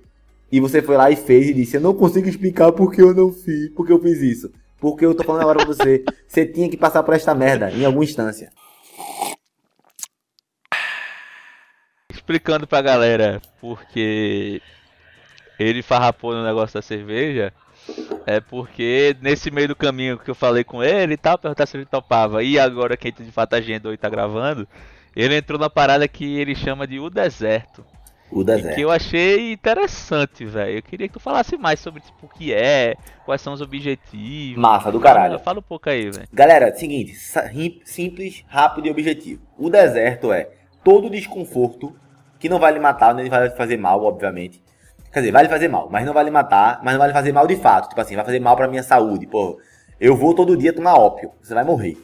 [0.51, 3.33] e você foi lá e fez e disse: Eu não consigo explicar porque eu não
[3.33, 4.53] fiz, porque eu fiz isso.
[4.79, 6.05] Porque eu tô falando agora pra você.
[6.29, 8.51] Você tinha que passar por esta merda em alguma instância.
[12.11, 14.61] Explicando pra galera porque
[15.59, 17.55] ele farrapou no negócio da cerveja.
[18.27, 21.77] É porque nesse meio do caminho que eu falei com ele e tal, perguntar se
[21.77, 22.43] ele topava.
[22.43, 24.69] E agora quem de fato agendou e tá gravando,
[25.17, 27.83] ele entrou na parada que ele chama de o deserto.
[28.31, 28.75] O deserto.
[28.75, 30.79] que eu achei interessante, velho.
[30.79, 34.61] Eu queria que tu falasse mais sobre tipo, o que é, quais são os objetivos.
[34.61, 35.39] Massa do caralho.
[35.39, 36.29] Fala um pouco aí, velho.
[36.33, 37.15] Galera, seguinte,
[37.85, 39.43] simples, rápido e objetivo.
[39.57, 40.51] O deserto é
[40.85, 41.97] todo desconforto
[42.39, 44.63] que não vai lhe matar, nem vai fazer mal, obviamente.
[45.13, 47.15] Quer dizer, vai lhe fazer mal, mas não vai lhe matar, mas não vai lhe
[47.15, 47.89] fazer mal de fato.
[47.89, 49.27] Tipo assim, vai fazer mal pra minha saúde.
[49.27, 49.59] Pô,
[49.99, 51.97] eu vou todo dia tomar ópio, você vai morrer.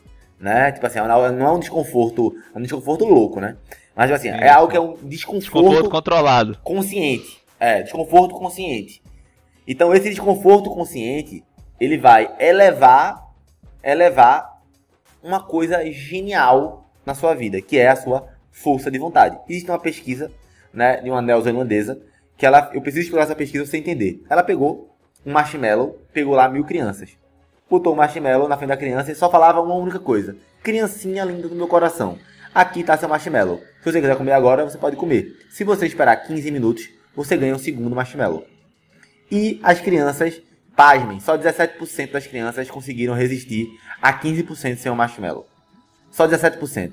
[0.42, 0.72] Né?
[0.72, 3.56] Tipo assim, não não é um desconforto, é um desconforto louco, né?
[3.94, 4.58] Mas tipo assim, é Isso.
[4.58, 6.58] algo que é um desconforto Desconforto controlado.
[6.64, 7.40] consciente.
[7.60, 9.00] É, desconforto consciente.
[9.68, 11.44] Então esse desconforto consciente,
[11.78, 13.22] ele vai elevar,
[13.84, 14.60] elevar
[15.22, 19.38] uma coisa genial na sua vida, que é a sua força de vontade.
[19.48, 20.28] Existe uma pesquisa,
[20.74, 22.00] né, de uma neozelandesa,
[22.36, 24.20] que ela, eu preciso explorar essa pesquisa pra você entender.
[24.28, 24.92] Ela pegou
[25.24, 27.10] um marshmallow, pegou lá mil crianças,
[27.72, 31.48] botou o marshmallow na frente da criança e só falava uma única coisa: criancinha linda
[31.48, 32.18] do meu coração.
[32.54, 33.62] Aqui tá seu marshmallow.
[33.78, 35.38] Se você quiser comer agora, você pode comer.
[35.50, 38.46] Se você esperar 15 minutos, você ganha um segundo marshmallow.
[39.30, 40.42] E as crianças,
[40.76, 43.70] pasmem, só 17% das crianças conseguiram resistir
[44.02, 45.46] a 15% sem o marshmallow.
[46.10, 46.92] Só 17%.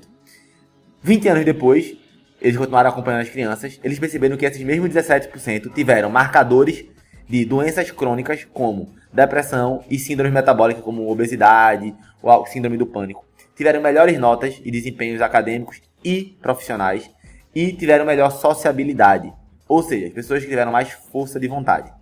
[1.02, 1.94] 20 anos depois,
[2.40, 6.86] eles continuaram acompanhando as crianças, eles perceberam que esses mesmos 17% tiveram marcadores
[7.28, 13.24] de doenças crônicas como depressão e síndrome metabólica como obesidade ou síndrome do pânico.
[13.56, 17.10] Tiveram melhores notas e desempenhos acadêmicos e profissionais
[17.54, 19.32] e tiveram melhor sociabilidade,
[19.68, 21.92] ou seja, as pessoas que tiveram mais força de vontade.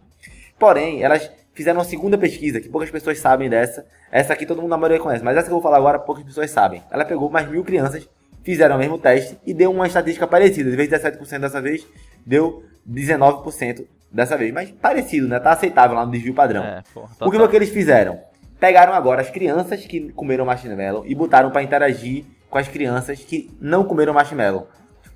[0.59, 3.87] Porém, elas fizeram uma segunda pesquisa, que poucas pessoas sabem dessa.
[4.13, 6.25] Essa aqui todo mundo na maioria conhece, mas essa que eu vou falar agora poucas
[6.25, 6.83] pessoas sabem.
[6.91, 8.09] Ela pegou mais mil crianças,
[8.43, 10.71] fizeram o mesmo teste e deu uma estatística parecida.
[10.71, 11.87] De vez de 17% dessa vez,
[12.25, 14.53] deu 19% dessa vez.
[14.53, 15.39] Mas parecido, né?
[15.39, 16.65] Tá aceitável lá no desvio padrão.
[16.65, 18.21] É, porra, o que foi que eles fizeram?
[18.59, 23.51] Pegaram agora as crianças que comeram marshmallow e botaram para interagir com as crianças que
[23.61, 24.69] não comeram marshmallow.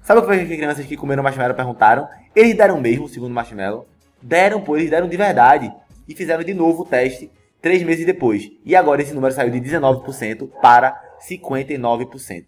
[0.02, 2.08] Sabe o que as crianças que comeram marshmallow perguntaram?
[2.34, 3.86] Eles deram mesmo, segundo marshmallow.
[4.20, 5.72] Deram, pô, eles deram de verdade.
[6.08, 7.30] E fizeram de novo o teste
[7.60, 8.50] três meses depois.
[8.64, 12.44] E agora esse número saiu de 19% para 59%.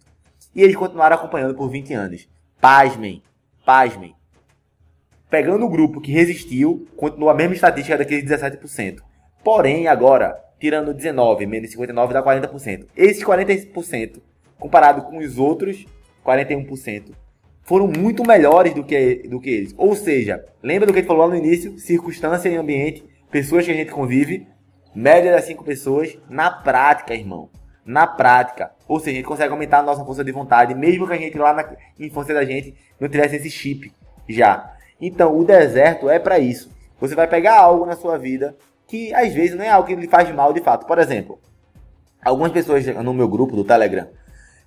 [0.53, 2.27] E eles continuaram acompanhando por 20 anos.
[2.59, 3.23] Pasmem,
[3.65, 4.15] pasmem.
[5.29, 8.99] Pegando o grupo que resistiu, continua a mesma estatística daqueles 17%.
[9.43, 12.87] Porém, agora, tirando 19 menos 59 dá 40%.
[12.95, 14.21] Esses 40%,
[14.59, 15.85] comparado com os outros
[16.25, 17.11] 41%,
[17.63, 19.73] foram muito melhores do que, do que eles.
[19.77, 21.77] Ou seja, lembra do que ele falou lá no início?
[21.79, 24.47] Circunstância e ambiente, pessoas que a gente convive,
[24.95, 27.49] média das 5 pessoas, na prática, irmão.
[27.83, 28.71] Na prática.
[28.87, 31.37] Ou seja, a gente consegue aumentar a nossa força de vontade, mesmo que a gente
[31.37, 33.91] lá na infância da gente não tivesse esse chip
[34.29, 34.74] já.
[34.99, 36.71] Então, o deserto é para isso.
[36.99, 38.55] Você vai pegar algo na sua vida
[38.87, 40.85] que às vezes não é algo que lhe faz mal de fato.
[40.85, 41.39] Por exemplo,
[42.23, 44.07] algumas pessoas no meu grupo do Telegram,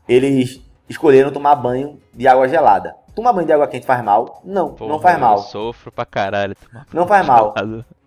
[0.09, 2.95] eles escolheram tomar banho de água gelada.
[3.15, 4.41] Tomar banho de água quente faz mal?
[4.45, 5.37] Não, Porra, não faz mal.
[5.37, 6.57] Eu sofro pra caralho.
[6.93, 7.55] Não faz mal.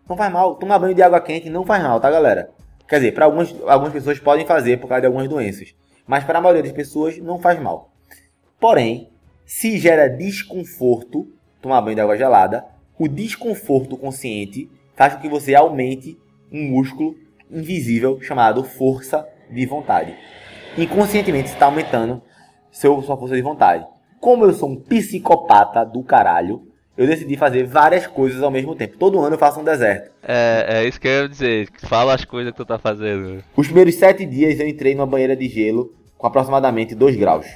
[0.07, 0.55] Não faz mal.
[0.55, 2.49] Tomar banho de água quente não faz mal, tá, galera?
[2.87, 5.73] Quer dizer, para algumas, algumas pessoas podem fazer por causa de algumas doenças.
[6.07, 7.91] Mas para a maioria das pessoas não faz mal.
[8.59, 9.09] Porém,
[9.45, 11.27] se gera desconforto
[11.61, 12.65] tomar banho de água gelada,
[12.97, 16.17] o desconforto consciente faz com que você aumente
[16.51, 17.15] um músculo
[17.49, 20.15] invisível chamado força de vontade.
[20.77, 22.21] Inconscientemente você está aumentando
[22.71, 23.85] seu, sua força de vontade.
[24.19, 28.97] Como eu sou um psicopata do caralho, eu decidi fazer várias coisas ao mesmo tempo.
[28.97, 30.11] Todo ano eu faço um deserto.
[30.23, 31.69] É, é isso que eu ia dizer.
[31.87, 33.43] Fala as coisas que tu tá fazendo.
[33.55, 37.47] Os primeiros sete dias eu entrei numa banheira de gelo com aproximadamente 2 graus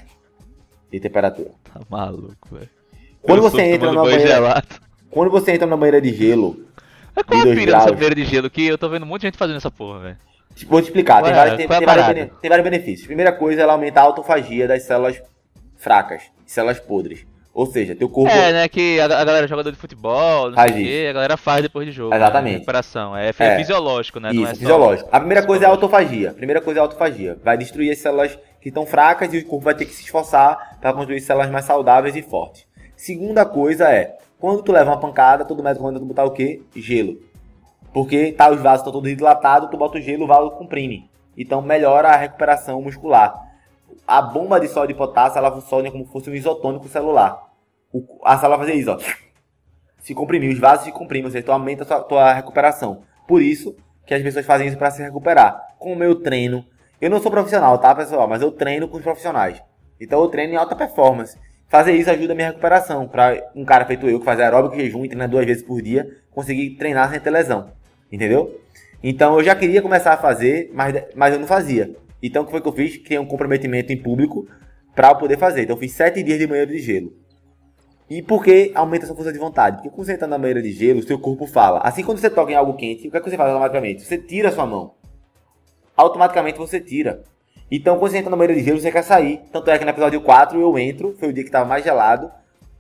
[0.92, 1.52] de temperatura.
[1.64, 2.75] Tá maluco, velho.
[3.26, 4.28] Quando você entra numa banheira.
[4.28, 4.68] Gelado.
[5.10, 6.66] Quando você entra numa banheira de gelo.
[7.16, 9.38] Mas qual é a pira dessa banheira de gelo que eu tô vendo muita gente
[9.38, 10.18] fazendo essa porra, velho?
[10.68, 13.08] Vou te explicar, tem, vários, tem, tem, vários tem, vários, benefícios.
[13.08, 15.22] Primeira coisa, ela aumenta a autofagia das células
[15.76, 17.26] fracas, células podres.
[17.54, 18.30] Ou seja, teu corpo.
[18.30, 18.68] É, né?
[18.68, 21.88] Que a, a galera jogador de futebol, não faz sei quê, a galera faz depois
[21.88, 22.10] de jogo.
[22.10, 22.52] Né, Exatamente.
[22.52, 22.58] Né?
[22.60, 23.16] Recuperação.
[23.16, 24.32] É, é, fisiológico, né?
[24.32, 25.10] Isso, não é fisiológico.
[25.12, 26.32] A primeira coisa é a autofagia.
[26.32, 27.38] A primeira coisa é a autofagia.
[27.44, 30.78] Vai destruir as células que estão fracas e o corpo vai ter que se esforçar
[30.82, 32.66] para construir células mais saudáveis e fortes.
[32.96, 36.62] Segunda coisa é, quando tu leva uma pancada, todo médico manda tu botar o quê?
[36.76, 37.18] Gelo.
[37.94, 41.10] Porque tá, os vasos estão todos dilatados, tu bota o gelo, o vaso comprime.
[41.38, 43.34] Então melhora a recuperação muscular.
[44.08, 47.42] A bomba de sódio e potássio, ela funciona como se fosse um isotônico celular.
[47.92, 49.00] O, a célula vai fazer isso, ó.
[50.00, 53.02] Se comprimir, os vasos se comprimem, ou seja, tu aumenta a tua, tua recuperação.
[53.28, 53.76] Por isso
[54.06, 55.76] que as pessoas fazem isso para se recuperar.
[55.80, 56.64] Com o meu treino,
[57.02, 58.28] eu não sou profissional, tá, pessoal?
[58.28, 59.62] Mas eu treino com os profissionais.
[60.00, 61.40] Então eu treino em alta performance.
[61.68, 63.08] Fazer isso ajuda a minha recuperação.
[63.08, 66.08] Para um cara feito eu, que faz aeróbico jejum e treina duas vezes por dia,
[66.32, 67.72] conseguir treinar sem ter lesão.
[68.12, 68.62] Entendeu?
[69.04, 71.96] Então eu já queria começar a fazer, mas, mas eu não fazia.
[72.22, 72.98] Então o que foi que eu fiz?
[72.98, 74.48] Criei um comprometimento em público
[74.96, 75.64] para eu poder fazer.
[75.64, 77.14] Então eu fiz sete dias de banheiro de gelo.
[78.10, 79.78] E por que aumenta a sua força de vontade?
[79.78, 81.80] Porque quando você entra na banheira de gelo, o seu corpo fala.
[81.80, 84.04] Assim quando você toca em algo quente, o que, é que você faz automaticamente?
[84.04, 84.94] Você tira a sua mão.
[85.98, 87.24] Automaticamente você tira.
[87.70, 89.42] Então quando você entra na banheira de gelo, você quer sair.
[89.52, 92.32] Tanto é que no episódio 4 eu entro, foi o dia que tava mais gelado.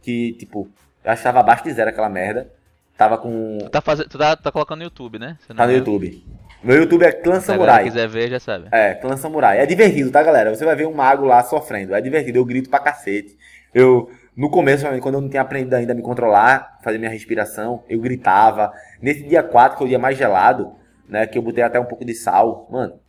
[0.02, 0.70] Que, tipo,
[1.04, 2.52] eu achava abaixo de zero aquela merda.
[2.98, 3.58] Tava com.
[3.60, 4.00] Tu tá, faz...
[4.00, 5.38] tu tá, tá colocando no YouTube, né?
[5.48, 5.78] tá no é...
[5.78, 6.24] YouTube.
[6.64, 7.84] Meu YouTube é Clã Samurai.
[7.84, 8.68] Se quiser ver, já sabe.
[8.72, 9.60] É, Clã Samurai.
[9.60, 10.56] É divertido, tá, galera?
[10.56, 11.94] Você vai ver um mago lá sofrendo.
[11.94, 12.40] É divertido.
[12.40, 13.38] Eu grito pra cacete.
[13.72, 17.84] Eu, no começo, quando eu não tinha aprendido ainda a me controlar, fazer minha respiração,
[17.88, 18.74] eu gritava.
[19.00, 20.74] Nesse dia 4, que é o dia mais gelado,
[21.08, 21.28] né?
[21.28, 22.68] Que eu botei até um pouco de sal.
[22.72, 23.00] Mano,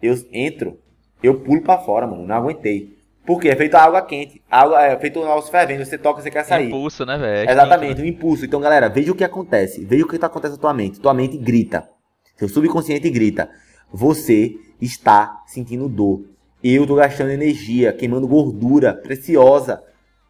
[0.00, 0.78] eu entro,
[1.22, 2.26] eu pulo pra fora, mano.
[2.26, 2.96] Não aguentei.
[3.24, 4.42] Porque é feito água quente.
[4.50, 5.84] Água, é feito nosso fervendo.
[5.84, 6.66] Você toca, você quer sair.
[6.66, 7.50] Impulso, né, velho?
[7.50, 8.44] Exatamente, o um impulso.
[8.44, 9.84] Então, galera, veja o que acontece.
[9.84, 11.00] Veja o que tá acontecendo na tua mente.
[11.00, 11.88] Tua mente grita.
[12.36, 13.48] Seu subconsciente grita.
[13.92, 16.24] Você está sentindo dor.
[16.62, 19.82] Eu tô gastando energia, queimando gordura preciosa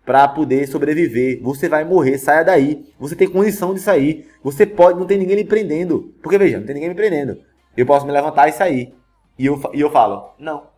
[0.04, 1.40] para poder sobreviver.
[1.42, 2.84] Você vai morrer, saia daí.
[2.98, 4.26] Você tem condição de sair.
[4.42, 6.12] Você pode, não tem ninguém lhe prendendo.
[6.22, 7.38] Porque veja, não tem ninguém me prendendo.
[7.76, 8.94] Eu posso me levantar e sair.
[9.38, 10.71] E eu, e eu falo, não.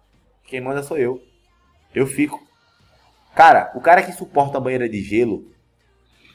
[0.47, 1.23] Quem manda sou eu.
[1.95, 2.43] Eu fico.
[3.35, 5.51] Cara, o cara que suporta a banheira de gelo,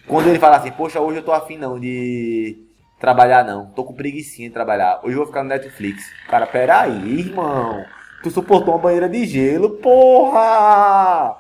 [0.08, 2.66] quando ele fala assim, poxa, hoje eu tô afim não de
[3.00, 6.12] trabalhar não, tô com preguiçinha de trabalhar, hoje eu vou ficar no Netflix.
[6.28, 7.86] Cara, peraí, irmão,
[8.22, 11.38] tu suportou uma banheira de gelo, porra!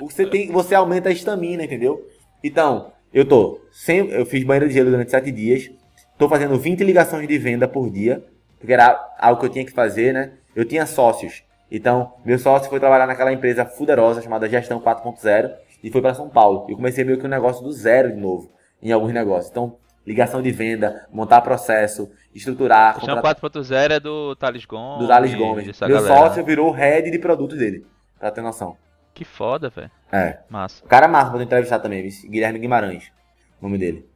[0.00, 2.08] Você, tem, você aumenta a estamina, entendeu?
[2.42, 5.70] Então, eu tô, sem, eu fiz banheira de gelo durante 7 dias,
[6.16, 8.24] tô fazendo 20 ligações de venda por dia,
[8.58, 10.32] porque era algo que eu tinha que fazer, né?
[10.56, 15.90] Eu tinha sócios, então, meu sócio foi trabalhar naquela empresa fuderosa chamada Gestão 4.0 e
[15.90, 16.66] foi para São Paulo.
[16.68, 19.50] Eu comecei meio que um negócio do zero de novo em alguns negócios.
[19.50, 19.76] Então,
[20.06, 22.94] ligação de venda, montar processo, estruturar.
[22.94, 23.50] Gestão contratar...
[23.50, 24.98] 4.0 é do Thales Gomes.
[25.00, 25.80] Do Thales Gomes.
[25.80, 26.16] Meu galera.
[26.16, 27.86] sócio virou head de produtos dele,
[28.18, 28.76] pra ter noção.
[29.12, 29.90] Que foda, velho.
[30.12, 30.38] É.
[30.50, 30.84] Massa.
[30.84, 33.12] O cara é massa pra entrevistar também, Guilherme Guimarães,
[33.60, 34.08] o nome dele.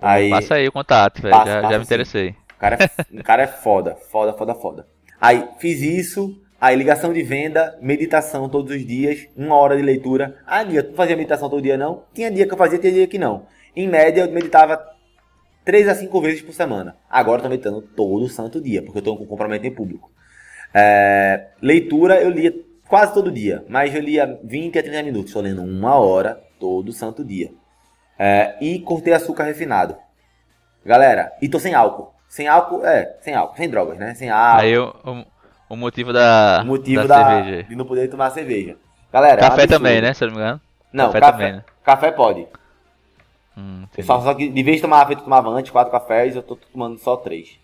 [0.00, 1.34] Aí, passa aí o contato, velho.
[1.44, 2.30] Já, já me interessei.
[2.30, 4.86] O cara, é, o cara é foda, foda, foda, foda.
[5.20, 10.36] Aí, fiz isso, Aí, ligação de venda, meditação todos os dias, uma hora de leitura.
[10.44, 12.02] Ah, dia, tu fazia meditação todo dia não?
[12.12, 13.46] Tinha dia que eu fazia, tinha dia que não.
[13.76, 14.84] Em média, eu meditava
[15.64, 16.96] 3 a 5 vezes por semana.
[17.08, 20.10] Agora eu tô meditando todo santo dia, porque eu tô com comprometimento em público.
[20.74, 22.52] É, leitura eu lia
[22.88, 25.30] quase todo dia, mas eu lia 20 a 30 minutos.
[25.30, 27.52] Estou lendo uma hora todo santo dia.
[28.18, 29.96] É, e cortei açúcar refinado.
[30.84, 32.12] Galera, e tô sem álcool.
[32.28, 34.14] Sem álcool, é, sem álcool, sem drogas, né?
[34.14, 34.60] Sem álcool.
[34.60, 35.24] Aí eu, eu
[35.68, 37.62] o motivo da, o motivo da, da cerveja.
[37.68, 38.76] de não poder tomar cerveja.
[39.12, 40.14] Galera, café é um também, né?
[40.14, 40.60] Se eu não me engano.
[40.92, 41.64] Não, café, café também, né?
[41.84, 42.46] Café pode.
[43.56, 46.42] Hum, eu só, só que de vez de tomar feito tomava antes quatro cafés, eu
[46.42, 47.58] tô tomando só três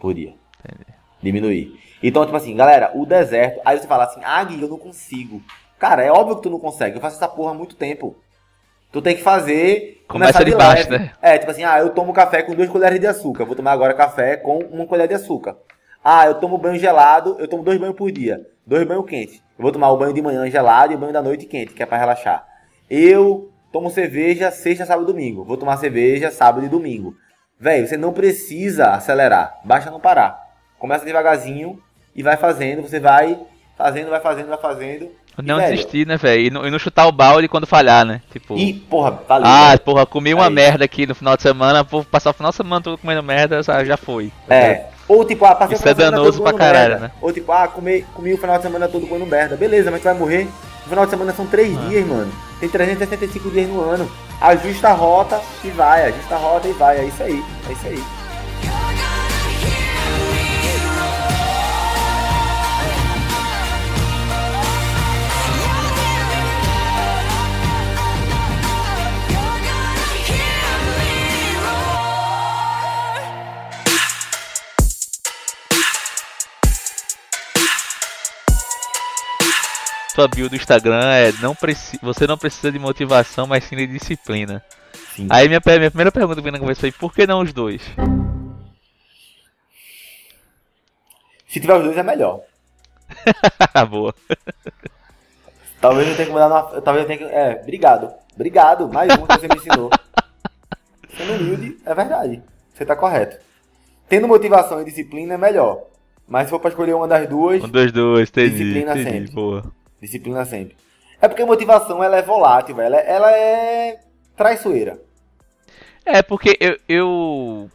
[0.00, 0.34] por dia.
[0.64, 0.86] Entendi.
[1.22, 1.80] Diminuir.
[2.02, 3.60] Então, tipo assim, galera, o deserto.
[3.64, 5.42] Aí você fala assim, ah, Gui, eu não consigo.
[5.78, 6.96] Cara, é óbvio que tu não consegue.
[6.96, 8.16] Eu faço essa porra há muito tempo.
[8.92, 10.04] Tu tem que fazer.
[10.06, 11.04] Começa de, de baixo, leve.
[11.04, 11.12] né?
[11.20, 13.44] É, tipo assim, ah, eu tomo café com duas colheres de açúcar.
[13.44, 15.56] Vou tomar agora café com uma colher de açúcar.
[16.04, 18.46] Ah, eu tomo banho gelado, eu tomo dois banhos por dia.
[18.66, 19.36] Dois banhos quentes.
[19.58, 21.82] Eu vou tomar o banho de manhã gelado e o banho da noite quente, que
[21.82, 22.46] é para relaxar.
[22.90, 25.44] Eu tomo cerveja sexta, sábado e domingo.
[25.44, 27.14] Vou tomar cerveja sábado e domingo.
[27.58, 29.58] Velho, você não precisa acelerar.
[29.64, 30.38] Basta não parar.
[30.78, 31.80] Começa devagarzinho
[32.14, 32.82] e vai fazendo.
[32.82, 33.40] Você vai
[33.74, 35.10] fazendo, vai fazendo, vai fazendo.
[35.42, 36.42] Não e, desistir, né, velho?
[36.42, 38.20] E, e, não chutar o balde quando falhar, né?
[38.32, 38.56] Tipo.
[38.56, 39.46] E, porra, valeu.
[39.46, 39.80] Ah, véio.
[39.80, 40.52] porra, comi uma Aí.
[40.52, 43.60] merda aqui no final de semana, vou passar o final de semana todo comendo merda,
[43.62, 44.32] já foi.
[44.48, 44.86] É.
[45.06, 47.06] Ou tipo, ah, passei Isso o final é danoso pra caralho, merda.
[47.08, 47.12] né?
[47.20, 49.56] Ou tipo, ah, comi, comi o final de semana todo comendo merda.
[49.56, 50.48] Beleza, mas tu vai morrer.
[50.86, 51.80] O final de semana são 3 ah.
[51.88, 52.32] dias, mano.
[52.60, 54.10] Tem 365 dias no ano.
[54.40, 56.98] Ajusta a rota e vai, ajusta a rota e vai.
[56.98, 57.44] É isso aí.
[57.68, 58.23] É isso aí.
[80.14, 83.86] Tua bio do Instagram é não preci você não precisa de motivação, mas sim de
[83.86, 84.62] disciplina.
[85.14, 85.26] Sim.
[85.28, 87.82] Aí minha, minha primeira pergunta que vem na foi, por que não os dois?
[91.48, 92.40] Se tiver os dois é melhor.
[93.90, 94.14] Boa.
[95.80, 97.34] Talvez eu tenha que mudar uma, Talvez eu tenha que.
[97.34, 98.12] É, obrigado.
[98.34, 98.88] Obrigado.
[98.88, 99.90] Mais um que você me ensinou.
[101.16, 102.42] Sendo humilde, é verdade.
[102.72, 103.36] Você tá correto.
[104.08, 105.84] Tendo motivação e disciplina é melhor.
[106.26, 107.62] Mas se for pra escolher uma das duas.
[107.62, 108.50] Um das duas, entendi.
[108.50, 109.32] Disciplina entendi, sempre.
[109.32, 109.72] Boa.
[110.00, 110.76] Disciplina sempre.
[111.20, 112.94] É porque motivação ela é volátil, velho.
[112.96, 114.00] Ela é
[114.36, 115.00] traiçoeira.
[116.04, 117.70] É, porque eu, eu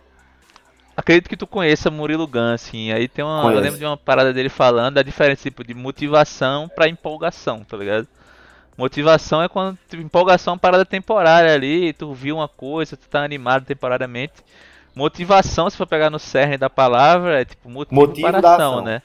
[0.96, 2.92] acredito que tu conheça Murilo Gun, assim.
[2.92, 3.42] Aí tem uma.
[3.42, 3.60] Conheço.
[3.60, 7.76] Eu lembro de uma parada dele falando da diferença tipo, de motivação pra empolgação, tá
[7.76, 8.08] ligado?
[8.78, 13.10] Motivação é quando tipo, empolgação é uma parada temporária ali, tu viu uma coisa, tu
[13.10, 14.36] tá animado temporariamente.
[14.96, 19.02] Motivação, se for pegar no cerne da palavra, é tipo motivo, motivo da ação, né?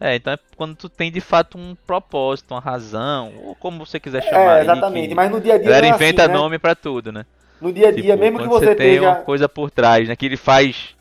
[0.00, 4.00] É, então é quando tu tem de fato um propósito, uma razão, ou como você
[4.00, 4.58] quiser é, chamar.
[4.58, 5.66] É, exatamente, aí, mas no dia a dia.
[5.66, 6.38] Galera é inventa assim, né?
[6.38, 7.24] nome para tudo, né?
[7.60, 10.16] No dia a dia, tipo, mesmo que você, você tem uma coisa por trás, né?
[10.16, 10.94] Que ele faz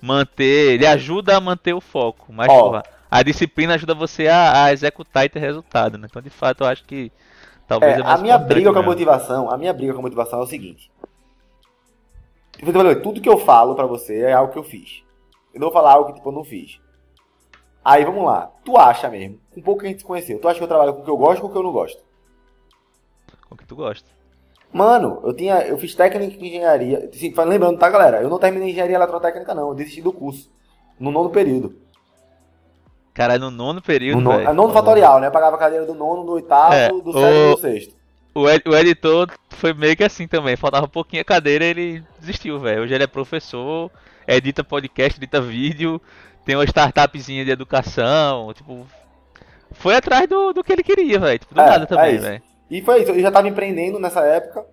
[0.00, 4.64] manter, ele ajuda a manter o foco, mas Ó, porra, a disciplina ajuda você a,
[4.64, 6.06] a, executar e ter resultado, né?
[6.10, 7.12] Então de fato eu acho que
[7.66, 10.40] talvez é, é a minha briga com a motivação, a minha briga com a motivação
[10.40, 10.90] é o seguinte.
[13.02, 15.02] Tudo que eu falo para você é algo que eu fiz.
[15.52, 16.80] Eu não vou falar algo que tipo, eu não fiz.
[17.84, 18.50] Aí vamos lá.
[18.64, 20.94] Tu acha mesmo, com pouco que a gente se conheceu, tu acha que eu trabalho
[20.94, 22.02] com o que eu gosto ou com o que eu não gosto?
[23.48, 24.08] Com o que tu gosta.
[24.72, 25.60] Mano, eu tinha.
[25.60, 27.08] Eu fiz técnica em engenharia.
[27.14, 28.20] Assim, lembrando, tá, galera?
[28.20, 29.68] Eu não terminei engenharia eletrotécnica, não.
[29.68, 30.50] Eu desisti do curso.
[30.98, 31.76] No nono período.
[33.12, 34.20] Cara, no nono período.
[34.20, 35.28] No nono, nono fatorial, né?
[35.28, 37.94] Eu pagava a cadeira do nono, do oitavo, é, do sétimo e do sexto.
[38.34, 40.56] O, ed, o editor foi meio que assim também.
[40.56, 42.82] Faltava um pouquinho a cadeira ele desistiu, velho.
[42.82, 43.92] Hoje ele é professor,
[44.26, 46.00] edita podcast, edita vídeo
[46.44, 48.86] tem uma startupzinha de educação, tipo.
[49.72, 51.38] Foi atrás do, do que ele queria, velho.
[51.38, 52.42] Tipo, do é, nada também, é velho.
[52.70, 54.64] E foi isso, eu já tava empreendendo nessa época.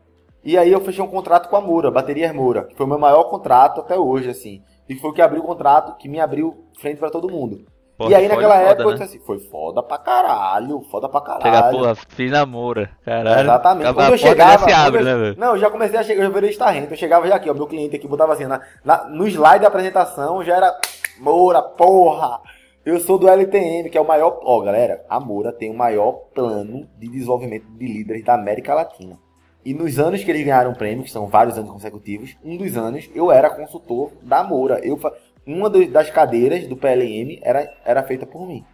[0.44, 3.00] E aí eu fechei um contrato com a Moura, Baterias Moura, que foi o meu
[3.00, 4.62] maior contrato até hoje, assim.
[4.90, 7.66] E foi o que abriu o contrato, que me abriu frente pra todo mundo.
[8.04, 8.94] Porra, e aí naquela foda, época eu né?
[8.94, 11.44] disse assim, foi foda pra caralho, foda pra caralho.
[11.44, 12.90] Chega, porra, fiz namora.
[13.04, 13.42] Caralho.
[13.42, 13.88] Exatamente.
[13.88, 14.66] A, Quando eu chegava.
[14.68, 15.36] se abre, eu- né?
[15.38, 16.94] Não, eu já comecei a chegar, eu já virei estarrento.
[16.94, 19.68] Eu chegava já aqui, ó, meu cliente aqui botava assim, na, na- no slide da
[19.68, 20.76] apresentação já era
[21.20, 22.40] Moura, porra!
[22.84, 24.40] Eu sou do LTM, que é o maior.
[24.44, 29.20] Ó, galera, a Moura tem o maior plano de desenvolvimento de líderes da América Latina.
[29.64, 32.76] E nos anos que eles ganharam o prêmio, que são vários anos consecutivos, um dos
[32.76, 34.80] anos eu era consultor da Moura.
[34.84, 35.00] Eu,
[35.46, 38.66] uma das cadeiras do PLM era, era feita por mim.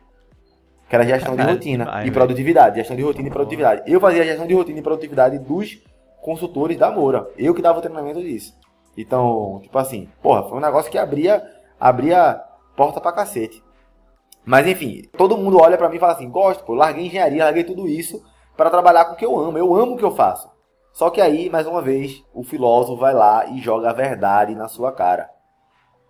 [0.90, 2.78] Que era gestão de rotina e produtividade.
[2.78, 3.84] Gestão de rotina e produtividade.
[3.86, 5.82] Eu fazia a gestão de rotina e produtividade dos
[6.22, 7.30] consultores da Moura.
[7.38, 8.56] Eu que dava o treinamento disso.
[8.98, 11.44] Então, tipo assim, porra, foi um negócio que abria,
[11.80, 12.42] abria
[12.76, 13.64] porta pra cacete.
[14.46, 17.64] Mas enfim, todo mundo olha pra mim e fala assim: gosto, pô, larguei engenharia, larguei
[17.64, 18.24] tudo isso
[18.56, 19.58] para trabalhar com o que eu amo.
[19.58, 20.50] Eu amo o que eu faço.
[20.94, 24.68] Só que aí, mais uma vez, o filósofo vai lá e joga a verdade na
[24.68, 25.30] sua cara.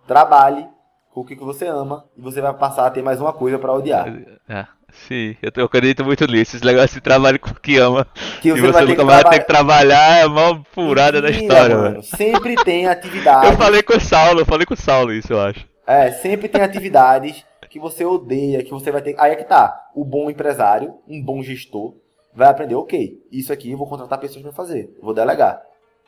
[0.08, 0.66] Trabalhe
[1.12, 3.74] com o que você ama e você vai passar a ter mais uma coisa pra
[3.74, 4.08] odiar.
[4.48, 6.56] É, sim, eu, eu acredito muito nisso.
[6.56, 8.06] Esse negócio de trabalho com o que ama.
[8.40, 9.38] Que e você você vai ter nunca vai ter trabalhar.
[9.40, 11.90] que trabalhar, é a maior furada da história, mano.
[11.90, 12.02] mano.
[12.02, 13.48] Sempre tem atividade.
[13.48, 15.68] Eu falei com o Saulo, eu falei com o Saulo isso, eu acho.
[15.86, 19.14] É, sempre tem atividades que você odeia, que você vai ter.
[19.18, 19.88] Aí é que tá.
[19.94, 21.94] O bom empresário, um bom gestor,
[22.34, 24.96] vai aprender, ok, isso aqui eu vou contratar pessoas pra fazer.
[25.02, 25.60] Vou delegar.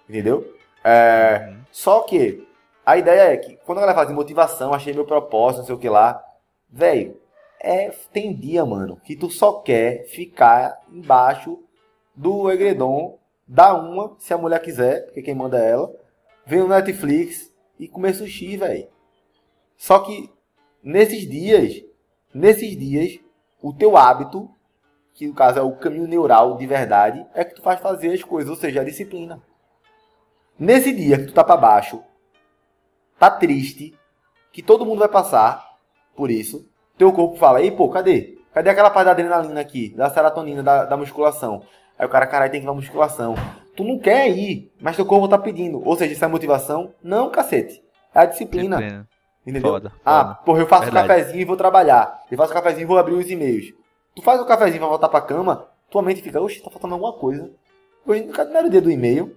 [0.09, 0.55] Entendeu?
[0.83, 2.47] É, Só que
[2.85, 5.75] a ideia é que quando a galera fala de motivação, achei meu propósito, não sei
[5.75, 6.23] o que lá.
[6.69, 7.21] Velho,
[7.61, 11.59] é, tem dia, mano, que tu só quer ficar embaixo
[12.15, 15.93] do egredom, dar uma, se a mulher quiser, porque quem manda é ela,
[16.47, 18.89] ver no Netflix e comer sushi, velho.
[19.77, 20.31] Só que
[20.83, 21.83] nesses dias,
[22.33, 23.19] nesses dias,
[23.63, 24.51] o teu hábito,
[25.15, 28.23] que no caso é o caminho neural de verdade, é que tu faz fazer as
[28.23, 29.43] coisas, ou seja, a disciplina.
[30.59, 32.03] Nesse dia que tu tá pra baixo,
[33.21, 33.95] tá triste,
[34.53, 35.77] que todo mundo vai passar
[36.17, 36.67] por isso,
[36.99, 38.37] teu corpo fala, ei pô, cadê?
[38.53, 41.63] Cadê aquela parte da adrenalina aqui, da serotonina, da, da musculação?
[41.97, 43.35] Aí o cara, caralho, tem que ir pra musculação.
[43.77, 45.81] Tu não quer ir, mas teu corpo tá pedindo.
[45.87, 46.93] Ou seja, isso é motivação?
[47.03, 47.81] Não, cacete.
[48.15, 48.79] É a disciplina.
[48.79, 49.09] Disciplina.
[49.47, 49.71] Entendeu?
[49.73, 50.35] Foda, Ah, foda.
[50.45, 51.09] porra, eu faço Verdade.
[51.09, 52.21] cafezinho e vou trabalhar.
[52.31, 53.73] Eu faço cafezinho e vou abrir os e-mails.
[54.17, 57.13] Tu faz o cafezinho pra voltar pra cama, tua mente fica, oxe, tá faltando alguma
[57.13, 57.51] coisa.
[58.05, 59.37] Hoje não era o dia do e-mail,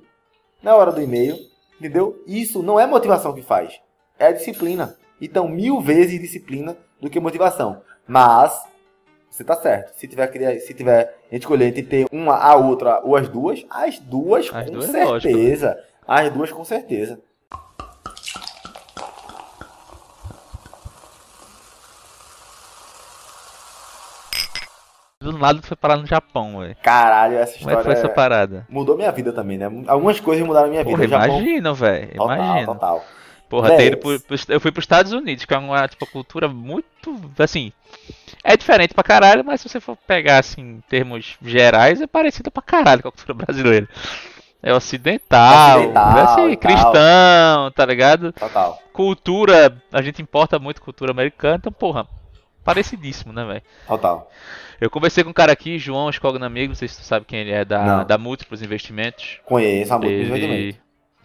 [0.63, 1.37] não é hora do e-mail,
[1.79, 2.21] entendeu?
[2.27, 3.79] Isso não é motivação que faz,
[4.17, 4.95] é disciplina.
[5.21, 7.81] Então, mil vezes disciplina do que motivação.
[8.07, 8.61] Mas,
[9.29, 9.97] você tá certo.
[9.97, 13.65] Se tiver, se tiver a gente escolher entre ter uma, a outra ou as duas,
[13.69, 15.79] as duas As com duas é lógico, certeza.
[16.05, 17.21] As duas com certeza.
[25.23, 26.75] Do nada tu foi parar no Japão, velho.
[26.83, 28.65] Caralho, essa Como é que história foi essa é- parada?
[28.69, 29.69] mudou minha vida também, né?
[29.87, 30.95] Algumas coisas mudaram minha vida.
[30.97, 32.13] Porra, imagina, velho.
[32.15, 32.65] Total, Imagina.
[32.65, 33.05] total.
[33.49, 36.05] Porra, Véi, ter ido pro- pro- eu fui pros Estados Unidos, que é uma tipo,
[36.07, 37.15] cultura muito.
[37.37, 37.71] Assim.
[38.43, 42.49] É diferente pra caralho, mas se você for pegar assim, em termos gerais, é parecida
[42.51, 43.87] pra caralho com a cultura brasileira.
[44.61, 46.71] É ocidental, Ocidental é assim, e tal.
[46.71, 48.31] cristão, tá ligado?
[48.33, 48.79] Total.
[48.91, 52.07] Cultura, a gente importa muito cultura americana, então, porra,
[52.63, 53.61] parecidíssimo, né, velho?
[53.87, 54.29] Total.
[54.79, 57.39] Eu conversei com um cara aqui, João Escogna Amigo, não sei se tu sabe quem
[57.39, 58.05] ele é, da, Não.
[58.05, 59.39] da Múltiplos Investimentos.
[59.45, 60.29] Conheço a muito Ele...
[60.29, 60.81] perfeitamente.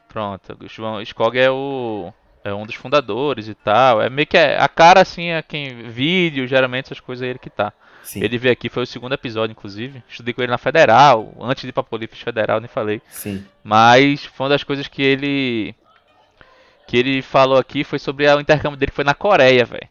[0.09, 2.13] Pronto, o João Skog é o
[2.45, 4.01] é um dos fundadores e tal.
[4.01, 7.39] É meio que é- a cara assim, é quem vídeo, geralmente essas coisas é ele
[7.39, 7.73] que tá.
[8.03, 8.23] Sim.
[8.25, 10.03] Ele veio aqui, foi o segundo episódio, inclusive.
[10.09, 13.03] Estudei com ele na Federal, antes de ir pra Polifes Federal, nem falei.
[13.11, 13.45] Sim.
[13.63, 15.75] Mas foi uma das coisas que ele
[16.87, 19.87] que ele falou aqui foi sobre o intercâmbio dele que foi na Coreia, velho.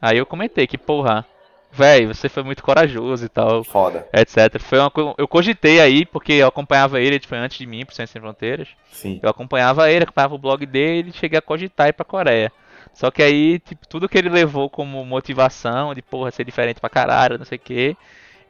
[0.00, 1.24] Aí eu comentei que, porra,
[1.70, 4.06] velho, você foi muito corajoso e tal Foda.
[4.12, 4.58] etc.
[4.60, 7.84] Foi uma, co- eu cogitei aí, porque eu acompanhava ele, ele foi antes de mim
[7.84, 8.68] pro Ciência Sem Fronteiras.
[8.92, 9.20] Sim.
[9.22, 12.52] Eu acompanhava ele, acompanhava o blog dele, cheguei a cogitar ir pra Coreia.
[12.92, 16.90] Só que aí, tipo, tudo que ele levou como motivação, de porra, ser diferente pra
[16.90, 17.96] caralho, não sei o que,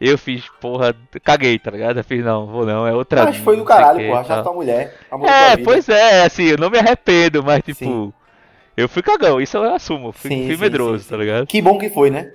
[0.00, 1.98] eu fiz, porra, caguei, tá ligado?
[1.98, 3.24] Eu fiz, não, vou não, é outra.
[3.24, 4.42] Mas foi do caralho, quê Achaste tal.
[4.44, 4.94] tua mulher.
[5.10, 5.62] Tua É, vida.
[5.64, 8.12] pois é, assim, eu não me arrependo, mas tipo, Sim.
[8.76, 11.46] Eu fui cagão, isso eu assumo, fui, Sim, fui sim, medroso, sim, tá ligado?
[11.46, 12.32] Que bom que foi, né?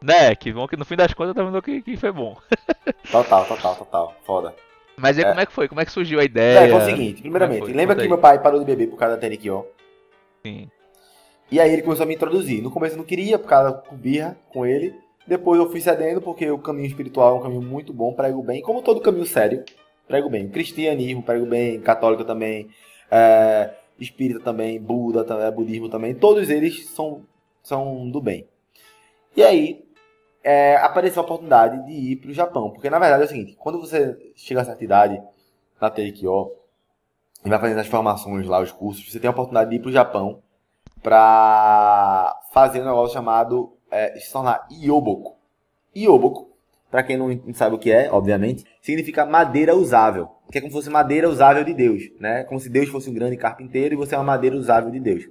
[0.00, 2.36] Né, que bom que no fim das contas tá vendo que, que foi bom.
[3.10, 4.14] Total, total, total.
[4.24, 4.54] Foda.
[4.96, 5.28] Mas aí É.
[5.28, 5.68] como é que foi?
[5.68, 6.58] Como é que surgiu a ideia?
[6.60, 7.76] É, foi o seguinte, primeiramente, é que foi?
[7.76, 8.08] lembra Conta que aí.
[8.08, 9.66] meu pai parou de beber por causa da Tenikyo?
[10.44, 10.68] Sim.
[11.50, 12.62] E aí ele começou a me introduzir.
[12.62, 14.94] No começo eu não queria, por causa com birra com ele.
[15.26, 18.60] Depois eu fui cedendo, porque o caminho espiritual é um caminho muito bom, prego bem.
[18.62, 19.62] Como todo caminho sério,
[20.08, 20.48] prego bem.
[20.48, 21.80] Cristianismo, prego bem.
[21.80, 22.68] Católico também.
[23.10, 24.80] É, espírita também.
[24.80, 25.50] Buda também.
[25.50, 26.14] Budismo também.
[26.14, 27.22] Todos eles são,
[27.62, 28.46] são do bem.
[29.36, 29.84] E aí,
[30.42, 32.70] é, apareceu a oportunidade de ir para o Japão.
[32.70, 35.22] Porque na verdade é o seguinte, quando você chega a certa idade
[35.80, 36.52] na TQO
[37.44, 39.88] e vai fazendo as formações lá, os cursos, você tem a oportunidade de ir para
[39.88, 40.42] o Japão
[41.02, 45.36] para fazer um negócio chamado é, se tornar Ioboku.
[45.94, 46.51] Ioboku,
[46.92, 50.28] para quem não sabe o que é, obviamente, significa madeira usável.
[50.50, 52.44] Que é como se fosse madeira usável de Deus, né?
[52.44, 55.24] Como se Deus fosse um grande carpinteiro e você é uma madeira usável de Deus.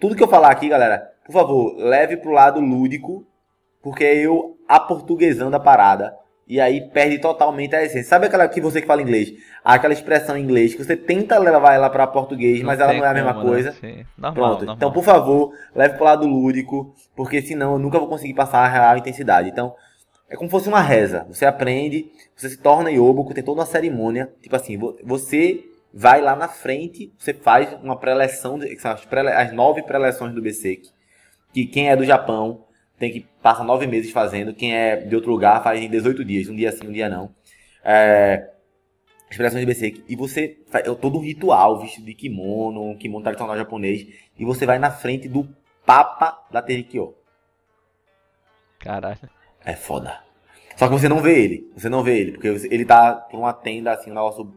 [0.00, 3.24] Tudo que eu falar aqui, galera, por favor, leve pro lado lúdico,
[3.80, 6.16] porque eu aportuguesando a parada.
[6.48, 8.08] E aí perde totalmente a essência.
[8.08, 9.32] Sabe aquela que você que fala inglês?
[9.64, 13.04] Aquela expressão em inglês que você tenta levar ela para português, não mas ela não
[13.04, 13.50] é a mesma como, né?
[13.50, 13.74] coisa.
[13.80, 14.04] Né?
[14.18, 14.58] Normal, Pronto.
[14.58, 14.76] Normal.
[14.76, 18.68] Então, por favor, leve pro lado lúdico, porque senão eu nunca vou conseguir passar a
[18.68, 19.48] real intensidade.
[19.48, 19.74] Então,
[20.28, 21.26] é como se fosse uma reza.
[21.28, 24.32] Você aprende, você se torna Yoboku, tem toda uma cerimônia.
[24.40, 29.82] Tipo assim, você vai lá na frente, você faz uma preleção, as, pré, as nove
[29.82, 30.90] preleções do BSEC,
[31.52, 32.64] que quem é do Japão
[32.98, 36.48] tem que passar nove meses fazendo, quem é de outro lugar faz em 18 dias,
[36.48, 37.32] um dia sim, um dia não.
[37.84, 38.50] É,
[39.30, 42.96] as preleções do BSEC, e você faz é todo um ritual, vestido de kimono, um
[42.96, 44.06] kimono tradicional japonês,
[44.36, 45.48] e você vai na frente do
[45.86, 47.14] Papa da Terikyo.
[48.80, 49.43] Caralho.
[49.64, 50.18] É foda.
[50.76, 51.70] Só que você não vê ele.
[51.76, 54.52] Você não vê ele, porque ele tá por uma tenda assim, um negócio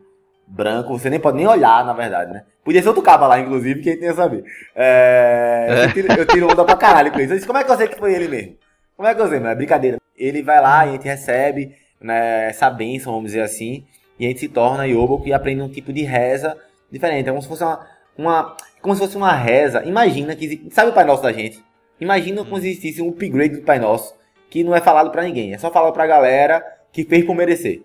[0.48, 2.44] branco, você nem pode nem olhar, na verdade, né?
[2.64, 4.44] Podia ser outro cabo lá, inclusive, quem tem a saber.
[4.76, 5.86] É...
[5.86, 7.34] Eu, tiro, eu tiro onda pra caralho com isso.
[7.34, 8.58] Eu disse, como é que eu sei que foi ele mesmo?
[8.96, 9.52] Como é que eu sei, mano?
[9.52, 9.98] É brincadeira.
[10.18, 13.86] Ele vai lá e a gente recebe né, essa bênção, vamos dizer assim,
[14.20, 16.58] e a gente se torna Yoboku e aprende um tipo de reza
[16.92, 17.28] diferente.
[17.28, 19.84] É como se fosse uma, uma como se fosse uma reza.
[19.86, 21.64] Imagina que sabe o Pai Nosso da gente?
[22.00, 24.16] Imagina como se existisse um upgrade do Pai Nosso
[24.50, 27.82] que não é falado para ninguém, é só falado pra galera que fez por merecer.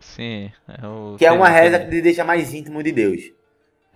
[0.00, 0.50] Sim.
[0.68, 1.16] É o...
[1.16, 3.32] Que é uma reza que te deixa mais íntimo de Deus.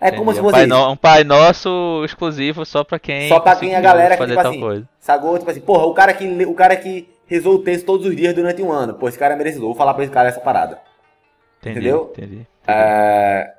[0.00, 0.18] É Entendi.
[0.18, 3.54] como se fosse um pai, no, um pai Nosso exclusivo só pra quem Só pra
[3.54, 4.88] quem a galera que, tipo assim, coisa.
[4.98, 8.16] sagou, tipo assim, porra, o cara que, o cara que rezou o texto todos os
[8.16, 10.40] dias durante um ano, pô, esse cara é merecedor, vou falar pra esse cara essa
[10.40, 10.80] parada.
[11.60, 12.10] Entendi, Entendeu?
[12.12, 12.34] Entendi.
[12.34, 12.48] entendi.
[12.66, 13.54] É...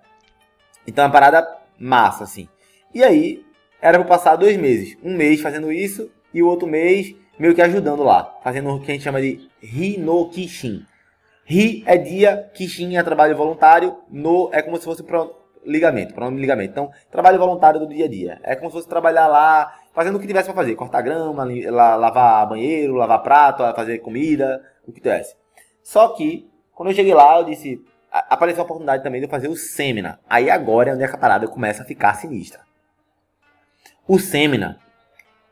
[0.85, 1.47] Então é uma parada
[1.79, 2.49] massa, assim.
[2.93, 3.45] E aí,
[3.81, 4.97] era pra passar dois meses.
[5.01, 8.91] Um mês fazendo isso, e o outro mês meio que ajudando lá, fazendo o que
[8.91, 10.85] a gente chama de Ri no Kishin.
[11.45, 15.35] Ri é dia, Kishin é trabalho voluntário, no é como se fosse pro
[15.65, 16.71] ligamento, pronome ligamento.
[16.71, 18.39] Então, trabalho voluntário do dia a dia.
[18.43, 22.47] É como se fosse trabalhar lá, fazendo o que tivesse para fazer, cortar grama, lavar
[22.47, 25.35] banheiro, lavar prato, fazer comida, o que tivesse.
[25.81, 27.81] Só que, quando eu cheguei lá, eu disse,
[28.11, 30.19] apareceu a oportunidade também de eu fazer o seminar.
[30.29, 32.61] Aí agora é onde a parada começa a ficar sinistra.
[34.07, 34.77] O seminar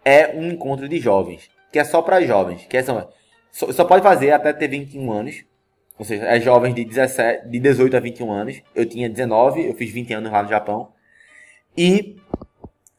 [0.03, 3.09] é um encontro de jovens que é só para jovens, que é só,
[3.51, 5.45] só, pode fazer até ter 21 anos.
[5.97, 8.61] Ou seja, é jovens de, 17, de 18 a 21 anos.
[8.73, 10.91] Eu tinha 19, eu fiz 20 anos lá no Japão.
[11.77, 12.17] E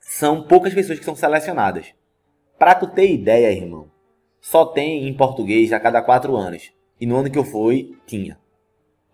[0.00, 1.92] são poucas pessoas que são selecionadas.
[2.58, 3.90] Para tu ter ideia, irmão,
[4.40, 6.72] só tem em português a cada 4 anos.
[7.00, 8.38] E no ano que eu fui, tinha.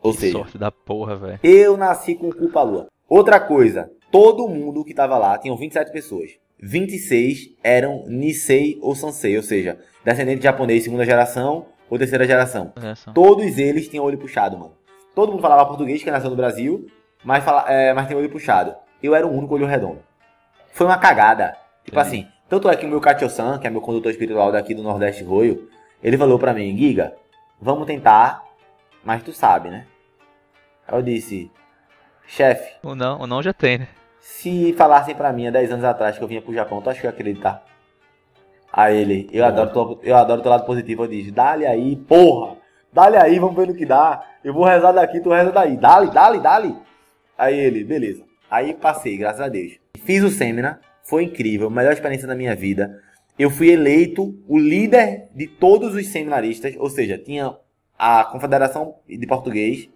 [0.03, 1.41] Ou que seja, sorte da porra, velho.
[1.43, 2.89] Eu nasci com culpa lua.
[3.09, 6.33] Outra coisa, todo mundo que tava lá, tinham 27 pessoas.
[6.61, 12.73] 26 eram Nisei ou Sansei, ou seja, descendente de japonês segunda geração ou terceira geração.
[13.13, 14.73] Todos eles tinham olho puxado, mano.
[15.15, 16.87] Todo mundo falava português, que nasceu no Brasil,
[17.25, 18.75] mas, fala, é, mas tem olho puxado.
[19.03, 20.01] Eu era o único olho redondo.
[20.73, 21.57] Foi uma cagada.
[21.85, 24.83] Tipo assim, tanto é que o meu Kachio-san, que é meu condutor espiritual daqui do
[24.83, 25.69] Nordeste Roio,
[26.03, 27.15] ele falou pra mim, Giga,
[27.61, 28.45] vamos tentar,
[29.03, 29.87] mas tu sabe, né?
[30.87, 31.51] Aí eu disse,
[32.27, 32.75] chefe.
[32.83, 33.89] O não, o não já tem, né?
[34.31, 37.01] Se falassem para mim há 10 anos atrás que eu vinha pro Japão, tu acha
[37.01, 37.65] que eu ia acreditar?
[38.71, 42.57] A ele, eu adoro, eu adoro teu lado positivo, eu disse, dale aí, porra!
[42.93, 44.23] Dale aí, vamos ver no que dá.
[44.45, 45.79] Eu vou rezar daqui, tu reza daí.
[45.79, 46.77] Dale, dale, dale.
[47.37, 48.23] Aí ele, beleza.
[48.51, 49.79] Aí passei, graças a Deus.
[50.05, 53.03] Fiz o seminar, foi incrível, melhor experiência da minha vida.
[53.39, 57.57] Eu fui eleito o líder de todos os seminaristas, ou seja, tinha
[57.99, 59.89] a Confederação de Português,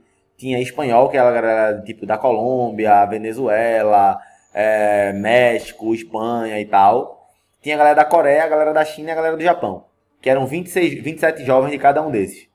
[0.42, 4.18] tinha espanhol, que era tipo da Colômbia, Venezuela,
[4.52, 7.30] é, México, Espanha e tal.
[7.62, 9.84] Tinha a galera da Coreia, a galera da China e a galera do Japão.
[10.20, 12.48] Que eram 26, 27 jovens de cada um desses.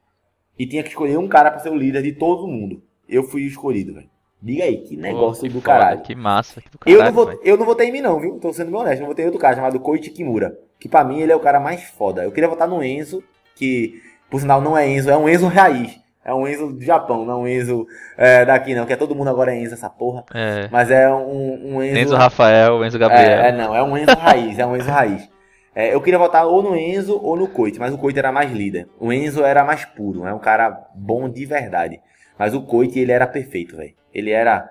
[0.59, 2.83] E tinha que escolher um cara para ser o líder de todo mundo.
[3.07, 4.09] Eu fui escolhido, velho.
[4.41, 6.01] Diga aí, que negócio do caralho.
[6.01, 6.61] Que massa.
[6.61, 8.37] Que caralho, eu, não vou, eu não votei em mim, não, viu?
[8.37, 9.01] Tô sendo bem honesto.
[9.01, 10.59] Eu votei em outro cara chamado Koichi Kimura.
[10.77, 12.25] Que pra mim ele é o cara mais foda.
[12.25, 13.23] Eu queria votar no Enzo,
[13.55, 15.97] que por sinal não é Enzo, é um Enzo raiz.
[16.27, 17.87] É um Enzo do Japão, não um Enzo
[18.17, 20.25] é, daqui não, que é todo mundo agora é Enzo essa porra.
[20.35, 20.67] É.
[20.69, 21.99] Mas é um, um Enzo...
[21.99, 23.39] Enzo Rafael, Enzo Gabriel.
[23.39, 25.29] É, é, não, é um Enzo raiz, é um Enzo raiz.
[25.73, 28.51] É, eu queria votar ou no Enzo ou no Coit, mas o Coit era mais
[28.51, 28.89] líder.
[28.99, 32.01] O Enzo era mais puro, é um cara bom de verdade.
[32.37, 33.93] Mas o Coit, ele era perfeito, velho.
[34.13, 34.69] Ele era...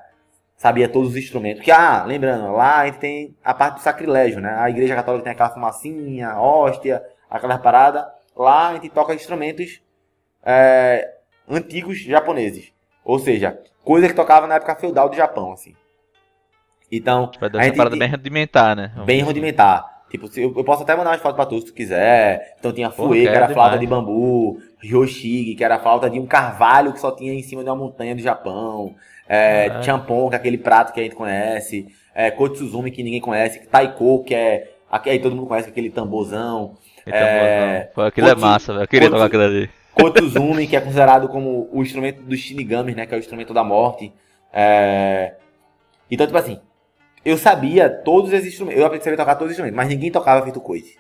[0.59, 1.62] Sabia todos os instrumentos.
[1.62, 4.57] Que, ah, lembrando, lá a gente tem a parte do sacrilégio, né?
[4.59, 8.07] A igreja católica tem aquela fumacinha, hóstia, aquela parada.
[8.37, 9.81] lá a gente toca instrumentos
[10.45, 11.16] é,
[11.48, 12.73] antigos japoneses.
[13.05, 15.74] Ou seja, coisa que tocava na época feudal do Japão, assim.
[16.90, 18.93] Então, Vai dar a gente- parada bem rudimentar, né?
[19.05, 19.97] bem rudimentar.
[20.09, 22.55] Tipo, eu, eu posso até mandar umas fotos pra tu se tu quiser.
[22.60, 26.27] Então tinha fuê, que era flauta de bambu, ryoshige, que era a flauta de um
[26.27, 28.94] carvalho que só tinha em cima de uma montanha do Japão.
[29.28, 31.89] É, champon, que é aquele prato que a gente conhece.
[32.14, 33.66] É, kotsuzumi, que ninguém conhece.
[33.66, 34.70] Taiko, que é...
[34.89, 36.77] aqui- Aí todo mundo conhece aquele tamborzão.
[37.05, 38.85] Então, É, Pô, aquilo é Kotsu- massa, velho.
[38.85, 39.70] Eu queria Kotsu- tocar aquilo ali.
[39.97, 43.06] Kotsuzumi, que é considerado como o instrumento dos shinigamis, né?
[43.06, 44.12] Que é o instrumento da morte.
[44.52, 45.35] É...
[46.10, 46.60] Então, tipo assim,
[47.24, 48.78] eu sabia todos os instrumentos.
[48.78, 50.97] Eu aprendi a tocar todos os instrumentos, mas ninguém tocava feito coise.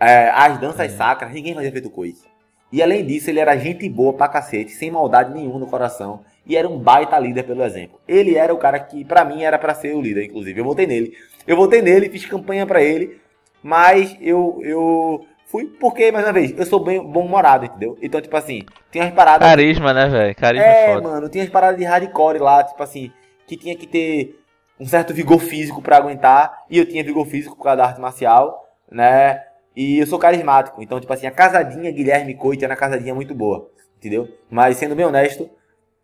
[0.00, 0.96] É, as danças Hum.
[0.96, 2.24] sacras, ninguém fazia feito coise.
[2.72, 6.20] E além disso, ele era gente boa pra cacete, sem maldade nenhuma no coração.
[6.46, 8.00] E era um baita líder pelo exemplo.
[8.08, 10.58] Ele era o cara que, pra mim, era pra ser o líder, inclusive.
[10.58, 11.14] Eu votei nele.
[11.46, 13.20] Eu votei nele, fiz campanha pra ele.
[13.62, 17.96] Mas eu, eu fui porque, mais uma vez, eu sou bem bom-humorado, entendeu?
[18.02, 19.48] Então, tipo assim, tem umas paradas.
[19.48, 20.34] Carisma, né, velho?
[20.36, 21.08] Carisma É, é foda.
[21.08, 23.10] mano, tinha as paradas de hardcore lá, tipo assim,
[23.46, 24.38] que tinha que ter
[24.78, 28.00] um certo vigor físico pra aguentar, e eu tinha vigor físico por causa da arte
[28.00, 29.42] marcial, né?
[29.74, 33.34] E eu sou carismático, então, tipo assim, a casadinha Guilherme Coit era uma casadinha muito
[33.34, 34.28] boa, entendeu?
[34.50, 35.48] Mas, sendo bem honesto,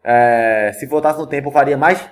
[0.02, 2.02] é, se voltasse no tempo, eu faria mais,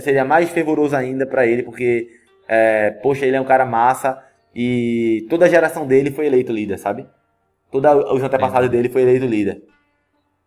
[0.00, 2.08] seria mais fervoroso ainda pra ele, porque,
[2.46, 4.22] é, poxa, ele é um cara massa,
[4.58, 7.06] e toda a geração dele foi eleito líder, sabe?
[7.70, 9.62] Todos os antepassados dele foi eleito líder.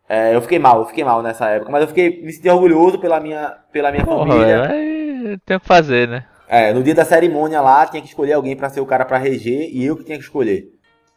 [0.09, 2.97] É, eu fiquei mal, eu fiquei mal nessa época, mas eu fiquei me senti orgulhoso
[2.97, 5.39] pela minha, pela minha Porra, família.
[5.45, 6.25] tem que fazer, né?
[6.47, 9.19] É, no dia da cerimônia lá, tinha que escolher alguém pra ser o cara pra
[9.19, 10.73] reger e eu que tinha que escolher.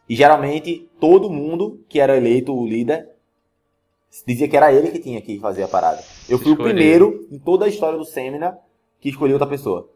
[0.07, 3.09] E geralmente todo mundo que era eleito o líder
[4.27, 6.03] dizia que era ele que tinha que fazer a parada.
[6.29, 8.55] Eu fui o primeiro em toda a história do Semina
[8.99, 9.89] que escolheu outra pessoa.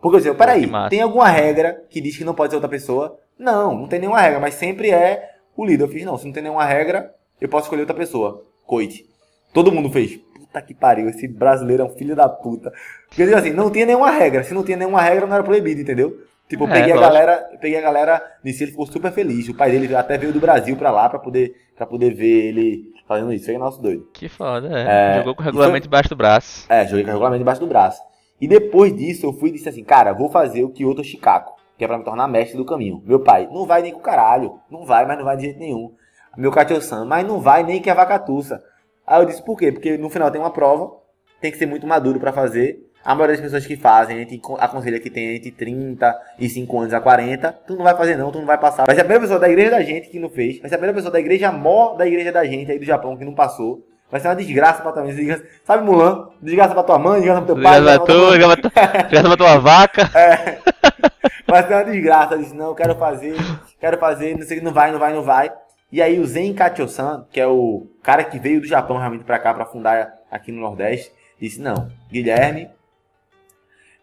[0.00, 3.18] Porque eu disse, peraí, tem alguma regra que diz que não pode ser outra pessoa?
[3.38, 5.84] Não, não tem nenhuma regra, mas sempre é o líder.
[5.84, 8.44] Eu fiz, não, se não tem nenhuma regra, eu posso escolher outra pessoa.
[8.66, 9.04] Coite.
[9.52, 10.16] Todo mundo fez.
[10.38, 12.72] Puta que pariu, esse brasileiro é um filho da puta.
[13.08, 14.42] Porque digo assim, não tinha nenhuma regra.
[14.44, 16.16] Se não tinha nenhuma regra, não era proibido, entendeu?
[16.48, 17.12] Tipo, eu É, peguei a lógico.
[17.12, 19.48] galera, eu peguei a galera, nisso ele ficou super feliz.
[19.48, 22.84] O pai dele até veio do Brasil pra lá pra poder, pra poder ver ele
[23.06, 23.44] fazendo isso.
[23.46, 24.08] Foi nosso doido.
[24.14, 25.16] Que foda, é.
[25.16, 26.66] É, Jogou com o regulamento embaixo do braço.
[26.68, 28.00] É, joguei com o regulamento debaixo do braço.
[28.40, 31.84] E depois disso, eu fui e disse assim, cara, vou fazer o Kyoto Chicago, que
[31.84, 33.02] é pra me tornar mestre do caminho.
[33.04, 34.60] Meu pai, não vai nem com caralho.
[34.70, 35.92] Não vai, mas não vai de jeito nenhum.
[36.36, 38.62] Meu Katio-san, mas não vai nem que a vacatuça.
[39.06, 39.72] Aí eu disse, por quê?
[39.72, 40.92] Porque no final tem uma prova,
[41.40, 42.84] tem que ser muito maduro pra fazer.
[43.04, 47.00] A maioria das pessoas que fazem, a gente aconselha que tem entre 35 anos a
[47.00, 47.52] 40.
[47.66, 48.84] Tu não vai fazer não, tu não vai passar.
[48.86, 50.60] Vai ser a primeira pessoa da igreja da gente que não fez.
[50.60, 53.16] Vai ser a primeira pessoa da igreja mó da igreja da gente aí do Japão
[53.16, 53.86] que não passou.
[54.10, 55.14] Vai ser uma desgraça pra tua mãe.
[55.14, 56.28] Desgraça- Sabe, Mulan?
[56.40, 57.78] Desgraça pra tua mãe, desgraça pro teu pai.
[57.80, 60.10] Liga pra desgraça tu, pra liga pra tua vaca.
[61.46, 62.34] Vai ser uma desgraça.
[62.34, 63.34] Eu disse, não, eu quero fazer,
[63.80, 65.52] quero fazer, não sei, não vai, não vai, não vai.
[65.90, 69.38] E aí o Zen Katio-san, que é o cara que veio do Japão realmente pra
[69.38, 71.10] cá pra fundar aqui no Nordeste,
[71.40, 72.68] disse, não, Guilherme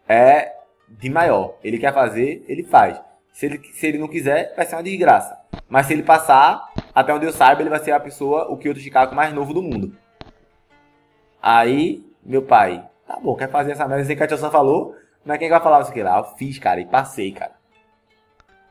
[0.08, 0.52] é
[0.88, 1.54] de maior.
[1.62, 3.00] Ele quer fazer, ele faz.
[3.36, 5.38] Se ele, se ele não quiser, vai ser uma desgraça.
[5.68, 8.80] Mas se ele passar, até onde eu saiba, ele vai ser a pessoa, o Kyoto
[8.80, 9.94] Chicago mais novo do mundo.
[11.42, 15.60] Aí, meu pai, tá bom, quer fazer essa merda, Zen Katio-san falou, mas quem vai
[15.60, 16.16] falar isso aqui lá?
[16.16, 17.52] Eu fiz, cara, e passei, cara.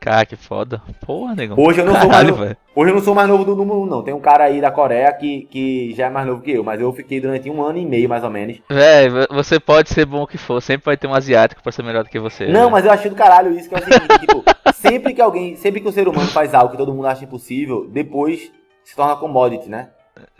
[0.06, 0.80] Cara, que foda.
[1.04, 1.56] Porra, negão.
[1.58, 2.42] Hoje eu não sou mais Caralho, novo.
[2.44, 2.56] velho.
[2.76, 4.04] Hoje eu não sou mais novo do 1, não.
[4.04, 6.80] Tem um cara aí da Coreia que, que já é mais novo que eu, mas
[6.80, 8.62] eu fiquei durante um ano e meio, mais ou menos.
[8.70, 11.82] Véi, você pode ser bom o que for, sempre vai ter um asiático pra ser
[11.82, 12.46] melhor do que você.
[12.46, 12.70] Não, né?
[12.70, 15.80] mas eu achei do caralho isso, que é o seguinte, tipo, sempre que alguém, sempre
[15.80, 18.52] que o ser humano faz algo que todo mundo acha impossível, depois
[18.84, 19.88] se torna commodity, né?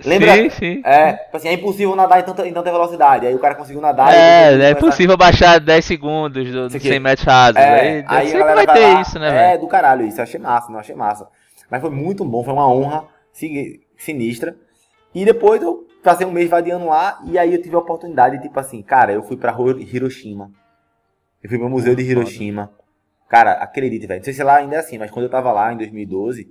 [0.04, 0.34] Lembra?
[0.34, 0.82] Sim, sim.
[0.84, 3.26] É, tipo assim, é impossível nadar em tanta, em tanta velocidade.
[3.26, 6.88] Aí o cara conseguiu nadar e É, é impossível baixar 10 segundos do, do aqui.
[6.88, 7.56] 100 metros rasos.
[7.56, 9.60] É, aí, aí sempre vai ter lá, isso, né, É, velho?
[9.62, 10.18] do caralho isso.
[10.20, 11.26] Eu achei massa, não achei massa.
[11.70, 14.54] Mas foi muito bom, foi uma honra si- sinistra.
[15.14, 18.60] E depois eu passei um mês vadiando lá e aí eu tive a oportunidade, tipo
[18.60, 20.50] assim, cara, eu fui pra Ro- Hiroshima.
[21.42, 22.70] Eu fui pro Museu de Hiroshima.
[23.28, 24.20] Cara, acredite, velho.
[24.20, 26.48] Não sei se lá ainda é assim, mas quando eu tava lá em 2012,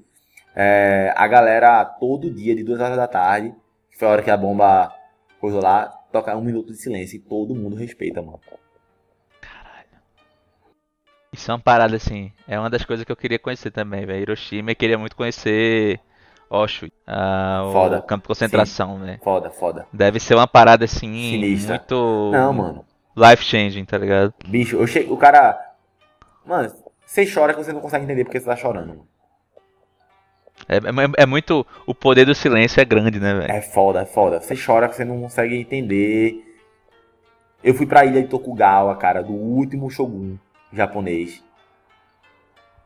[0.55, 3.53] é, a galera todo dia, de duas horas da tarde,
[3.91, 4.93] que foi a hora que a bomba
[5.39, 8.39] coisou lá, toca um minuto de silêncio e todo mundo respeita, mano.
[11.33, 12.31] Isso é uma parada assim.
[12.47, 14.21] É uma das coisas que eu queria conhecer também, velho.
[14.21, 15.99] Hiroshima e queria muito conhecer
[16.49, 18.01] Auschwitz, ah, o Foda.
[18.01, 19.19] campo de concentração, né?
[19.21, 19.85] Foda, foda.
[19.91, 21.75] Deve ser uma parada assim, Sinistra.
[21.77, 22.85] muito Não, mano.
[23.17, 24.33] life changing, tá ligado?
[24.47, 25.11] Bicho, eu cheguei.
[25.11, 25.59] O cara.
[26.45, 26.71] Mano,
[27.05, 28.87] você chora que você não consegue entender porque você tá chorando.
[28.87, 29.07] Mano.
[30.67, 31.65] É, é- é muito.
[31.85, 33.51] O poder do silêncio é grande, né, velho?
[33.51, 34.39] É foda, é foda.
[34.41, 36.41] Você chora que você não consegue entender.
[37.63, 40.37] Eu fui pra ilha de Tokugawa, cara, do último shogun
[40.71, 41.43] japonês.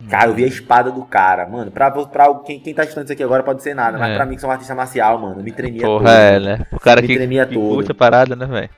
[0.10, 1.70] Cara, eu vi a espada do cara, mano.
[1.72, 4.16] Pra, pra quem, quem tá estudando isso aqui agora pode ser nada, mas É.
[4.16, 6.00] pra mim que sou um artista marcial, mano, me tremia todo.
[6.00, 6.66] Porra, é, né?
[6.72, 7.76] O cara Me que, tremia que todo.
[7.76, 8.70] curte a parada, né, velho?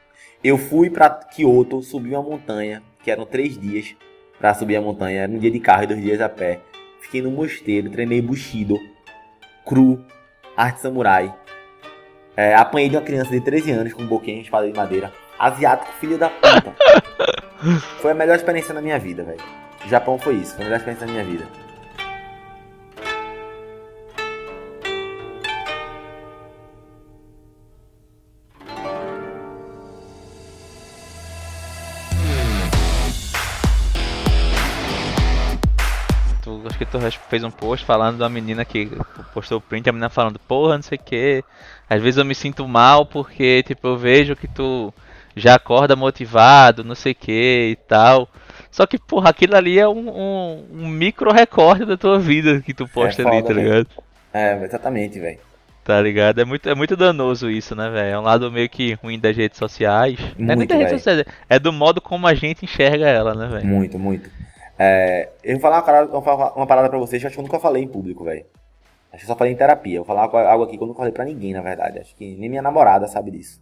[0.43, 3.95] Eu fui pra Kyoto, subi uma montanha, que eram três dias
[4.39, 5.21] pra subir a montanha.
[5.21, 6.59] Era um dia de carro e dois dias a pé.
[7.11, 8.79] Fiquei no mosteiro, treinei Bushido,
[9.65, 10.01] cru,
[10.55, 11.35] arte samurai.
[12.37, 15.11] É, apanhei de uma criança de 13 anos com um boquinha, espada de madeira.
[15.37, 16.73] Asiático, filho da puta.
[17.99, 19.41] foi a melhor experiência da minha vida, velho.
[19.87, 21.45] Japão foi isso, foi a melhor experiência da minha vida.
[36.85, 36.99] Que tu
[37.29, 38.91] fez um post falando da menina que
[39.33, 41.43] postou o print, a menina falando, porra, não sei o que.
[41.89, 44.93] Às vezes eu me sinto mal porque, tipo, eu vejo que tu
[45.35, 48.27] já acorda motivado, não sei o que e tal.
[48.71, 52.73] Só que, porra, aquilo ali é um, um, um micro recorte da tua vida que
[52.73, 53.87] tu posta ali, foda, tá ligado?
[54.33, 55.39] É, exatamente, velho.
[55.83, 56.39] Tá ligado?
[56.39, 58.13] É muito, é muito danoso isso, né, velho?
[58.13, 60.17] É um lado meio que ruim das redes sociais.
[60.37, 63.35] não é nem Muito, das redes sociais, é do modo como a gente enxerga ela,
[63.35, 63.67] né, velho?
[63.67, 64.29] Muito, muito.
[64.83, 67.59] É, eu vou falar uma parada, uma parada pra vocês que acho que eu nunca
[67.59, 68.43] falei em público, velho.
[69.13, 69.97] Acho que eu só falei em terapia.
[69.97, 71.99] Eu vou falar algo aqui que eu nunca falei pra ninguém, na verdade.
[71.99, 73.61] Acho que nem minha namorada sabe disso.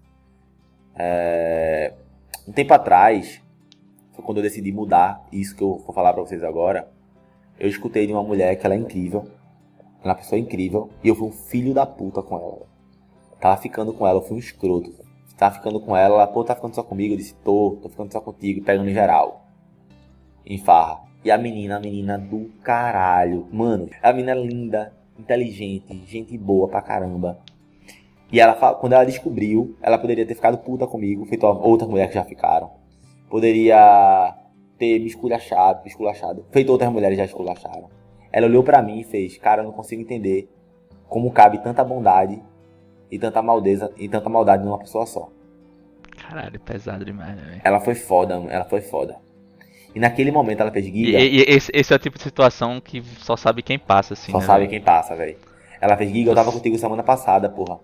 [0.95, 1.91] É,
[2.47, 3.41] um tempo atrás,
[4.13, 6.89] foi quando eu decidi mudar isso que eu vou falar pra vocês agora.
[7.59, 9.27] Eu escutei de uma mulher que ela é incrível.
[10.01, 10.89] Ela é uma pessoa incrível.
[11.03, 12.65] E eu fui um filho da puta com ela.
[13.41, 14.93] Tava ficando com ela, eu fui um escroto.
[15.35, 17.13] Tava ficando com ela, ela, pô, tá ficando só comigo?
[17.13, 19.45] Eu disse, tô, tô ficando só contigo, pegando em geral.
[20.45, 21.08] Em farra.
[21.23, 23.47] E a menina, a menina do caralho.
[23.51, 27.39] Mano, a menina é linda, inteligente, gente boa pra caramba.
[28.31, 32.17] E ela, quando ela descobriu, ela poderia ter ficado puta comigo, feito outras mulheres que
[32.19, 32.71] já ficaram.
[33.29, 34.35] Poderia
[34.77, 36.45] ter me esculachado, me esculachado.
[36.51, 37.89] Feito outras mulheres já esculacharam.
[38.31, 40.49] Ela olhou pra mim e fez, cara, eu não consigo entender
[41.07, 42.41] como cabe tanta bondade
[43.11, 45.29] e tanta maldeza e tanta maldade numa pessoa só.
[46.15, 47.61] Caralho, pesado demais, né?
[47.63, 49.17] Ela foi foda, ela foi foda.
[49.95, 51.19] E naquele momento ela fez Giga.
[51.19, 54.31] e- e esse, esse é o tipo de situação que só sabe quem passa, assim.
[54.31, 54.69] Só né, sabe velho?
[54.69, 55.35] quem passa, velho.
[55.81, 57.79] Ela fez Giga, eu tava contigo semana passada, porra.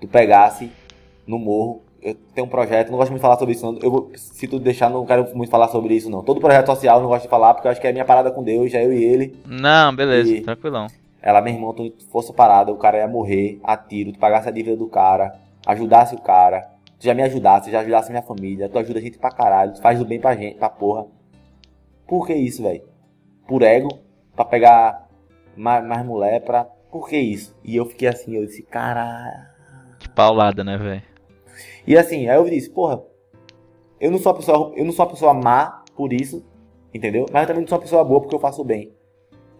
[0.00, 0.70] Tu pegasse
[1.26, 1.82] no morro.
[2.02, 3.78] Eu tenho um projeto, não gosto muito de falar sobre isso, não.
[3.80, 6.22] Eu se tu deixar, não quero muito falar sobre isso, não.
[6.22, 8.30] Todo projeto social eu não gosto de falar, porque eu acho que é minha parada
[8.32, 9.36] com Deus, já eu e ele.
[9.46, 10.88] Não, beleza, E- tranquilão.
[11.22, 14.50] Ela, meu irmão, tu fosse parada, o cara ia morrer a tiro, tu pagasse a
[14.50, 16.68] dívida do cara, ajudasse o cara,
[16.98, 19.80] tu já me ajudasse, já ajudasse minha família, tu ajuda a gente pra caralho, tu
[19.80, 21.06] faz o bem pra gente, pra porra.
[22.12, 22.82] Por que isso, velho?
[23.48, 23.88] Por ego?
[24.36, 25.08] Pra pegar
[25.56, 26.62] mais, mais mulher, pra.
[26.62, 27.58] Por que isso?
[27.64, 29.46] E eu fiquei assim, eu disse, caralho.
[29.98, 31.02] Que paulada, né, velho?
[31.86, 33.02] E assim, aí eu disse, porra,
[33.98, 36.44] eu não sou uma pessoa, eu não sou uma pessoa má por isso,
[36.92, 37.24] entendeu?
[37.32, 38.94] Mas eu também não sou uma pessoa boa porque eu faço bem.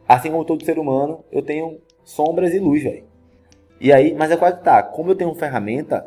[0.06, 3.06] Assim como todo ser humano, eu tenho sombras e luz, velho.
[3.80, 6.06] E aí, mas é quase que tá, como eu tenho ferramenta,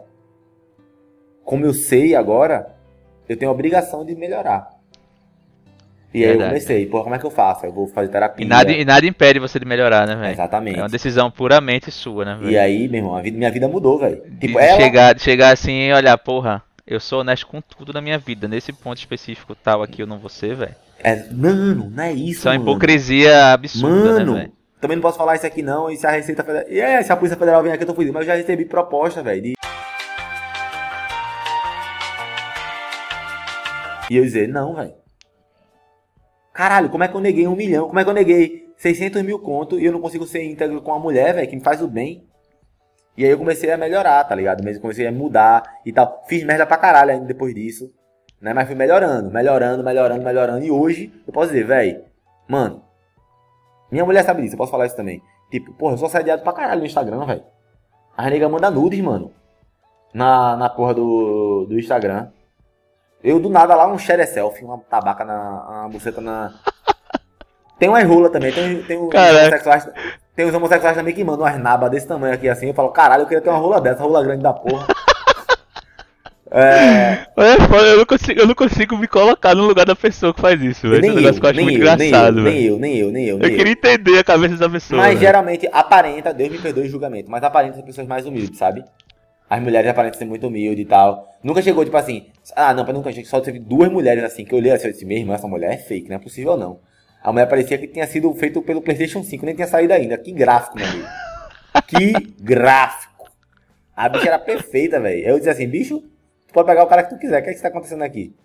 [1.44, 2.76] como eu sei agora,
[3.28, 4.75] eu tenho a obrigação de melhorar.
[6.16, 7.66] E aí eu Verdade, comecei, porra, como é que eu faço?
[7.66, 8.46] Eu vou fazer terapia.
[8.46, 10.32] E nada, e nada impede você de melhorar, né, velho?
[10.32, 10.80] Exatamente.
[10.80, 12.52] É uma decisão puramente sua, né, velho?
[12.52, 14.22] E aí, meu irmão, a vida- minha vida mudou, velho.
[14.40, 17.92] Tipo, de ela, chegar, de chegar assim e olhar, porra, eu sou honesto com tudo
[17.92, 18.48] na minha vida.
[18.48, 20.76] Nesse ponto específico tal aqui eu não vou ser, velho.
[21.04, 24.54] é, mano, não é isso, Isso é uma hipocrisia absurda, Mano, né, velho?
[24.80, 25.90] também não posso falar isso aqui não.
[25.92, 26.66] E se a Receita Federal.
[26.70, 28.14] E é, se a Polícia Federal vem aqui, eu tô fudido.
[28.14, 29.42] Mas eu já recebi proposta, velho.
[29.42, 29.54] De...
[34.10, 34.94] E eu dizer, não, velho.
[36.56, 37.88] Caralho, como é que eu neguei um milhão?
[37.88, 40.92] Como é que eu neguei 600 mil conto e eu não consigo ser íntegro com
[40.92, 42.26] uma mulher, velho, que me faz o bem?
[43.18, 44.64] E aí eu comecei a melhorar, tá ligado?
[44.64, 46.24] Mesmo comecei a mudar e tal.
[46.30, 47.92] Fiz merda pra caralho ainda depois disso.
[48.40, 48.54] Né?
[48.54, 50.66] Mas fui melhorando, melhorando, melhorando, melhorando.
[50.66, 52.06] E hoje eu posso dizer, velho,
[52.48, 52.82] mano,
[53.92, 55.22] minha mulher sabe disso, eu posso falar isso também.
[55.52, 57.44] Tipo, porra, eu sou assediado pra caralho no Instagram, velho.
[58.16, 59.34] A nega manda nudes, mano.
[60.14, 62.30] Na, na porra do, do Instagram.
[63.26, 66.54] Eu do nada lá, um share selfie, uma tabaca na uma buceta na.
[67.80, 69.90] Tem umas rola também, tem, tem os homossexuais.
[70.36, 72.68] Tem os homossexuais também que mandam umas nabas desse tamanho aqui assim.
[72.68, 74.86] Eu falo, caralho, eu queria ter uma rola dessa, rola grande da porra.
[76.52, 77.26] é.
[77.36, 80.42] É foda, eu não, consigo, eu não consigo me colocar no lugar da pessoa que
[80.42, 81.00] faz isso, velho.
[81.00, 82.78] Esse Nem eu, negócio que eu acho nem muito eu, nem eu, engraçado, nem eu,
[82.78, 85.02] nem eu, nem eu, nem Eu queria entender a cabeça dessa pessoa.
[85.02, 85.20] Mas velho.
[85.22, 88.86] geralmente aparenta, Deus me perdoe o julgamento, mas aparenta ser pessoas mais humildes, sabe?
[89.50, 91.30] As mulheres aparentam ser muito humildes e tal.
[91.44, 94.58] Nunca chegou, tipo assim, ah, não, nunca chegou, só teve duas mulheres assim, que eu
[94.58, 96.80] olhei assim, eu disse, mesmo, essa mulher é fake, não é possível não.
[97.22, 100.18] A mulher parecia que tinha sido feito pelo Playstation 5, nem tinha saído ainda.
[100.18, 101.08] Que gráfico, meu amigo.
[101.88, 103.32] Que gráfico.
[103.96, 105.26] A bicha era perfeita, velho.
[105.26, 106.02] Eu disse assim, bicho,
[106.48, 108.36] tu pode pegar o cara que tu quiser, o que é que tá acontecendo aqui?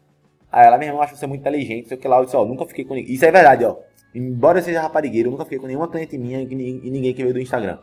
[0.51, 2.19] Aí ela, meu irmão, acha você muito inteligente, sei o que lá.
[2.19, 3.15] Eu disse, ó, nunca fiquei com ninguém.
[3.15, 3.77] Isso é verdade, ó.
[4.15, 7.35] Embora eu seja raparigueiro, eu nunca fiquei com nenhuma cliente minha e ninguém, que veio
[7.35, 7.79] do Instagram.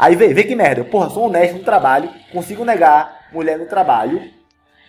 [0.00, 0.82] Aí vê, vê que merda.
[0.82, 4.18] Porra, sou honesto no trabalho, consigo negar mulher no trabalho,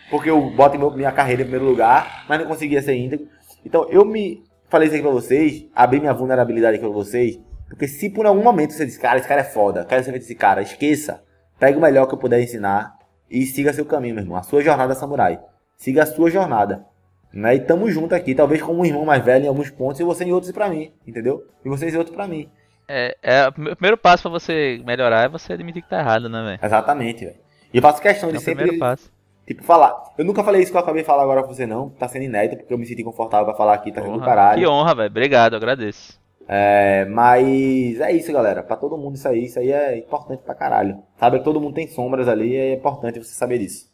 [0.09, 3.27] porque eu boto meu, minha carreira em primeiro lugar, mas não conseguia ser íntegro.
[3.65, 7.89] Então eu me falei isso aqui pra vocês, abri minha vulnerabilidade aqui pra vocês, porque
[7.89, 10.61] se por algum momento você diz, cara, esse cara é foda, quero saber desse cara,
[10.61, 11.21] esqueça.
[11.59, 12.93] Pega o melhor que eu puder ensinar
[13.29, 14.37] e siga seu caminho, meu irmão.
[14.37, 15.41] A sua jornada samurai.
[15.75, 16.85] Siga a sua jornada.
[17.33, 17.55] Né?
[17.55, 20.23] E tamo junto aqui, talvez como um irmão mais velho em alguns pontos e você
[20.23, 21.43] em outros para mim, entendeu?
[21.65, 22.49] E vocês em outros para mim.
[22.93, 26.43] É, é, o primeiro passo para você melhorar é você admitir que tá errado, né,
[26.43, 26.59] velho?
[26.61, 27.37] Exatamente, velho.
[27.73, 28.65] E eu faço questão de é o sempre.
[28.65, 29.09] Primeiro passo.
[29.47, 30.13] Tipo, falar.
[30.17, 31.89] Eu nunca falei isso que eu acabei de falar agora com você, não.
[31.89, 34.59] Tá sendo inédito, porque eu me senti confortável pra falar aqui, tá sendo do caralho.
[34.59, 35.09] Que honra, velho.
[35.09, 36.19] Obrigado, agradeço.
[36.47, 38.61] É, mas é isso, galera.
[38.61, 40.99] Pra todo mundo isso aí, isso aí é importante pra caralho.
[41.17, 43.90] Sabe que todo mundo tem sombras ali, é importante você saber disso.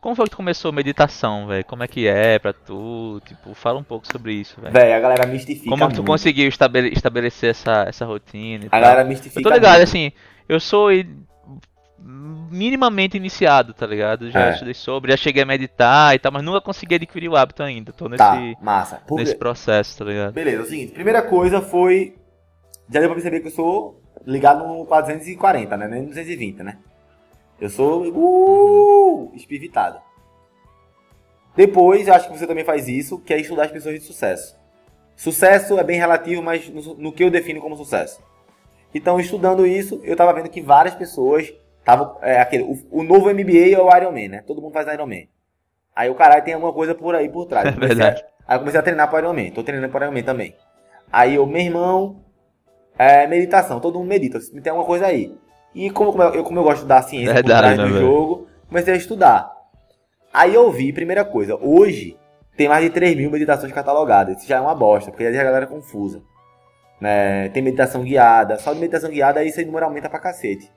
[0.00, 1.64] Como foi que tu começou a meditação, velho?
[1.64, 3.20] Como é que é pra tu?
[3.26, 4.72] Tipo, fala um pouco sobre isso, velho.
[4.72, 6.04] Velho, a galera mistifica Como tu muito.
[6.06, 8.80] conseguiu estabele- estabelecer essa, essa rotina e A tal?
[8.80, 9.82] galera mistifica Eu tô ligado, muito.
[9.88, 10.10] assim,
[10.48, 11.06] eu sou i-
[12.50, 14.30] minimamente iniciado, tá ligado?
[14.30, 14.50] Já É.
[14.52, 17.92] estudei sobre, já cheguei a meditar e tal, mas nunca consegui adquirir o hábito ainda.
[17.92, 18.96] Tô nesse, Tá, massa.
[19.06, 19.38] Por nesse quê?
[19.38, 20.32] processo, tá ligado?
[20.32, 20.92] Beleza, é o seguinte.
[20.92, 22.14] Primeira coisa foi...
[22.90, 25.86] Já deu pra perceber que eu sou ligado no 440, né?
[25.88, 26.78] Nem no 220, né?
[27.60, 28.02] Eu sou...
[28.08, 30.00] Uh, espivitado.
[31.54, 34.56] Depois, eu acho que você também faz isso, que é estudar as pessoas de sucesso.
[35.16, 38.22] Sucesso é bem relativo, mas no, no que eu defino como sucesso.
[38.94, 42.16] Então, estudando isso, eu tava vendo que várias pessoas estavam.
[42.22, 44.44] É, aquele, o, o novo MBA é o Iron Man, né?
[44.46, 45.24] Todo mundo faz Iron Man.
[45.94, 47.66] Aí o caralho tem alguma coisa por aí por trás.
[47.76, 48.22] É verdade.
[48.22, 49.50] a- aí eu comecei a treinar pro Iron Man.
[49.50, 50.54] Tô treinando pro Iron Man também.
[51.12, 52.24] Aí eu, meu irmão,
[52.96, 53.80] é, meditação.
[53.80, 54.38] Todo mundo medita.
[54.62, 55.36] Tem alguma coisa aí.
[55.74, 58.94] E como, eu, como eu gosto da ciência Verdade, por trás né, do jogo, comecei
[58.94, 59.50] a estudar.
[60.32, 62.16] Aí eu vi, primeira coisa, hoje
[62.56, 64.38] tem mais de 3 mil meditações catalogadas.
[64.38, 66.22] Isso já é uma bosta, porque aí a galera é confusa.
[67.00, 67.48] Né?
[67.48, 68.58] Tem meditação guiada.
[68.58, 70.70] Só de meditação guiada aí esse número aumenta pra cacete.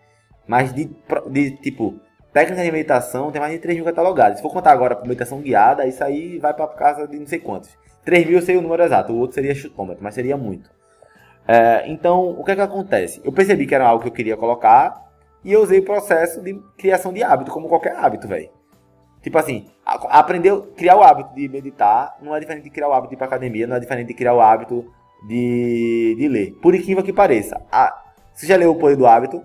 [0.47, 0.89] Mas de,
[1.29, 1.99] de tipo,
[2.31, 4.37] técnica de meditação tem mais de 3 mil catalogadas.
[4.37, 7.39] Se for contar agora por meditação guiada, isso aí vai pra casa de não sei
[7.39, 7.69] quantos.
[8.05, 10.69] 3 mil eu sei o número exato, o outro seria chutômetro, mas seria muito.
[11.47, 13.21] É, então, o que é que acontece?
[13.23, 15.11] Eu percebi que era algo que eu queria colocar
[15.43, 18.49] e eu usei o processo de criação de hábito, como qualquer hábito, velho.
[19.21, 22.93] Tipo assim, a- aprender, criar o hábito de meditar não é diferente de criar o
[22.93, 24.85] hábito de ir pra academia, não é diferente de criar o hábito
[25.27, 26.51] de, de ler.
[26.61, 27.61] Por incrível que pareça.
[27.71, 28.01] A,
[28.33, 29.43] você já leu O Poder do Hábito?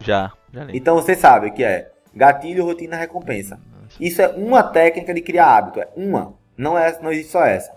[0.00, 0.76] Já, já li.
[0.76, 3.58] Então você sabe o que é gatilho, rotina, recompensa.
[3.98, 6.34] Isso é uma técnica de criar hábito, é uma.
[6.56, 7.72] Não, é, não existe só essa.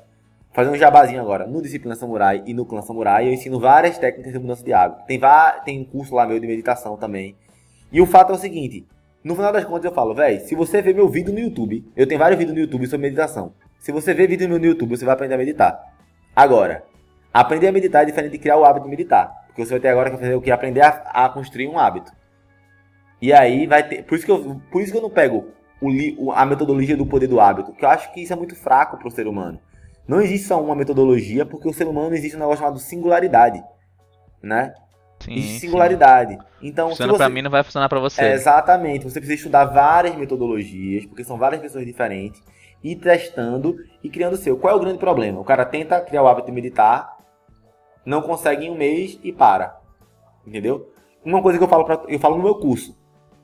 [0.54, 1.48] Fazer um jabazinho agora.
[1.48, 5.04] No Disciplina Samurai e no Clã Samurai eu ensino várias técnicas de mudança de hábito.
[5.08, 5.20] Tem,
[5.66, 7.36] tem um curso lá meu de meditação também.
[7.92, 8.86] E o fato é o seguinte:
[9.24, 12.06] no final das contas eu falo, véi, se você ver meu vídeo no YouTube, eu
[12.06, 13.54] tenho vários vídeos no YouTube sobre meditação.
[13.80, 15.80] Se você ver vídeo meu no YouTube, você vai aprender a meditar.
[16.36, 16.84] Agora,
[17.34, 19.44] aprender a meditar é diferente de criar o hábito de meditar.
[19.48, 20.52] Porque você vai ter agora que fazer o que?
[20.52, 20.88] Aprender a,
[21.26, 22.12] a construir um hábito.
[23.22, 24.04] E aí vai ter.
[24.04, 25.48] Por isso que eu, por isso que eu não pego
[25.82, 27.72] o o- a metodologia do poder do hábito.
[27.72, 29.60] Porque eu acho que isso é muito fraco pro ser humano.
[30.08, 33.64] Não existe só uma metodologia, porque o ser humano existe um negócio chamado singularidade.
[34.42, 34.74] Né?
[35.20, 35.60] Sim, existe sim.
[35.68, 36.38] singularidade.
[36.62, 37.18] Então, se Funciona você...
[37.18, 38.22] pra mim, não vai funcionar pra você.
[38.22, 39.06] É, exatamente.
[39.06, 42.42] Você precisa estudar várias metodologias, porque são várias pessoas diferentes,
[42.84, 44.58] ir testando e criando o seu.
[44.58, 45.40] Qual é o grande problema?
[45.40, 47.18] O cara tenta criar o hábito de meditar,
[48.06, 49.80] não consegue em um mês e para.
[50.46, 50.92] Entendeu?
[51.24, 53.02] Uma coisa que eu falo, pra, eu falo no meu curso.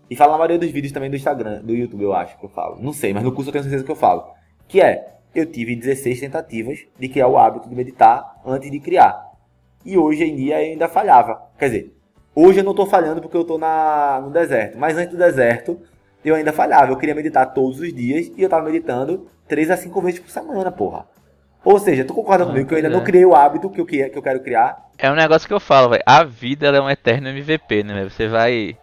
[0.09, 2.49] E falo na maioria dos vídeos também do Instagram, do YouTube, eu acho que eu
[2.49, 2.81] falo.
[2.81, 4.25] Não sei, mas no curso eu tenho certeza que eu falo.
[4.67, 9.27] Que é, eu tive 16 tentativas de criar o hábito de meditar antes de criar.
[9.85, 11.41] E hoje em dia eu ainda falhava.
[11.57, 11.95] Quer dizer,
[12.35, 14.77] hoje eu não tô falhando porque eu tô na, no deserto.
[14.77, 15.79] Mas antes do deserto,
[16.23, 16.91] eu ainda falhava.
[16.91, 20.29] Eu queria meditar todos os dias e eu tava meditando 3 a 5 vezes por
[20.29, 21.05] semana, porra.
[21.63, 23.03] Ou seja, tu concorda Ah, comigo que eu ainda pois não é.
[23.03, 24.89] criei o hábito que eu, que, que eu quero criar?
[24.97, 26.03] É um negócio que eu falo, velho.
[26.05, 27.93] A vida é um eterno MVP, né?
[27.93, 28.09] velho?
[28.11, 28.77] Você vai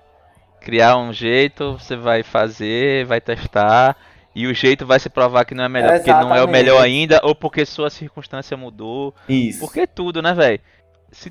[0.61, 3.97] criar um jeito, você vai fazer, vai testar.
[4.39, 6.83] E o jeito vai se provar que não é melhor, porque não é o melhor
[6.83, 9.15] ainda, ou porque sua circunstância mudou.
[9.27, 9.61] Isso.
[9.61, 10.61] Porque tudo, né, velho?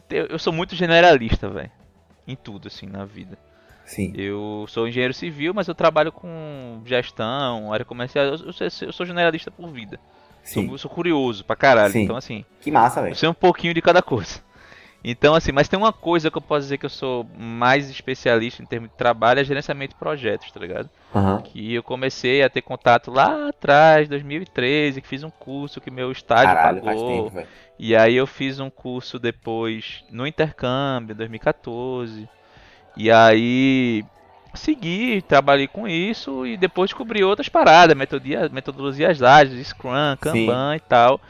[0.09, 1.69] Eu sou muito generalista, velho.
[2.27, 3.37] Em tudo, assim, na vida.
[3.85, 4.11] Sim.
[4.15, 8.25] Eu sou engenheiro civil, mas eu trabalho com gestão, área comercial.
[8.25, 9.99] Eu, eu sou- eu sou generalista por vida.
[10.43, 10.71] Sim.
[10.71, 11.93] eu sou curioso pra caralho.
[11.93, 12.01] Sim.
[12.03, 13.15] Então, assim, Que massa, eu velho.
[13.15, 14.39] sei um pouquinho de cada coisa.
[15.07, 18.63] Então, assim, mas tem uma coisa que eu posso dizer que eu sou mais especialista
[18.63, 20.89] em termos de trabalho, é gerenciamento de projetos, tá ligado?
[21.13, 21.43] Aham.
[21.43, 26.11] Que eu comecei a ter contato lá atrás, 2013, que fiz um curso que meu
[26.11, 27.29] estágio Caralho, pagou.
[27.29, 27.47] tempo.
[27.77, 32.27] E aí eu fiz um curso depois no intercâmbio, em 2014.
[32.97, 34.03] E aí
[34.55, 40.77] segui, trabalhei com isso e depois descobri outras paradas, metodologia, metodologias ágeis, Scrum, Kanban Sim.
[40.77, 41.21] e tal.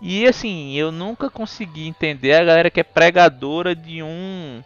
[0.00, 4.62] E assim, eu nunca consegui entender a galera que é pregadora de um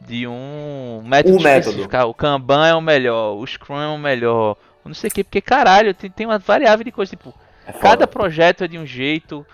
[0.00, 1.88] de um método, o método.
[1.92, 5.24] Ah, o Kanban é o melhor, o Scrum é o melhor, não sei o que,
[5.24, 7.34] porque caralho, tem, tem uma variável de coisas, tipo,
[7.66, 9.46] é cada projeto é de um jeito,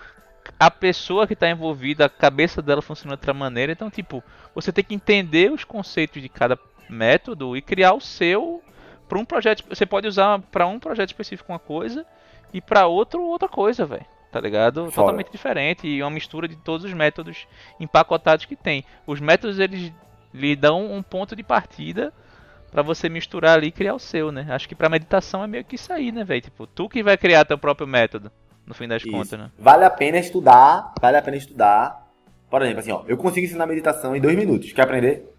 [0.59, 4.21] a pessoa que está envolvida, a cabeça dela funciona de outra maneira, então tipo,
[4.53, 6.59] você tem que entender os conceitos de cada
[6.89, 8.61] método e criar o seu
[9.07, 9.63] para um projeto.
[9.69, 12.05] Você pode usar para um projeto específico uma coisa
[12.53, 14.05] e para outro outra coisa, velho.
[14.31, 14.83] Tá ligado?
[14.91, 15.07] Fora.
[15.07, 17.47] Totalmente diferente e uma mistura de todos os métodos
[17.79, 18.85] empacotados que tem.
[19.05, 19.91] Os métodos eles
[20.33, 22.13] lhe dão um ponto de partida
[22.71, 24.47] para você misturar ali e criar o seu, né?
[24.49, 26.41] Acho que para meditação é meio que isso aí, né, velho?
[26.41, 28.31] Tipo, tu que vai criar teu próprio método,
[28.65, 29.11] no fim das isso.
[29.11, 29.51] contas, né?
[29.59, 32.07] Vale a pena estudar, vale a pena estudar.
[32.49, 34.71] Por exemplo, assim, ó, eu consigo ensinar meditação em dois minutos.
[34.71, 35.29] Quer aprender?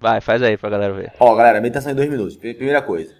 [0.00, 1.12] Vai, faz aí pra galera ver.
[1.18, 2.36] Ó, galera, meditação em dois minutos.
[2.36, 3.12] Primeira coisa,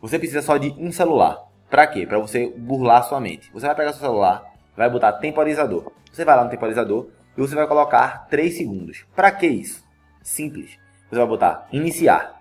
[0.00, 1.38] você precisa só de um celular.
[1.74, 2.06] Pra quê?
[2.06, 3.50] Pra você burlar sua mente.
[3.52, 4.44] Você vai pegar seu celular,
[4.76, 5.90] vai botar temporizador.
[6.12, 9.04] Você vai lá no temporizador e você vai colocar 3 segundos.
[9.12, 9.82] Pra que isso?
[10.22, 10.78] Simples.
[11.10, 12.40] Você vai botar iniciar.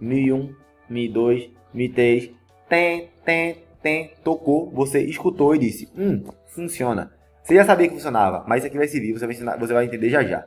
[0.00, 0.54] 1001,
[0.88, 2.30] 1002, 1003,
[2.68, 7.12] tem, tem, tem, tocou, você escutou e disse, hum, funciona.
[7.42, 9.86] Você já sabia que funcionava, mas isso aqui vai servir, você vai, ensinar, você vai
[9.86, 10.46] entender já já.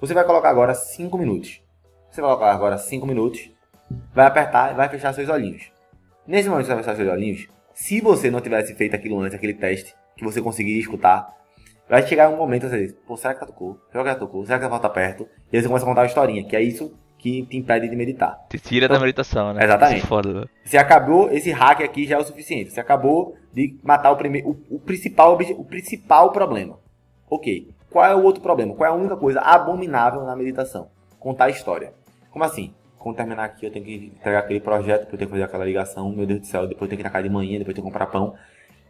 [0.00, 1.60] Você vai colocar agora 5 minutos.
[2.08, 3.50] Você vai colocar agora 5 minutos,
[4.14, 5.72] vai apertar e vai fechar seus olhinhos.
[6.24, 9.34] Nesse momento que você vai fechar seus olhinhos, se você não tivesse feito aquilo antes,
[9.34, 11.28] aquele teste, que você conseguiria escutar,
[11.88, 13.78] vai chegar um momento você diz, pô, será que ela tocou?
[13.90, 14.46] Será que ela tocou?
[14.46, 15.28] Será que ela volta perto?
[15.52, 17.96] E aí você começa a contar uma historinha, que é isso que te impede de
[17.96, 18.38] meditar.
[18.48, 19.64] Te tira então, da meditação, né?
[19.64, 20.04] Exatamente.
[20.04, 20.46] É foda, né?
[20.62, 22.70] Você acabou, esse hack aqui já é o suficiente.
[22.70, 26.78] Você acabou de matar o primeiro, o, o principal, o principal problema.
[27.28, 27.70] Ok.
[27.90, 28.74] Qual é o outro problema?
[28.74, 30.90] Qual é a única coisa abominável na meditação?
[31.18, 31.94] Contar a história.
[32.30, 32.74] Como assim?
[33.04, 35.64] Quando terminar aqui, eu tenho que entregar aquele projeto, depois eu tenho que fazer aquela
[35.66, 37.68] ligação, meu Deus do céu, depois eu tenho que ir na casa de manhã, depois
[37.68, 38.34] eu tenho que comprar pão.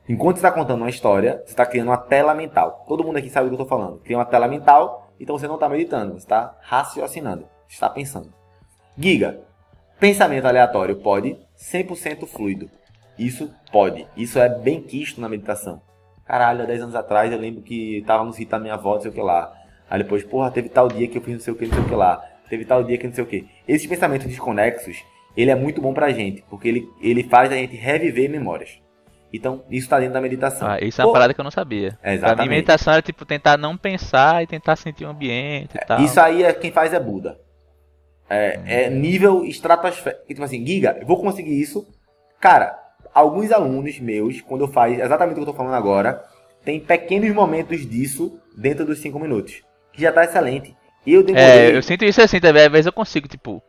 [0.09, 2.85] Enquanto você está contando uma história, você está criando uma tela mental.
[2.86, 3.99] Todo mundo aqui sabe do que eu estou falando.
[3.99, 8.32] Cria uma tela mental, então você não está meditando, você está raciocinando, está pensando.
[8.97, 9.41] Giga,
[9.99, 12.70] pensamento aleatório pode, 100% fluido.
[13.19, 14.07] Isso pode.
[14.16, 15.82] Isso é bem quisto na meditação.
[16.24, 19.01] Caralho, há 10 anos atrás eu lembro que tava no sítio da minha avó, não
[19.01, 19.53] sei o que lá.
[19.91, 21.82] Aí depois, porra, teve tal dia que eu fiz não sei o que, não sei
[21.82, 23.46] o que lá teve tal dia que não sei o que.
[23.66, 25.04] Esses pensamentos desconexos,
[25.36, 28.80] ele é muito bom pra gente, porque ele, ele faz a gente reviver memórias.
[29.32, 30.68] Então, isso tá dentro da meditação.
[30.68, 31.98] Ah, isso é uma Pô, parada que eu não sabia.
[32.00, 32.36] É, exatamente.
[32.36, 35.84] Pra mim, meditação era tipo tentar não pensar e tentar sentir o ambiente e é,
[35.84, 36.00] tal.
[36.00, 37.40] Isso aí é quem faz é Buda.
[38.30, 38.62] É, hum.
[38.64, 40.24] é nível estratosférico.
[40.26, 41.84] Tipo assim, Giga, eu vou conseguir isso.
[42.40, 42.78] Cara,
[43.12, 46.22] alguns alunos meus, quando eu faço exatamente o que eu tô falando agora,
[46.64, 49.62] tem pequenos momentos disso dentro dos 5 minutos.
[49.92, 50.76] Que já tá excelente.
[51.06, 51.47] Eu demorei.
[51.47, 52.64] É, eu sinto isso assim também.
[52.64, 53.62] Às vezes eu consigo, tipo,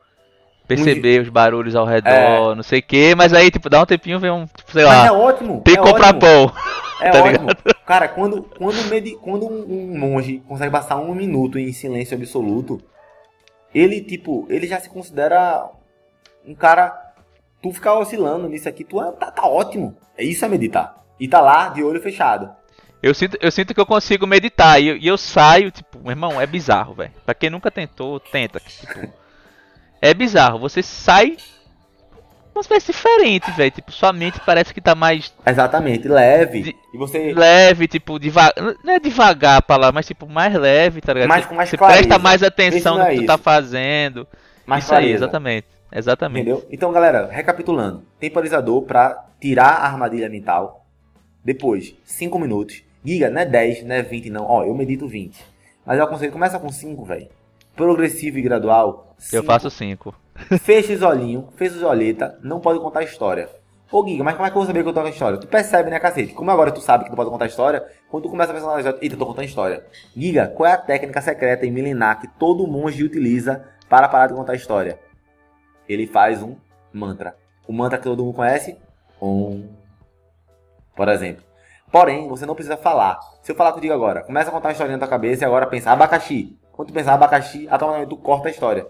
[0.67, 2.55] perceber os barulhos ao redor, é.
[2.55, 4.97] não sei o que, mas aí, tipo, dá um tempinho, vem um, tipo, sei mas
[4.97, 5.07] lá.
[5.07, 5.61] é ótimo.
[5.61, 6.21] Tem que é comprar ótimo.
[6.21, 6.53] pão.
[7.01, 7.49] É tá ótimo.
[7.49, 7.75] Ligado?
[7.85, 12.81] Cara, quando, quando, medi, quando um, monge consegue passar um minuto em silêncio absoluto,
[13.73, 15.69] ele, tipo, ele já se considera
[16.47, 17.01] um cara.
[17.61, 19.93] Tu ficar oscilando nisso aqui, tu é, tá, tá ótimo.
[20.17, 21.03] É isso é meditar.
[21.19, 22.49] E tá lá de olho fechado.
[23.05, 26.09] Eu sinto, eu sinto que eu consigo meditar e eu, e eu saio, tipo, meu
[26.09, 27.11] irmão, é bizarro, velho.
[27.23, 28.59] Pra quem nunca tentou, tenta.
[28.59, 29.13] Tipo,
[30.01, 30.57] é bizarro.
[30.57, 31.37] Você sai
[32.55, 33.69] uma espécie diferente, velho.
[33.69, 35.31] Tipo, sua mente parece que tá mais.
[35.45, 36.63] Exatamente, leve.
[36.63, 36.75] De...
[36.95, 37.31] E você.
[37.31, 38.55] Leve, tipo, devagar.
[38.83, 41.29] Não é devagar pra lá, mas tipo, mais leve, tá ligado?
[41.29, 41.99] Mais, com mais você clareza.
[41.99, 44.27] presta mais atenção no é que tu tá fazendo.
[44.65, 45.09] Mais isso clareza.
[45.09, 45.67] aí, exatamente.
[45.91, 46.41] Exatamente.
[46.41, 46.67] Entendeu?
[46.71, 50.87] Então, galera, recapitulando: temporizador pra tirar a armadilha mental.
[51.43, 52.84] Depois, 5 minutos.
[53.05, 54.45] Giga, não é 10, não é 20, não.
[54.45, 55.45] Ó, eu medito 20.
[55.85, 57.29] Mas eu aconselho, começa com 5, velho.
[57.75, 59.13] Progressivo e gradual.
[59.17, 59.35] Cinco.
[59.35, 60.13] Eu faço 5.
[60.59, 63.47] Fecha os olhinhos, fez os olhetas, não pode contar história.
[63.91, 65.37] Ô Giga, mas como é que eu vou saber que eu tô contando história?
[65.37, 66.33] Tu percebe, né, cacete?
[66.33, 68.77] Como agora tu sabe que tu pode contar história, quando tu começa a pensar na
[68.79, 69.85] história, eita, tô contando história.
[70.17, 74.33] Giga, qual é a técnica secreta e milenar que todo monge utiliza para parar de
[74.33, 74.99] contar história?
[75.87, 76.55] Ele faz um
[76.91, 77.37] mantra.
[77.67, 78.75] O mantra que todo mundo conhece?
[79.21, 79.69] Um.
[80.95, 81.44] Por exemplo.
[81.95, 83.17] Porém, você não precisa falar.
[83.41, 85.65] Se eu falar contigo agora, começa a contar uma historinha na tua cabeça e agora
[85.65, 86.59] pensa abacaxi.
[86.73, 88.85] Quando tu pensar abacaxi, automaticamente tu corta a história.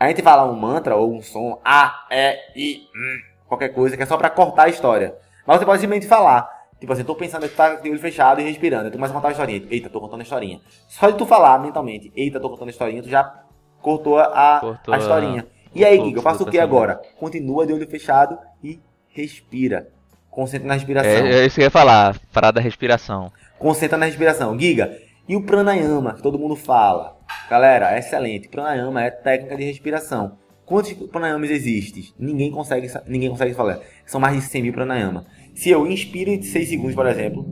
[0.00, 4.02] A gente fala um mantra ou um som A, E, I, hum, qualquer coisa que
[4.02, 5.14] é só para cortar a história.
[5.46, 6.48] Mas você pode simplesmente falar.
[6.80, 8.90] Tipo assim, tô pensando que tu tá de olho fechado e respirando.
[8.90, 9.66] Tu começa a contar uma historinha.
[9.70, 10.58] Eita, tô contando a historinha.
[10.88, 13.42] Só de tu falar mentalmente, eita, tô contando a historinha, tu já
[13.82, 15.46] cortou a, cortou a historinha.
[15.74, 16.98] E aí, Giga, eu faço o que agora?
[17.20, 19.92] Continua de olho fechado e respira.
[20.32, 21.10] Concentra na respiração.
[21.10, 23.30] É, é isso que eu ia falar, parada da respiração.
[23.58, 24.58] Concentra na respiração.
[24.58, 24.98] Giga,
[25.28, 27.18] e o pranayama, que todo mundo fala?
[27.50, 28.48] Galera, é excelente.
[28.48, 30.38] Pranayama é técnica de respiração.
[30.64, 32.04] Quantos pranayamas existem?
[32.18, 33.80] Ninguém consegue, ninguém consegue falar.
[34.06, 35.26] São mais de 100 mil pranayama.
[35.54, 37.46] Se eu inspiro em 6 segundos, por exemplo,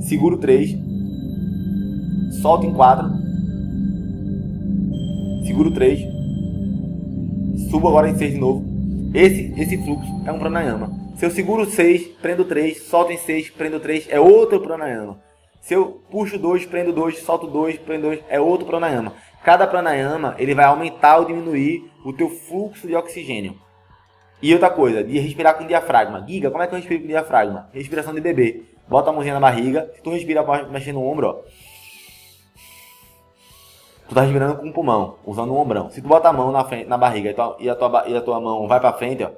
[0.00, 0.76] seguro 3,
[2.42, 3.08] solto em 4,
[5.46, 6.00] seguro 3,
[7.70, 8.73] subo agora em 6 de novo.
[9.14, 10.90] Esse, esse fluxo é um pranayama.
[11.16, 15.20] Se eu seguro 6, prendo 3, solto em 6, prendo 3, é outro pranayama.
[15.60, 19.12] Se eu puxo 2, prendo 2, solto 2, prendo 2, é outro pranayama.
[19.44, 23.54] Cada pranayama ele vai aumentar ou diminuir o teu fluxo de oxigênio.
[24.42, 26.26] E outra coisa, de respirar com diafragma.
[26.26, 27.70] Giga, como é que eu respiro com diafragma?
[27.72, 28.64] Respiração de bebê.
[28.88, 31.40] Bota a mãozinha na barriga, se tu respira mexendo no ombro, ó.
[34.08, 35.90] Tu tá respirando com o pulmão, usando o ombrão.
[35.90, 38.16] Se tu bota a mão na, frente, na barriga e, tua, e, a tua, e
[38.16, 39.30] a tua mão vai pra frente, ó.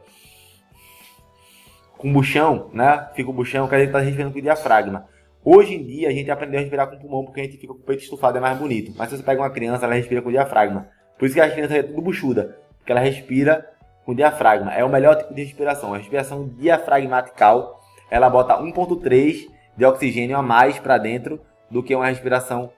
[1.97, 3.09] Com o buchão, né?
[3.15, 5.07] Fica o buchão, quer dizer que tá respirando com o diafragma.
[5.45, 7.73] Hoje em dia a gente aprendeu a respirar com o pulmão porque a gente fica
[7.73, 8.93] com o peito estufado, é mais bonito.
[8.97, 10.89] Mas se você pega uma criança, ela respira com o diafragma.
[11.17, 12.59] Por isso que as crianças é tudo buchuda.
[12.79, 13.65] Porque ela respira
[14.05, 14.75] com o diafragma.
[14.75, 15.95] É o melhor tipo de respiração.
[15.95, 17.81] A respiração diafragmatical,
[18.11, 21.41] ela bota 1.3 de oxigênio a mais para dentro
[21.71, 22.71] do que uma respiração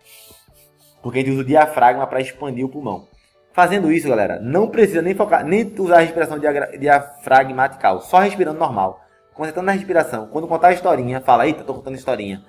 [1.03, 3.07] porque a gente usa o diafragma para expandir o pulmão.
[3.53, 6.39] Fazendo isso, galera, não precisa nem focar, nem usar a respiração
[6.79, 9.01] diafragmatical, só respirando normal.
[9.35, 10.29] Concentrando na respiração.
[10.29, 12.43] Quando contar a historinha, fala, eita, tô contando historinha.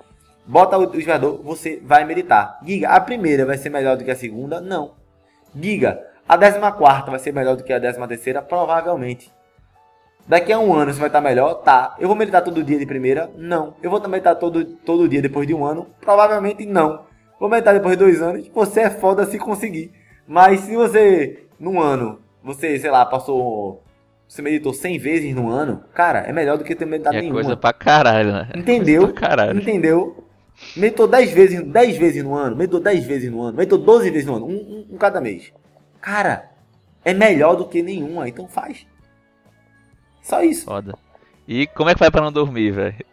[0.45, 2.59] Bota o respirador, você vai meditar.
[2.63, 4.59] Giga, a primeira vai ser melhor do que a segunda?
[4.59, 4.93] Não.
[5.55, 8.41] Giga, a décima quarta vai ser melhor do que a décima terceira?
[8.41, 9.31] Provavelmente.
[10.27, 11.55] Daqui a um ano você vai estar melhor?
[11.55, 11.95] Tá.
[11.99, 13.31] Eu vou meditar todo dia de primeira?
[13.35, 13.73] Não.
[13.81, 15.87] Eu vou meditar todo, todo dia depois de um ano?
[15.99, 17.08] Provavelmente não.
[17.39, 18.47] Vou meditar depois de dois anos.
[18.53, 19.91] Você é foda se conseguir.
[20.27, 23.83] Mas se você, num ano, você, sei lá, passou.
[24.27, 27.39] Você meditou 100 vezes no ano, cara, é melhor do que ter meditado é nenhuma.
[27.39, 28.49] É coisa pra caralho, né?
[28.55, 29.07] Entendeu?
[29.07, 29.59] É caralho.
[29.59, 30.23] Entendeu?
[30.75, 34.27] Meditou 10 vezes, 10 vezes no ano, meditou 10 vezes no ano, meditou 12 vezes
[34.27, 35.51] no ano, um, um, um cada mês.
[35.99, 36.51] Cara,
[37.03, 38.85] é melhor do que nenhuma, então faz.
[40.21, 40.65] Só isso.
[40.65, 40.93] Foda.
[41.47, 43.05] E como é que vai pra não dormir, velho?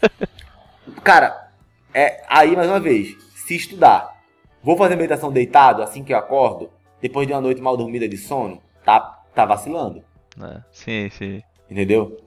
[1.04, 1.50] Cara,
[1.92, 3.14] é aí mais uma vez,
[3.46, 4.22] se estudar.
[4.62, 6.70] Vou fazer meditação deitado assim que eu acordo,
[7.00, 9.00] depois de uma noite mal dormida de sono, tá,
[9.34, 10.02] tá vacilando.
[10.40, 11.42] É, sim, sim.
[11.68, 12.18] Entendeu?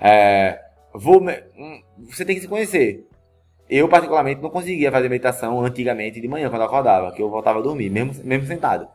[0.00, 0.58] É,
[0.94, 3.06] vou, hum, você tem que se conhecer.
[3.68, 7.58] Eu, particularmente, não conseguia fazer meditação antigamente de manhã, quando eu acordava, que eu voltava
[7.58, 8.88] a dormir, mesmo, mesmo sentado.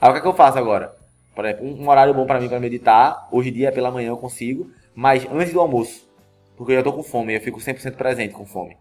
[0.00, 0.94] Aí o que, é que eu faço agora?
[1.34, 4.08] Por exemplo, um horário bom para mim para meditar, hoje em dia é pela manhã
[4.08, 6.08] eu consigo, mas antes do almoço.
[6.56, 8.76] Porque eu já tô com fome, eu fico 100% presente com fome.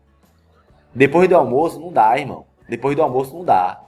[0.93, 2.45] Depois do almoço não dá, irmão.
[2.68, 3.81] Depois do almoço não dá.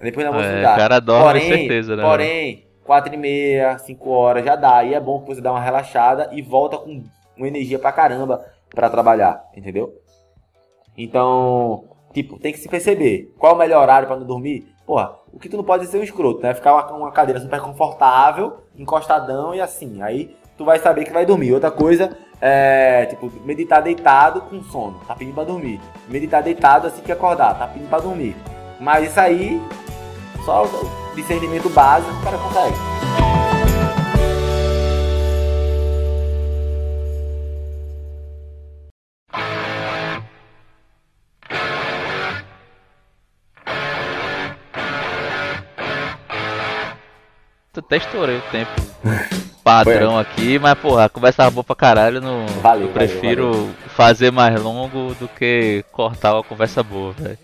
[0.00, 0.74] Depois do almoço é, não dá.
[0.74, 2.02] O cara dorme porém, com certeza, né?
[2.02, 4.84] Porém, 4 e meia, 5 horas já dá.
[4.84, 7.02] E é bom que você dá uma relaxada e volta com
[7.36, 9.94] uma energia pra caramba pra trabalhar, entendeu?
[10.96, 13.32] Então, tipo, tem que se perceber.
[13.38, 14.66] Qual é o melhor horário para não dormir?
[14.86, 16.54] Porra, o que tu não pode ser um escroto, né?
[16.54, 20.02] Ficar uma, uma cadeira super confortável, encostadão e assim.
[20.02, 21.52] Aí tu vai saber que vai dormir.
[21.52, 25.80] Outra coisa é, tipo, meditar deitado com sono, tá pedindo pra dormir.
[26.08, 28.34] Meditar deitado assim que acordar, tá pedindo pra dormir.
[28.80, 29.62] Mas isso aí,
[30.44, 32.76] só o discernimento básico o cara consegue.
[47.72, 48.72] Tu até estourei o tempo.
[49.62, 52.20] padrão aqui, mas porra, a conversa boa pra caralho.
[52.20, 53.74] Não, valeu, eu prefiro valeu, valeu.
[53.88, 57.38] fazer mais longo do que cortar uma conversa boa, velho.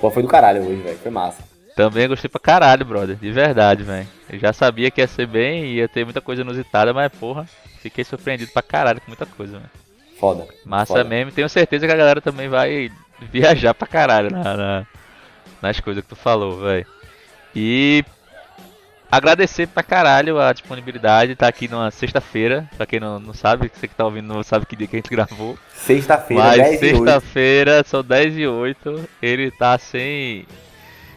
[0.00, 0.98] Pô, foi do caralho hoje, velho.
[0.98, 1.42] Foi massa.
[1.76, 3.16] Também gostei pra caralho, brother.
[3.16, 4.06] De verdade, velho.
[4.30, 7.46] Eu já sabia que ia ser bem, ia ter muita coisa inusitada, mas porra,
[7.80, 9.70] fiquei surpreendido pra caralho com muita coisa, velho.
[10.18, 10.46] Foda.
[10.64, 11.04] Massa foda.
[11.04, 11.32] mesmo.
[11.32, 12.90] Tenho certeza que a galera também vai
[13.32, 14.86] viajar pra caralho na, na
[15.64, 16.86] nas coisas que tu falou, velho.
[17.56, 18.04] E
[19.16, 23.88] agradecer pra caralho a disponibilidade, tá aqui numa sexta-feira, pra quem não, não sabe, você
[23.88, 25.58] que tá ouvindo não sabe que dia que a gente gravou.
[25.74, 30.46] Sexta-feira, 10 sexta-feira, são 10 e 8, ele tá sem,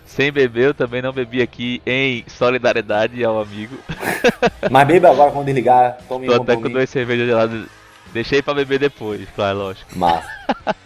[0.05, 3.77] sem beber, eu também não bebi aqui em solidariedade ao amigo.
[4.69, 7.65] Mas beba agora quando desligar, tome Tô até com duas cervejas geladas,
[8.13, 9.97] deixei pra beber depois, claro, lógico.
[9.97, 10.27] Massa.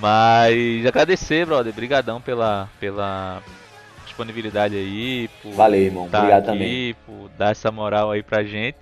[0.00, 3.40] Mas agradecer, brother, brigadão pela, pela
[4.12, 6.08] disponibilidade aí, por Valeu, irmão.
[6.08, 6.96] Tá Obrigado aqui, também.
[7.06, 8.78] por dar essa moral aí pra gente,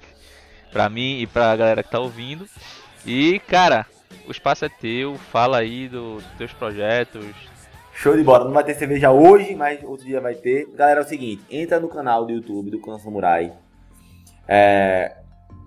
[0.73, 2.47] pra mim e pra galera que tá ouvindo.
[3.07, 3.87] E, cara,
[4.27, 7.25] o espaço é teu, fala aí dos teus projetos.
[7.95, 10.67] Show de bola, não vai ter cerveja hoje, mas outro dia vai ter.
[10.75, 13.53] Galera, é o seguinte, entra no canal do YouTube do Clã Samurai.
[14.49, 15.17] É...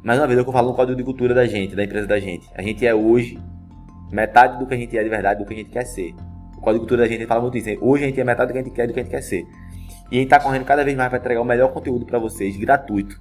[0.04, 2.46] Mais uma vez, eu falo no código de cultura da gente, da empresa da gente.
[2.56, 3.40] A gente é hoje
[4.12, 6.14] metade do que a gente é de verdade, do que a gente quer ser.
[6.64, 7.70] Código cultura da gente fala muito isso.
[7.82, 9.22] Hoje a gente é metade do que a gente quer, do que a gente quer
[9.22, 9.46] ser.
[10.10, 12.56] E a gente tá correndo cada vez mais para entregar o melhor conteúdo para vocês,
[12.56, 13.20] gratuito.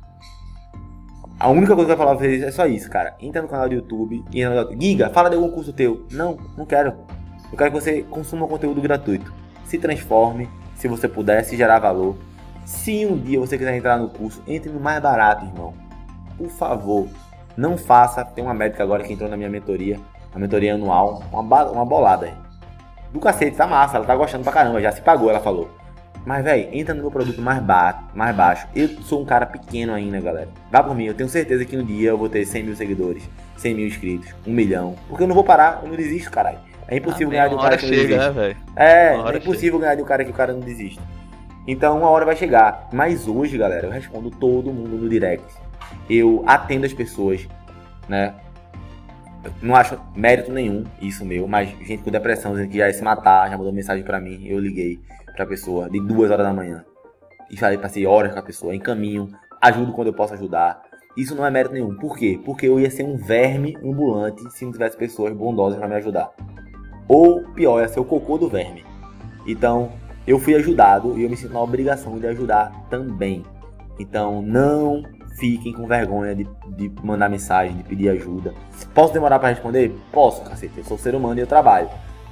[1.40, 3.16] A única coisa que eu vou falar pra vocês é só isso, cara.
[3.20, 4.80] Entra no canal do YouTube e no...
[4.80, 6.06] Giga, fala de algum curso teu.
[6.12, 6.94] Não, não quero.
[7.50, 9.34] Eu quero que você consuma conteúdo gratuito.
[9.64, 12.16] Se transforme, se você puder, se gerar valor.
[12.64, 15.74] Se um dia você quiser entrar no curso, entre no mais barato, irmão.
[16.38, 17.08] Por favor,
[17.56, 18.24] não faça.
[18.24, 19.98] Tem uma médica agora que entrou na minha mentoria,
[20.32, 22.41] a mentoria anual, uma, uma bolada.
[23.12, 25.68] Do cacete, tá massa, ela tá gostando pra caramba, já se pagou, ela falou.
[26.24, 28.66] Mas, velho, entra no meu produto mais, ba mais baixo.
[28.74, 30.48] Eu sou um cara pequeno ainda, galera.
[30.70, 33.28] Vá por mim, eu tenho certeza que um dia eu vou ter 100 mil seguidores,
[33.56, 34.94] 100 mil inscritos, 1 milhão.
[35.08, 36.58] Porque eu não vou parar, eu não desisto, caralho.
[36.86, 38.38] É impossível Ah, ganhar de um cara que não chega, desiste.
[38.38, 38.56] né?
[38.76, 41.00] É, é impossível ganhar de um cara que o cara não desiste.
[41.66, 42.88] Então uma hora vai chegar.
[42.92, 45.44] Mas hoje, galera, eu respondo todo mundo no direct.
[46.08, 47.46] Eu atendo as pessoas,
[48.08, 48.34] né?
[49.60, 53.02] Não acho mérito nenhum isso meu, mas gente com depressão dizendo que já ia se
[53.02, 55.00] matar, já mandou mensagem pra mim, eu liguei
[55.34, 56.84] pra pessoa de duas horas da manhã.
[57.50, 59.28] E falei, passei horas com a pessoa, encaminho,
[59.60, 60.82] ajudo quando eu posso ajudar.
[61.16, 61.94] Isso não é mérito nenhum.
[61.96, 62.40] Por quê?
[62.44, 66.30] Porque eu ia ser um verme ambulante se não tivesse pessoas bondosas pra me ajudar.
[67.06, 68.84] Ou pior, ia ser o cocô do verme.
[69.46, 69.92] Então,
[70.26, 73.42] eu fui ajudado e eu me sinto na obrigação de ajudar também.
[73.98, 75.02] Então, não
[75.42, 78.54] fiquem com vergonha de, de mandar mensagem, de pedir ajuda.
[78.94, 79.92] Posso demorar pra responder?
[80.12, 80.78] Posso, cacete.
[80.78, 81.88] Eu sou ser humano e eu trabalho,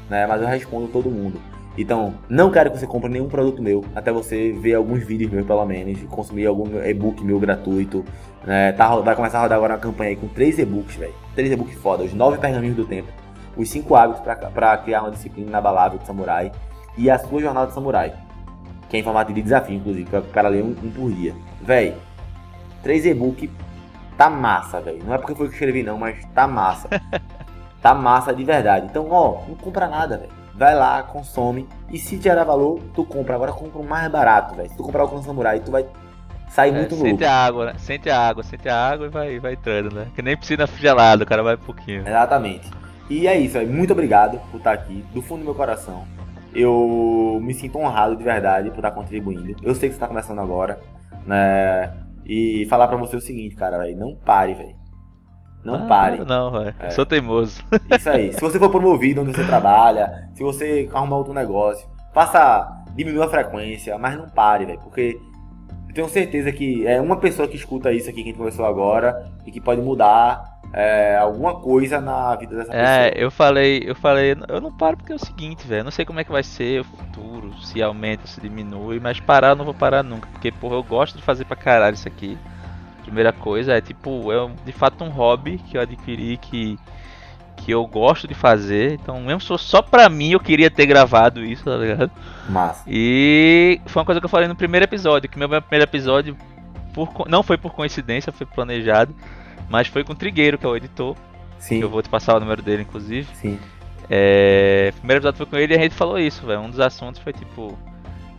[0.08, 0.28] né?
[0.28, 1.40] Mas eu respondo todo mundo.
[1.76, 5.44] Então, não quero que você compre nenhum produto meu, até você ver alguns vídeos meus,
[5.44, 8.04] pelo menos, consumir algum e-book meu gratuito.
[8.46, 8.70] Né?
[8.72, 11.14] Tá, vai começar a rodar agora uma campanha aí com três e-books, velho.
[11.34, 13.08] Três e-books foda, os nove pergaminhos do tempo,
[13.56, 16.52] os cinco hábitos pra criar uma disciplina inabalável de samurai
[16.96, 18.12] e a sua jornada de samurai.
[18.88, 21.32] Que é em formato de desafio, inclusive, pra o cara ler um, um por dia.
[21.60, 21.94] Véi,
[22.82, 23.50] três e-book
[24.16, 25.02] tá massa, velho.
[25.04, 26.88] Não é porque foi eu que escrevi, não, mas tá massa.
[27.80, 28.86] tá massa de verdade.
[28.86, 30.30] Então, ó, não compra nada, velho.
[30.54, 31.66] Vai lá, consome.
[31.90, 33.34] E se gerar valor, tu compra.
[33.34, 34.68] Agora compra o mais barato, velho.
[34.68, 35.86] Se tu comprar o Clã Samurai, tu vai
[36.50, 37.74] sair É, muito no sente a água, né?
[37.78, 40.08] Sente a água, sente a água e vai, vai entrando, né?
[40.14, 42.06] Que nem piscina gelada, o cara vai um pouquinho.
[42.06, 42.70] Exatamente.
[43.08, 43.72] E é isso, velho.
[43.72, 46.04] Muito obrigado por estar aqui, do fundo do meu coração.
[46.54, 49.56] Eu me sinto honrado de verdade por estar contribuindo.
[49.62, 50.78] Eu sei que você tá começando agora,
[51.26, 51.90] né?
[52.32, 53.98] E falar pra você o seguinte, cara, velho.
[53.98, 54.76] Não pare, velho.
[55.64, 56.24] Não Ah, pare.
[56.24, 56.74] Não, velho.
[56.78, 56.90] É.
[56.90, 57.60] Sou teimoso.
[57.90, 58.32] Isso aí.
[58.32, 62.70] Se você for promovido onde você trabalha, se você arrumar outro negócio, faça.
[62.94, 64.78] diminua a frequência, mas não pare, velho.
[64.78, 65.18] Porque
[65.90, 68.64] eu tenho certeza que é uma pessoa que escuta isso aqui que a gente conversou
[68.66, 73.20] agora e que pode mudar é, alguma coisa na vida dessa É, pessoa.
[73.20, 75.84] eu falei, eu falei, eu não paro porque é o seguinte, velho.
[75.84, 79.50] Não sei como é que vai ser o futuro, se aumenta, se diminui, mas parar
[79.50, 80.28] eu não vou parar nunca.
[80.28, 82.38] Porque, porra, eu gosto de fazer pra caralho isso aqui.
[83.02, 86.78] Primeira coisa é tipo, é de fato um hobby que eu adquiri que,
[87.60, 88.94] que eu gosto de fazer.
[88.94, 92.10] Então, mesmo só, só pra mim eu queria ter gravado isso, tá ligado?
[92.48, 92.82] Massa.
[92.86, 96.36] E foi uma coisa que eu falei no primeiro episódio, que meu primeiro episódio
[96.92, 99.14] por não foi por coincidência, foi planejado,
[99.68, 101.14] mas foi com o Trigueiro, que é o editor,
[101.58, 101.82] que Sim.
[101.82, 103.28] eu vou te passar o número dele, inclusive.
[103.34, 103.58] Sim.
[104.08, 106.60] É, o primeiro episódio foi com ele e a gente falou isso, velho.
[106.60, 107.78] Um dos assuntos foi tipo.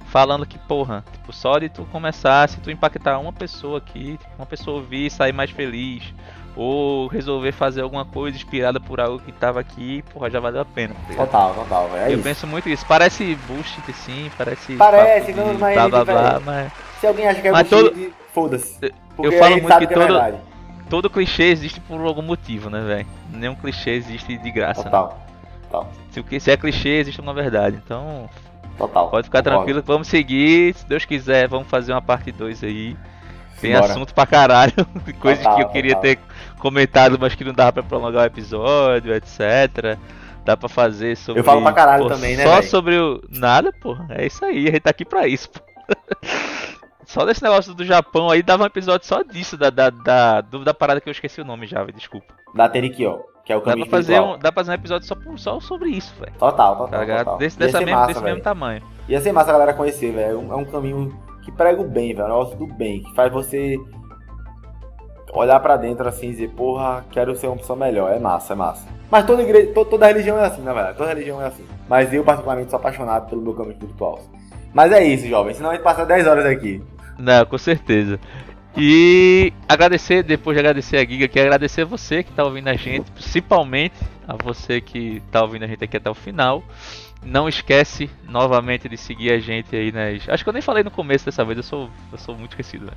[0.07, 4.29] Falando que, porra, tipo, só de tu começar, se tu impactar uma pessoa aqui, tipo,
[4.37, 6.03] uma pessoa ouvir e sair mais feliz,
[6.55, 10.65] ou resolver fazer alguma coisa inspirada por algo que tava aqui, porra, já valeu a
[10.65, 10.93] pena.
[11.07, 11.15] tá?
[11.25, 12.03] Total, total, velho.
[12.03, 12.23] É eu isso.
[12.23, 12.85] penso muito isso.
[12.85, 14.75] Parece bullshit, sim, parece.
[14.75, 16.43] Parece, não, mas blá é blá blá, diferente.
[16.45, 18.93] mas Se alguém acha que é Mas bullshit, foda-se.
[19.21, 20.37] Eu- falo muito sabe que é todo- verdade.
[20.89, 23.07] todo clichê existe por algum motivo, né, velho?
[23.31, 24.83] Nenhum clichê existe de graça.
[24.83, 24.89] Né?
[24.89, 25.89] Total.
[26.11, 27.79] Se, o que- se é clichê, existe uma verdade.
[27.83, 28.29] Então,
[28.77, 29.09] Total.
[29.09, 29.57] Pode ficar Concordo.
[29.65, 30.73] tranquilo, vamos seguir.
[30.73, 32.97] Se Deus quiser, vamos fazer uma parte 2 aí.
[33.61, 33.91] Tem Simbora.
[33.93, 34.73] assunto pra caralho.
[35.21, 36.17] Coisas que eu queria ter
[36.59, 39.97] comentado, mas que não dava pra prolongar o episódio, etc.
[40.43, 41.39] Dá pra fazer sobre.
[41.41, 42.63] Eu falo pra caralho também, né, Só véi?
[42.63, 43.21] sobre o.
[43.29, 44.07] Nada, porra.
[44.09, 45.59] É isso aí, a gente tá aqui pra isso, pô.
[47.05, 50.73] Só desse negócio do Japão aí dava um episódio só disso, da, da, da, da
[50.73, 52.33] parada que eu esqueci o nome já, desculpa.
[52.55, 55.05] Da Terikyo, que é o Dá caminho pra, fazer um, dá pra fazer um episódio
[55.05, 56.31] só, só sobre isso, velho.
[56.39, 57.37] Total, total, Tá total.
[57.37, 58.81] Desse, dessa mesmo, massa, desse mesmo tamanho.
[59.09, 60.31] Ia ser massa a galera conhecer, velho.
[60.31, 62.25] É um, é um caminho que prega o bem, velho.
[62.25, 63.01] É negócio do bem.
[63.03, 63.77] Que faz você
[65.33, 68.11] olhar pra dentro assim e dizer, porra, quero ser uma pessoa melhor.
[68.11, 68.87] É massa, é massa.
[69.09, 70.97] Mas toda igreja, to- toda religião é assim, na verdade.
[70.97, 71.65] Toda religião é assim.
[71.87, 74.19] Mas eu, particularmente, sou apaixonado pelo meu caminho espiritual.
[74.73, 75.53] Mas é isso, jovem.
[75.53, 76.81] Senão a gente passa 10 horas aqui.
[77.17, 78.19] Não, com certeza.
[78.77, 82.73] E agradecer, depois de agradecer a Giga, que agradecer a você que tá ouvindo a
[82.73, 83.95] gente, principalmente
[84.25, 86.63] a você que tá ouvindo a gente aqui até o final.
[87.23, 90.27] Não esquece novamente de seguir a gente aí nas.
[90.27, 92.85] Acho que eu nem falei no começo dessa vez, eu sou, eu sou muito esquecido,
[92.85, 92.93] né?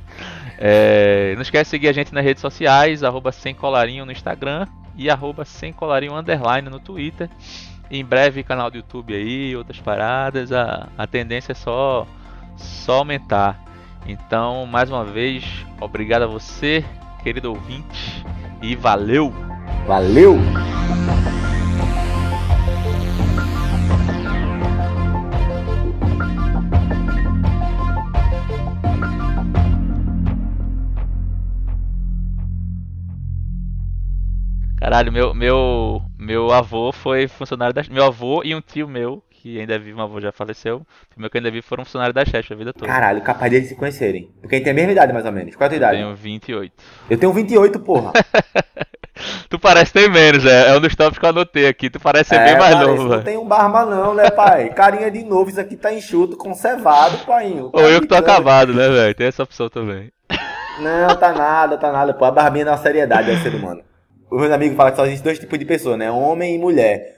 [0.58, 4.66] É, não esquece de seguir a gente nas redes sociais, arroba sem colarinho no Instagram
[4.96, 7.28] e arroba sem colarinho underline no Twitter.
[7.90, 10.52] Em breve canal do YouTube aí, outras paradas.
[10.52, 12.06] A, a tendência é só
[12.56, 13.62] só aumentar.
[14.06, 15.44] Então, mais uma vez,
[15.80, 16.84] obrigado a você,
[17.22, 18.24] querido ouvinte,
[18.62, 19.32] e valeu!
[19.86, 20.38] Valeu!
[34.84, 39.58] Caralho, meu, meu, meu avô foi funcionário da Meu avô e um tio meu, que
[39.58, 40.82] ainda é vivo, meu avô já faleceu.
[41.16, 42.86] O meu que ainda é vivo foram funcionários da Chef a vida toda.
[42.86, 44.30] Caralho, capaz deles se conhecerem.
[44.42, 45.56] Porque a gente tem a mesma idade, mais ou menos.
[45.56, 46.00] Qual é a tua idade?
[46.00, 46.72] Eu tenho 28.
[47.08, 48.12] Eu tenho 28, porra.
[49.48, 50.68] tu parece ter menos, é.
[50.68, 51.88] É um dos tópicos que eu anotei aqui.
[51.88, 54.68] Tu parece ser é, bem mais novo, Não tem um barba não, né, pai?
[54.68, 57.54] Carinha de novo, isso aqui tá enxuto, conservado, pai.
[57.58, 59.14] Ou eu que tô acabado, né, velho?
[59.14, 60.12] Tem essa opção também.
[60.78, 62.12] Não, tá nada, tá nada.
[62.12, 63.80] Pô, a barbinha dá uma seriedade ao ser humano.
[64.34, 66.10] Os meus amigos falam que só existe dois tipos de pessoa, né?
[66.10, 67.13] Homem e mulher.